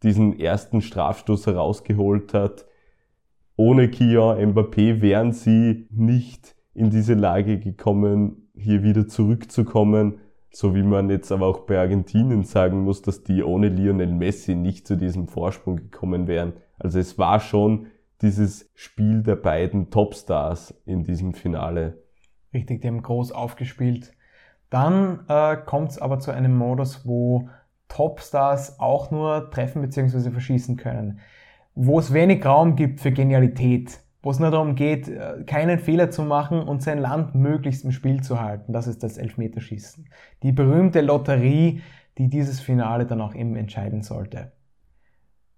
diesen 0.03 0.39
ersten 0.39 0.83
Strafstoß 0.83 1.47
herausgeholt 1.47 2.35
hat, 2.35 2.67
ohne 3.57 3.89
Kian 3.89 4.53
Mbappé 4.53 5.01
wären 5.01 5.33
sie 5.33 5.89
nicht 5.91 6.55
in 6.75 6.91
diese 6.91 7.15
Lage 7.15 7.59
gekommen, 7.59 8.51
hier 8.55 8.83
wieder 8.83 9.09
zurückzukommen. 9.09 10.21
So 10.51 10.75
wie 10.75 10.83
man 10.83 11.11
jetzt 11.11 11.33
aber 11.33 11.47
auch 11.47 11.61
bei 11.61 11.79
Argentinien 11.79 12.45
sagen 12.45 12.83
muss, 12.83 13.03
dass 13.03 13.25
die 13.25 13.43
ohne 13.43 13.69
Lionel 13.69 14.13
Messi 14.13 14.55
nicht 14.55 14.87
zu 14.87 14.97
diesem 14.97 15.27
Vorsprung 15.27 15.77
gekommen 15.77 16.27
wären. 16.29 16.55
Also 16.79 16.99
es 16.99 17.19
war 17.19 17.41
schon 17.41 17.87
dieses 18.23 18.71
Spiel 18.75 19.23
der 19.23 19.37
beiden 19.37 19.91
Topstars 19.91 20.75
in 20.87 21.05
diesem 21.05 21.35
Finale. 21.35 22.03
Richtig, 22.55 22.81
die 22.81 22.89
haben 22.89 23.03
groß 23.03 23.33
aufgespielt. 23.33 24.13
Dann 24.71 25.21
äh, 25.29 25.57
kommt 25.57 25.91
es 25.91 25.99
aber 25.99 26.19
zu 26.19 26.31
einem 26.31 26.57
Modus, 26.57 27.07
wo 27.07 27.49
Topstars 27.89 28.81
auch 28.81 29.11
nur 29.11 29.51
treffen 29.51 29.83
bzw. 29.83 30.31
verschießen 30.31 30.77
können. 30.77 31.21
Wo 31.75 31.99
es 31.99 32.13
wenig 32.13 32.45
Raum 32.45 32.75
gibt 32.75 33.01
für 33.01 33.13
Genialität. 33.13 34.01
Wo 34.23 34.31
es 34.31 34.41
nur 34.41 34.51
darum 34.51 34.75
geht, 34.75 35.09
äh, 35.09 35.45
keinen 35.45 35.79
Fehler 35.79 36.11
zu 36.11 36.23
machen 36.23 36.61
und 36.61 36.83
sein 36.83 36.99
Land 36.99 37.35
möglichst 37.35 37.85
im 37.85 37.93
Spiel 37.93 38.23
zu 38.23 38.41
halten. 38.41 38.73
Das 38.73 38.87
ist 38.89 39.03
das 39.03 39.19
Elfmeterschießen. 39.19 40.09
Die 40.43 40.53
berühmte 40.53 41.01
Lotterie, 41.01 41.83
die 42.19 42.29
dieses 42.29 42.61
Finale 42.61 43.07
dann 43.07 43.21
auch 43.21 43.35
eben 43.35 43.55
entscheiden 43.57 44.03
sollte. 44.03 44.53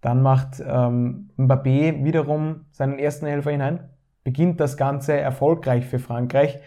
Dann 0.00 0.22
macht 0.22 0.62
ähm, 0.64 1.30
Mbappé 1.36 2.04
wiederum 2.04 2.66
seinen 2.70 2.98
ersten 2.98 3.26
Helfer 3.26 3.50
hinein, 3.50 3.88
beginnt 4.22 4.60
das 4.60 4.76
Ganze 4.76 5.18
erfolgreich 5.18 5.86
für 5.86 5.98
Frankreich. 5.98 6.60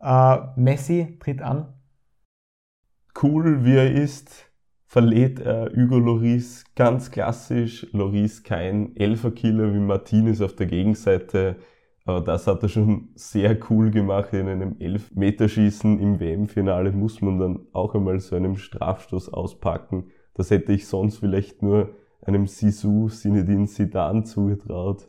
Äh, 0.00 0.38
Messi 0.56 1.18
tritt 1.20 1.42
an. 1.42 1.74
Cool 3.22 3.64
wie 3.64 3.76
er 3.76 3.92
ist, 3.92 4.50
verlädt 4.86 5.40
er 5.40 5.70
Hugo 5.74 5.98
Loris 5.98 6.64
ganz 6.74 7.10
klassisch. 7.10 7.86
Loris 7.92 8.42
kein 8.42 8.96
Elferkiller 8.96 9.74
wie 9.74 9.80
Martinez 9.80 10.40
auf 10.40 10.54
der 10.56 10.66
Gegenseite. 10.66 11.56
Aber 12.04 12.22
das 12.22 12.46
hat 12.46 12.62
er 12.62 12.68
schon 12.68 13.10
sehr 13.14 13.58
cool 13.68 13.90
gemacht. 13.90 14.32
In 14.32 14.48
einem 14.48 14.76
Elfmeterschießen 14.78 16.00
im 16.00 16.18
WM-Finale 16.18 16.92
muss 16.92 17.20
man 17.20 17.38
dann 17.38 17.66
auch 17.72 17.94
einmal 17.94 18.20
so 18.20 18.36
einen 18.36 18.56
Strafstoß 18.56 19.32
auspacken. 19.32 20.10
Das 20.34 20.50
hätte 20.50 20.72
ich 20.72 20.86
sonst 20.86 21.18
vielleicht 21.18 21.62
nur 21.62 21.94
einem 22.22 22.46
Sisu 22.46 23.08
Sinedin 23.08 23.66
Sidan 23.66 24.24
zugetraut. 24.24 25.08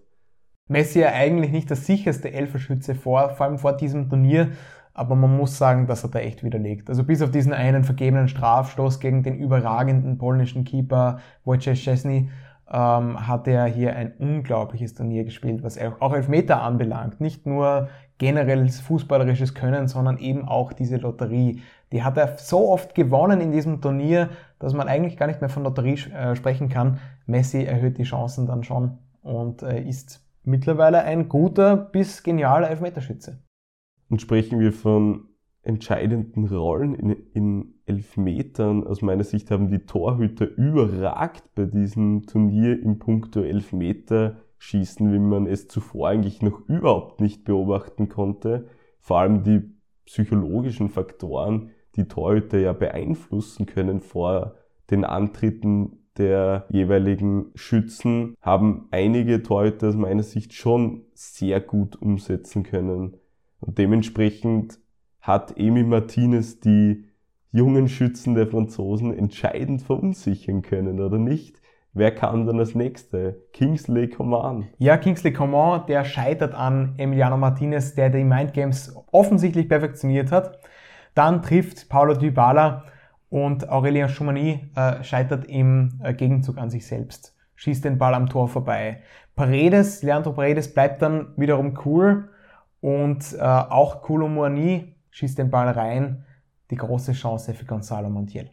Messi 0.68 1.00
ja 1.00 1.10
eigentlich 1.10 1.52
nicht 1.52 1.70
der 1.70 1.78
sicherste 1.78 2.32
Elferschütze 2.32 2.96
vor, 2.96 3.30
vor 3.30 3.46
allem 3.46 3.58
vor 3.58 3.76
diesem 3.76 4.10
Turnier, 4.10 4.52
aber 4.94 5.16
man 5.16 5.36
muss 5.36 5.58
sagen, 5.58 5.88
das 5.88 6.04
hat 6.04 6.16
er 6.16 6.26
echt 6.26 6.44
widerlegt. 6.44 6.90
Also 6.90 7.04
bis 7.04 7.22
auf 7.22 7.32
diesen 7.32 7.54
einen 7.54 7.84
vergebenen 7.84 8.28
Strafstoß 8.28 9.00
gegen 9.00 9.24
den 9.24 9.38
überragenden 9.38 10.18
polnischen 10.18 10.64
Keeper 10.64 11.20
Wojciech 11.46 11.82
Szczesny 11.82 12.30
ähm, 12.72 13.28
hat 13.28 13.48
er 13.48 13.66
hier 13.66 13.96
ein 13.96 14.14
unglaubliches 14.18 14.94
Turnier 14.94 15.24
gespielt, 15.24 15.64
was 15.64 15.78
auch 16.00 16.14
Elfmeter 16.14 16.62
anbelangt. 16.62 17.20
Nicht 17.20 17.46
nur 17.46 17.90
generelles 18.18 18.80
fußballerisches 18.80 19.54
Können, 19.54 19.88
sondern 19.88 20.18
eben 20.18 20.48
auch 20.48 20.74
diese 20.74 20.98
Lotterie. 20.98 21.62
Die 21.92 22.04
hat 22.04 22.18
er 22.18 22.38
so 22.38 22.70
oft 22.70 22.96
gewonnen 22.96 23.42
in 23.42 23.52
diesem 23.52 23.82
Turnier, 23.82 24.30
dass 24.60 24.74
man 24.74 24.88
eigentlich 24.88 25.18
gar 25.18 25.28
nicht 25.28 25.42
mehr 25.42 25.50
von 25.50 25.64
Lotterie 25.64 25.98
äh, 26.14 26.36
sprechen 26.36 26.70
kann. 26.70 27.00
Messi 27.26 27.64
erhöht 27.64 27.98
die 27.98 28.04
Chancen 28.04 28.46
dann 28.46 28.64
schon 28.64 29.00
und 29.22 29.64
äh, 29.64 29.82
ist 29.82 30.24
mittlerweile 30.44 31.02
ein 31.04 31.30
guter 31.30 31.76
bis 31.76 32.24
genialer 32.24 32.70
Elfmeterschütze. 32.70 33.40
Und 34.12 34.22
sprechen 34.22 34.60
wir 34.60 34.74
von 34.74 35.30
entscheidenden 35.64 36.46
Rollen 36.46 36.96
in, 36.96 37.12
in 37.34 37.76
Elfmetern. 37.86 38.86
Aus 38.86 39.02
meiner 39.02 39.24
Sicht 39.24 39.50
haben 39.52 39.70
die 39.70 39.86
Torhüter 39.86 40.54
überragt 40.58 41.46
bei 41.56 41.64
diesem 41.64 42.24
Turnier 42.28 42.84
im 42.84 43.00
Punkto 43.00 43.40
Elfmeter 43.40 44.36
schießen, 44.58 45.14
wie 45.14 45.20
man 45.20 45.48
es 45.48 45.70
zuvor 45.70 46.10
eigentlich 46.10 46.42
noch 46.42 46.68
überhaupt 46.68 47.22
nicht 47.22 47.46
beobachten 47.46 48.10
konnte. 48.10 48.68
Vor 49.00 49.20
allem 49.20 49.44
die 49.44 49.62
psychologischen 50.04 50.90
Faktoren, 50.90 51.70
die 51.96 52.10
Torhüter 52.10 52.60
ja 52.60 52.74
beeinflussen 52.74 53.66
können 53.66 54.02
vor 54.02 54.56
den 54.90 55.06
Antritten 55.06 56.00
der 56.18 56.66
jeweiligen 56.68 57.52
Schützen, 57.56 58.36
haben 58.42 58.90
einige 58.92 59.42
Torhüter 59.42 59.88
aus 59.88 59.96
meiner 59.96 60.24
Sicht 60.24 60.52
schon 60.52 61.06
sehr 61.14 61.62
gut 61.62 61.96
umsetzen 61.96 62.64
können. 62.64 63.21
Und 63.62 63.78
dementsprechend 63.78 64.80
hat 65.22 65.58
Emi 65.58 65.84
Martinez 65.84 66.60
die 66.60 67.06
jungen 67.52 67.88
Schützen 67.88 68.36
der 68.36 68.48
Franzosen 68.48 69.18
entscheidend 69.18 69.82
verunsichern 69.82 70.62
können, 70.62 71.00
oder 71.00 71.18
nicht? 71.18 71.62
Wer 71.94 72.12
kam 72.16 72.46
dann 72.48 72.58
als 72.58 72.74
Nächste? 72.74 73.44
Kingsley 73.52 74.10
Coman. 74.10 74.70
Ja, 74.78 74.96
Kingsley 74.98 75.34
Coman, 75.34 75.86
der 75.88 76.06
scheitert 76.06 76.56
an 76.56 76.96
Emiliano 76.98 77.38
Martinez, 77.38 77.96
der 77.96 78.10
die 78.10 78.24
Mind 78.24 78.54
Games 78.54 78.96
offensichtlich 79.12 79.68
perfektioniert 79.68 80.32
hat. 80.32 80.60
Dann 81.14 81.42
trifft 81.42 81.90
Paulo 81.90 82.14
Dybala 82.14 82.86
und 83.30 83.70
Aurelien 83.70 84.08
Choumani 84.08 84.72
äh, 84.76 85.04
scheitert 85.04 85.46
im 85.46 86.00
äh, 86.02 86.14
Gegenzug 86.14 86.58
an 86.58 86.70
sich 86.70 86.88
selbst. 86.88 87.36
Schießt 87.56 87.84
den 87.84 87.98
Ball 87.98 88.14
am 88.14 88.30
Tor 88.30 88.48
vorbei. 88.48 89.02
Paredes, 89.36 90.02
Leandro 90.02 90.32
Paredes 90.32 90.74
bleibt 90.74 91.02
dann 91.02 91.34
wiederum 91.36 91.78
cool 91.86 92.30
und 92.82 93.34
äh, 93.34 93.40
auch 93.40 94.02
Koulibaly 94.02 94.96
schießt 95.12 95.38
den 95.38 95.50
Ball 95.50 95.70
rein. 95.70 96.26
Die 96.70 96.76
große 96.76 97.14
Chance 97.14 97.54
für 97.54 97.66
Gonzalo 97.66 98.10
Montiel. 98.10 98.50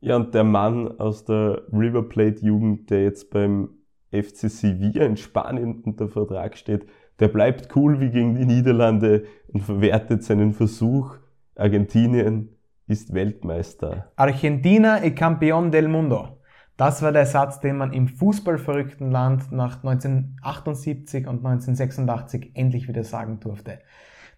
Ja, 0.00 0.16
und 0.16 0.34
der 0.34 0.44
Mann 0.44 0.98
aus 0.98 1.24
der 1.24 1.62
River 1.72 2.08
Plate 2.08 2.44
Jugend, 2.44 2.90
der 2.90 3.04
jetzt 3.04 3.30
beim 3.30 3.70
FC 4.10 4.50
Sevilla 4.50 5.04
in 5.04 5.16
Spanien 5.16 5.82
unter 5.82 6.08
Vertrag 6.08 6.56
steht, 6.56 6.86
der 7.18 7.28
bleibt 7.28 7.74
cool 7.76 8.00
wie 8.00 8.10
gegen 8.10 8.34
die 8.34 8.46
Niederlande 8.46 9.24
und 9.48 9.60
verwertet 9.60 10.24
seinen 10.24 10.52
Versuch. 10.52 11.16
Argentinien 11.54 12.56
ist 12.86 13.12
Weltmeister. 13.12 14.10
Argentina 14.16 15.02
e 15.02 15.10
campeón 15.10 15.70
del 15.70 15.88
mundo. 15.88 16.39
Das 16.80 17.02
war 17.02 17.12
der 17.12 17.26
Satz, 17.26 17.60
den 17.60 17.76
man 17.76 17.92
im 17.92 18.08
fußballverrückten 18.08 19.10
Land 19.10 19.52
nach 19.52 19.84
1978 19.84 21.26
und 21.26 21.44
1986 21.44 22.52
endlich 22.54 22.88
wieder 22.88 23.04
sagen 23.04 23.38
durfte. 23.38 23.80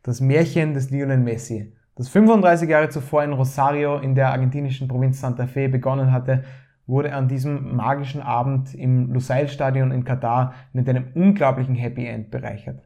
Das 0.03 0.20
Märchen 0.20 0.74
des 0.74 0.90
Lionel 0.90 1.18
Messi, 1.18 1.72
das 1.95 2.09
35 2.09 2.68
Jahre 2.68 2.88
zuvor 2.88 3.22
in 3.22 3.32
Rosario 3.32 4.01
in 4.01 4.16
der 4.16 4.30
argentinischen 4.30 4.88
Provinz 4.88 5.20
Santa 5.20 5.47
Fe 5.47 5.68
begonnen 5.68 6.11
hatte, 6.11 6.43
wurde 6.88 7.14
an 7.14 7.28
diesem 7.28 7.76
magischen 7.76 8.20
Abend 8.20 8.74
im 8.74 9.12
Lusail-Stadion 9.12 9.93
in 9.93 10.03
Katar 10.03 10.55
mit 10.72 10.88
einem 10.88 11.12
unglaublichen 11.14 11.76
Happy 11.76 12.07
End 12.07 12.32
bereichert. 12.32 12.82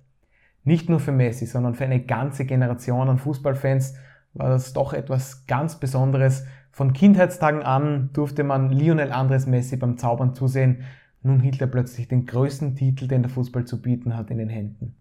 Nicht 0.65 0.91
nur 0.91 1.01
für 1.01 1.13
Messi, 1.13 1.47
sondern 1.47 1.75
für 1.75 1.85
eine 1.85 2.05
ganze 2.05 2.45
Generation 2.45 3.09
an 3.09 3.17
Fußballfans 3.17 3.95
war 4.35 4.51
das 4.51 4.75
doch 4.75 4.93
etwas 4.93 5.47
ganz 5.47 5.77
Besonderes. 5.77 6.45
Von 6.77 6.93
Kindheitstagen 6.93 7.63
an 7.63 8.11
durfte 8.13 8.45
man 8.45 8.69
Lionel 8.69 9.11
Andres 9.11 9.47
Messi 9.47 9.79
beim 9.79 9.97
Zaubern 9.97 10.35
zusehen. 10.35 10.83
Nun 11.23 11.41
hielt 11.41 11.59
er 11.63 11.69
plötzlich 11.69 12.07
den 12.07 12.27
größten 12.27 12.75
Titel, 12.75 13.09
den 13.09 13.23
der 13.23 13.31
Fußball 13.31 13.65
zu 13.65 13.81
bieten 13.81 14.15
hat, 14.15 14.31
in 14.31 14.37
den 14.37 14.51
Händen. 14.51 14.95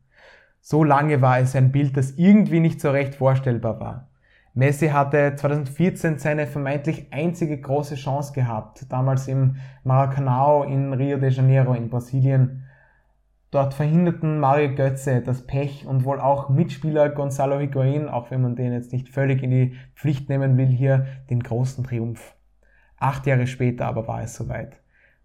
So 0.61 0.85
lange 0.85 1.21
war 1.21 1.37
es 1.39 1.53
ein 1.53 1.73
Bild, 1.73 1.97
das 1.97 2.11
irgendwie 2.11 2.61
nicht 2.61 2.79
so 2.79 2.91
recht 2.91 3.15
vorstellbar 3.15 3.81
war. 3.81 4.07
Messi 4.53 4.87
hatte 4.87 5.35
2014 5.35 6.17
seine 6.17 6.47
vermeintlich 6.47 7.07
einzige 7.11 7.59
große 7.59 7.95
Chance 7.95 8.31
gehabt, 8.31 8.89
damals 8.89 9.27
im 9.27 9.57
Maracanã 9.83 10.63
in 10.63 10.93
Rio 10.93 11.17
de 11.17 11.29
Janeiro 11.29 11.73
in 11.73 11.89
Brasilien. 11.89 12.63
Dort 13.55 13.73
verhinderten 13.73 14.41
Mario 14.41 14.75
Götze 14.75 15.21
das 15.21 15.47
Pech 15.47 15.87
und 15.87 16.03
wohl 16.03 16.19
auch 16.19 16.49
Mitspieler 16.49 17.07
Gonzalo 17.07 17.57
Higuain, 17.57 18.09
auch 18.09 18.29
wenn 18.29 18.41
man 18.41 18.57
den 18.57 18.73
jetzt 18.73 18.91
nicht 18.91 19.07
völlig 19.07 19.41
in 19.41 19.49
die 19.49 19.75
Pflicht 19.95 20.27
nehmen 20.27 20.57
will, 20.57 20.67
hier 20.67 21.05
den 21.29 21.41
großen 21.41 21.85
Triumph. 21.85 22.35
Acht 22.97 23.25
Jahre 23.25 23.47
später 23.47 23.85
aber 23.85 24.09
war 24.09 24.21
es 24.21 24.35
soweit. 24.35 24.75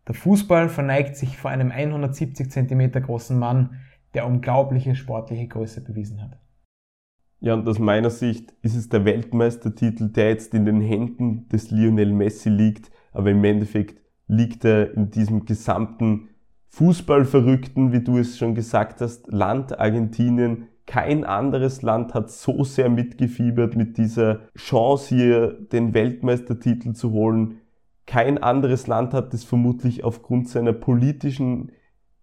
Der 0.07 0.15
Fußball 0.15 0.69
verneigt 0.69 1.17
sich 1.17 1.39
vor 1.39 1.51
einem 1.51 1.73
170 1.73 2.53
cm 2.53 2.93
großen 3.03 3.37
Mann, 3.37 3.81
der 4.15 4.29
unglaubliche 4.29 4.95
sportliche 4.95 5.49
Größe 5.49 5.81
bewiesen 5.81 6.23
hat. 6.23 6.39
Ja, 7.41 7.55
und 7.55 7.69
aus 7.69 7.81
meiner 7.81 8.11
Sicht 8.11 8.55
ist 8.63 8.77
es 8.77 8.89
der 8.89 9.05
Weltmeistertitel, 9.05 10.09
der 10.09 10.29
jetzt 10.29 10.55
in 10.55 10.67
den 10.67 10.81
Händen 10.81 11.49
des 11.49 11.73
Lionel 11.73 12.13
Messi 12.13 12.49
liegt, 12.49 12.93
aber 13.11 13.33
im 13.33 13.43
Endeffekt 13.43 14.01
liegt 14.29 14.65
er 14.65 14.95
in 14.95 15.11
diesem 15.11 15.47
gesamten 15.47 16.30
Fußballverrückten, 16.71 17.93
wie 17.93 18.03
du 18.03 18.19
es 18.19 18.39
schon 18.39 18.55
gesagt 18.55 19.01
hast, 19.01 19.31
Land 19.31 19.79
Argentinien. 19.79 20.69
Kein 20.87 21.25
anderes 21.25 21.83
Land 21.83 22.15
hat 22.15 22.31
so 22.31 22.65
sehr 22.65 22.89
mitgefiebert 22.89 23.77
mit 23.77 23.99
dieser 23.99 24.41
Chance 24.57 25.15
hier, 25.15 25.53
den 25.53 25.95
Weltmeistertitel 25.95 26.93
zu 26.93 27.13
holen. 27.13 27.61
Kein 28.07 28.39
anderes 28.39 28.87
Land 28.87 29.15
hat 29.15 29.35
es 29.35 29.45
vermutlich 29.45 30.05
aufgrund 30.05 30.49
seiner 30.49 30.73
politischen 30.73 31.73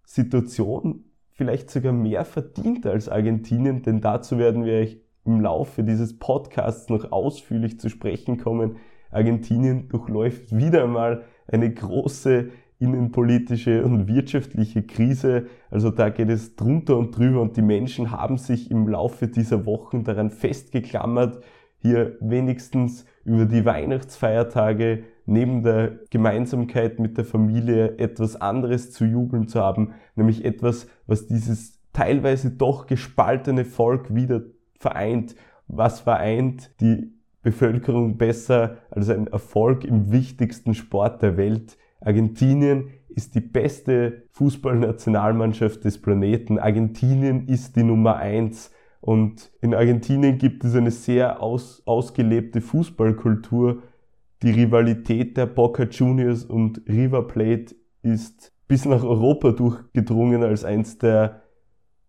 Situation 0.05 1.03
vielleicht 1.33 1.69
sogar 1.69 1.93
mehr 1.93 2.25
verdient 2.25 2.87
als 2.87 3.09
Argentinien, 3.09 3.83
denn 3.83 4.01
dazu 4.01 4.39
werden 4.39 4.65
wir 4.65 4.79
euch 4.79 4.97
im 5.23 5.41
Laufe 5.41 5.83
dieses 5.83 6.17
Podcasts 6.17 6.89
noch 6.89 7.11
ausführlich 7.11 7.79
zu 7.79 7.89
sprechen 7.89 8.37
kommen. 8.37 8.77
Argentinien 9.11 9.87
durchläuft 9.87 10.55
wieder 10.55 10.83
einmal 10.83 11.23
eine 11.47 11.71
große 11.71 12.49
innenpolitische 12.79 13.83
und 13.83 14.07
wirtschaftliche 14.07 14.83
Krise. 14.83 15.47
Also 15.71 15.89
da 15.89 16.09
geht 16.09 16.29
es 16.29 16.55
drunter 16.55 16.97
und 16.97 17.17
drüber 17.17 17.41
und 17.41 17.57
die 17.57 17.61
Menschen 17.61 18.11
haben 18.11 18.37
sich 18.37 18.69
im 18.69 18.87
Laufe 18.87 19.27
dieser 19.27 19.65
Wochen 19.65 20.03
daran 20.03 20.29
festgeklammert, 20.29 21.43
hier 21.79 22.17
wenigstens 22.19 23.05
über 23.23 23.45
die 23.45 23.65
Weihnachtsfeiertage 23.65 25.03
neben 25.25 25.63
der 25.63 25.99
Gemeinsamkeit 26.09 26.99
mit 26.99 27.17
der 27.17 27.25
Familie 27.25 27.97
etwas 27.97 28.39
anderes 28.39 28.91
zu 28.91 29.05
jubeln 29.05 29.47
zu 29.47 29.59
haben, 29.59 29.93
nämlich 30.15 30.45
etwas, 30.45 30.87
was 31.05 31.27
dieses 31.27 31.79
teilweise 31.93 32.51
doch 32.51 32.87
gespaltene 32.87 33.65
Volk 33.65 34.13
wieder 34.13 34.43
vereint. 34.79 35.35
Was 35.67 35.99
vereint 35.99 36.71
die 36.79 37.11
Bevölkerung 37.41 38.17
besser 38.17 38.77
als 38.89 39.09
ein 39.09 39.27
Erfolg 39.27 39.83
im 39.83 40.11
wichtigsten 40.11 40.73
Sport 40.73 41.21
der 41.21 41.37
Welt? 41.37 41.77
Argentinien 41.99 42.89
ist 43.09 43.35
die 43.35 43.41
beste 43.41 44.23
Fußballnationalmannschaft 44.31 45.83
des 45.83 46.01
Planeten. 46.01 46.59
Argentinien 46.59 47.47
ist 47.47 47.75
die 47.75 47.83
Nummer 47.83 48.17
eins. 48.17 48.71
Und 49.01 49.51
in 49.61 49.73
Argentinien 49.73 50.37
gibt 50.37 50.63
es 50.63 50.75
eine 50.75 50.91
sehr 50.91 51.41
aus, 51.41 51.81
ausgelebte 51.85 52.61
Fußballkultur. 52.61 53.81
Die 54.43 54.51
Rivalität 54.51 55.35
der 55.37 55.47
Boca 55.47 55.83
Juniors 55.83 56.43
und 56.43 56.81
River 56.87 57.27
Plate 57.27 57.75
ist 58.03 58.53
bis 58.67 58.85
nach 58.85 59.03
Europa 59.03 59.51
durchgedrungen 59.51 60.43
als 60.43 60.63
eins 60.63 60.97
der 60.97 61.41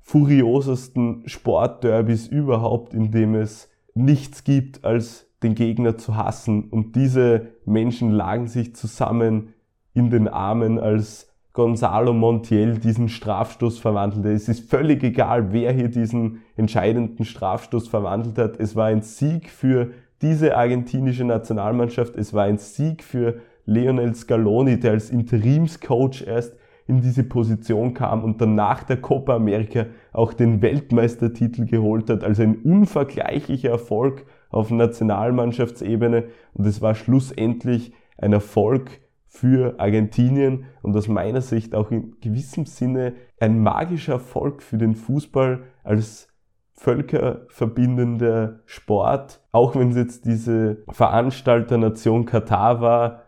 furiosesten 0.00 1.22
Sportderbys 1.26 2.26
überhaupt, 2.28 2.94
in 2.94 3.10
dem 3.10 3.34
es 3.34 3.70
nichts 3.94 4.44
gibt, 4.44 4.84
als 4.84 5.30
den 5.42 5.54
Gegner 5.54 5.96
zu 5.96 6.16
hassen. 6.16 6.68
Und 6.68 6.96
diese 6.96 7.52
Menschen 7.64 8.10
lagen 8.10 8.46
sich 8.46 8.74
zusammen 8.74 9.54
in 9.98 10.10
den 10.10 10.28
Armen, 10.28 10.78
als 10.78 11.28
Gonzalo 11.52 12.12
Montiel 12.12 12.78
diesen 12.78 13.08
Strafstoß 13.08 13.80
verwandelte. 13.80 14.30
Es 14.30 14.48
ist 14.48 14.70
völlig 14.70 15.02
egal, 15.02 15.52
wer 15.52 15.72
hier 15.72 15.88
diesen 15.88 16.42
entscheidenden 16.56 17.24
Strafstoß 17.24 17.88
verwandelt 17.88 18.38
hat. 18.38 18.60
Es 18.60 18.76
war 18.76 18.86
ein 18.86 19.02
Sieg 19.02 19.50
für 19.50 19.90
diese 20.22 20.56
argentinische 20.56 21.24
Nationalmannschaft. 21.24 22.16
Es 22.16 22.32
war 22.32 22.44
ein 22.44 22.58
Sieg 22.58 23.02
für 23.02 23.40
Lionel 23.66 24.14
Scaloni, 24.14 24.78
der 24.78 24.92
als 24.92 25.10
Interimscoach 25.10 26.22
erst 26.26 26.56
in 26.86 27.02
diese 27.02 27.22
Position 27.22 27.92
kam 27.92 28.24
und 28.24 28.40
dann 28.40 28.54
nach 28.54 28.82
der 28.82 28.96
Copa 28.98 29.34
America 29.34 29.86
auch 30.12 30.32
den 30.32 30.62
Weltmeistertitel 30.62 31.66
geholt 31.66 32.08
hat. 32.08 32.24
Also 32.24 32.42
ein 32.42 32.56
unvergleichlicher 32.56 33.70
Erfolg 33.70 34.24
auf 34.50 34.70
Nationalmannschaftsebene 34.70 36.24
und 36.54 36.66
es 36.66 36.80
war 36.80 36.94
schlussendlich 36.94 37.92
ein 38.16 38.32
Erfolg 38.32 39.00
für 39.38 39.78
Argentinien 39.78 40.64
und 40.82 40.96
aus 40.96 41.06
meiner 41.06 41.42
Sicht 41.42 41.72
auch 41.76 41.92
in 41.92 42.18
gewissem 42.20 42.66
Sinne 42.66 43.14
ein 43.38 43.62
magischer 43.62 44.14
Erfolg 44.14 44.64
für 44.64 44.78
den 44.78 44.96
Fußball 44.96 45.62
als 45.84 46.26
völkerverbindender 46.72 48.60
Sport, 48.66 49.40
auch 49.52 49.76
wenn 49.76 49.90
es 49.90 49.96
jetzt 49.96 50.24
diese 50.24 50.82
Veranstalternation 50.88 52.24
Katar 52.24 52.80
war, 52.80 53.22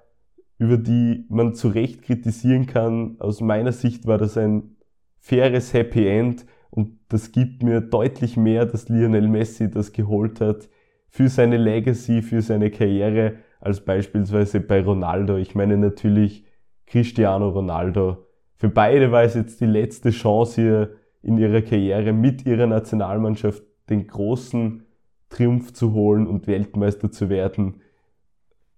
über 0.59 0.79
die 0.79 1.27
man 1.29 1.55
zu 1.55 1.69
Recht 1.69 2.03
kritisieren 2.03 2.67
kann. 2.67 3.15
Aus 3.21 3.41
meiner 3.41 3.73
Sicht 3.73 4.07
war 4.09 4.19
das 4.19 4.37
ein 4.37 4.77
faires 5.21 5.73
Happy 5.73 6.09
End 6.09 6.45
und 6.71 6.99
das 7.09 7.31
gibt 7.31 7.63
mir 7.63 7.81
deutlich 7.81 8.37
mehr, 8.37 8.67
dass 8.67 8.89
Lionel 8.89 9.29
Messi 9.29 9.71
das 9.71 9.93
geholt 9.93 10.41
hat 10.41 10.69
für 11.09 11.29
seine 11.29 11.57
Legacy, 11.57 12.23
für 12.23 12.43
seine 12.43 12.73
Karriere, 12.73 13.35
als 13.61 13.85
beispielsweise 13.85 14.61
bei 14.61 14.83
Ronaldo. 14.83 15.37
Ich 15.37 15.55
meine 15.55 15.77
natürlich 15.77 16.45
Cristiano 16.87 17.51
Ronaldo. 17.51 18.27
Für 18.57 18.69
beide 18.69 19.13
war 19.13 19.23
es 19.23 19.35
jetzt 19.35 19.61
die 19.61 19.67
letzte 19.67 20.11
Chance 20.11 20.61
hier 20.61 20.91
in 21.23 21.39
ihrer 21.39 21.63
Karriere 21.63 22.13
mit 22.13 22.47
ihrer 22.47 22.67
Nationalmannschaft 22.67 23.63
den 23.89 24.07
großen 24.07 24.85
Triumph 25.29 25.73
zu 25.73 25.93
holen 25.93 26.27
und 26.27 26.47
Weltmeister 26.47 27.11
zu 27.11 27.29
werden. 27.29 27.83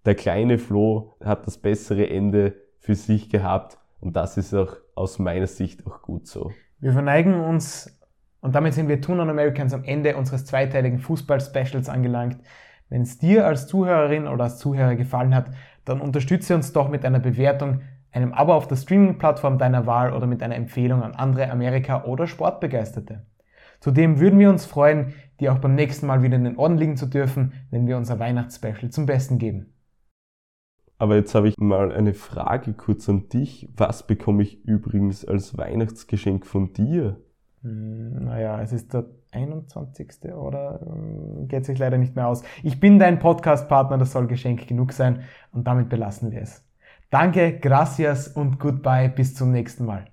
Der 0.04 0.14
kleine 0.14 0.58
Flo 0.58 1.16
hat 1.24 1.46
das 1.46 1.58
bessere 1.58 2.08
Ende 2.10 2.54
für 2.78 2.94
sich 2.94 3.30
gehabt 3.30 3.78
und 4.00 4.16
das 4.16 4.36
ist 4.36 4.52
auch 4.52 4.76
aus 4.94 5.18
meiner 5.18 5.46
Sicht 5.46 5.86
auch 5.86 6.02
gut 6.02 6.26
so. 6.26 6.50
Wir 6.80 6.92
verneigen 6.92 7.34
uns 7.34 7.98
und 8.40 8.54
damit 8.56 8.74
sind 8.74 8.88
wir 8.88 9.00
Tun 9.00 9.20
on 9.20 9.30
Americans 9.30 9.72
am 9.72 9.84
Ende 9.84 10.16
unseres 10.16 10.44
zweiteiligen 10.44 10.98
Fußball-Specials 10.98 11.88
angelangt. 11.88 12.38
Wenn 12.93 13.03
es 13.03 13.18
dir 13.18 13.47
als 13.47 13.68
Zuhörerin 13.68 14.28
oder 14.28 14.45
als 14.45 14.59
Zuhörer 14.59 14.97
gefallen 14.97 15.34
hat, 15.34 15.47
dann 15.86 16.03
unterstütze 16.03 16.55
uns 16.55 16.74
doch 16.74 16.90
mit 16.90 17.07
einer 17.07 17.20
Bewertung, 17.20 17.80
einem 18.11 18.34
Abo 18.34 18.53
auf 18.53 18.68
der 18.68 18.76
Streaming-Plattform 18.76 19.57
deiner 19.57 19.86
Wahl 19.86 20.12
oder 20.12 20.26
mit 20.26 20.43
einer 20.43 20.57
Empfehlung 20.57 21.03
an 21.03 21.14
andere 21.14 21.51
Amerika- 21.51 22.05
oder 22.05 22.26
Sportbegeisterte. 22.26 23.24
Zudem 23.80 24.20
würden 24.20 24.38
wir 24.38 24.51
uns 24.51 24.66
freuen, 24.66 25.14
dir 25.40 25.55
auch 25.55 25.59
beim 25.59 25.74
nächsten 25.74 26.07
Mal 26.07 26.22
wieder 26.22 26.36
in 26.36 26.45
den 26.45 26.59
Ohren 26.59 26.76
liegen 26.76 26.99
zu 26.99 27.07
dürfen, 27.07 27.55
wenn 27.70 27.86
wir 27.86 27.97
unser 27.97 28.18
Weihnachtsspecial 28.18 28.90
zum 28.90 29.07
Besten 29.07 29.38
geben. 29.38 29.72
Aber 30.99 31.16
jetzt 31.16 31.34
habe 31.34 31.49
ich 31.49 31.57
mal 31.57 31.93
eine 31.93 32.12
Frage 32.12 32.74
kurz 32.74 33.09
an 33.09 33.30
dich. 33.30 33.70
Was 33.74 34.07
bekomme 34.07 34.43
ich 34.43 34.66
übrigens 34.66 35.24
als 35.24 35.57
Weihnachtsgeschenk 35.57 36.45
von 36.45 36.74
dir? 36.74 37.16
Hm, 37.62 38.24
naja, 38.24 38.60
es 38.60 38.72
ist 38.72 38.92
der 38.92 39.06
21. 39.32 40.32
oder 40.34 40.80
hm, 40.84 41.48
geht 41.48 41.64
sich 41.64 41.78
leider 41.78 41.98
nicht 41.98 42.16
mehr 42.16 42.28
aus. 42.28 42.42
Ich 42.62 42.80
bin 42.80 42.98
dein 42.98 43.18
Podcast-Partner, 43.18 43.98
das 43.98 44.12
soll 44.12 44.26
Geschenk 44.26 44.66
genug 44.66 44.92
sein 44.92 45.24
und 45.52 45.66
damit 45.66 45.88
belassen 45.88 46.30
wir 46.30 46.42
es. 46.42 46.64
Danke, 47.10 47.58
gracias 47.58 48.28
und 48.28 48.58
goodbye, 48.58 49.08
bis 49.08 49.34
zum 49.34 49.52
nächsten 49.52 49.84
Mal. 49.84 50.06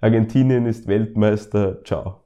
Argentinien 0.00 0.66
ist 0.66 0.86
Weltmeister, 0.86 1.82
ciao. 1.84 2.16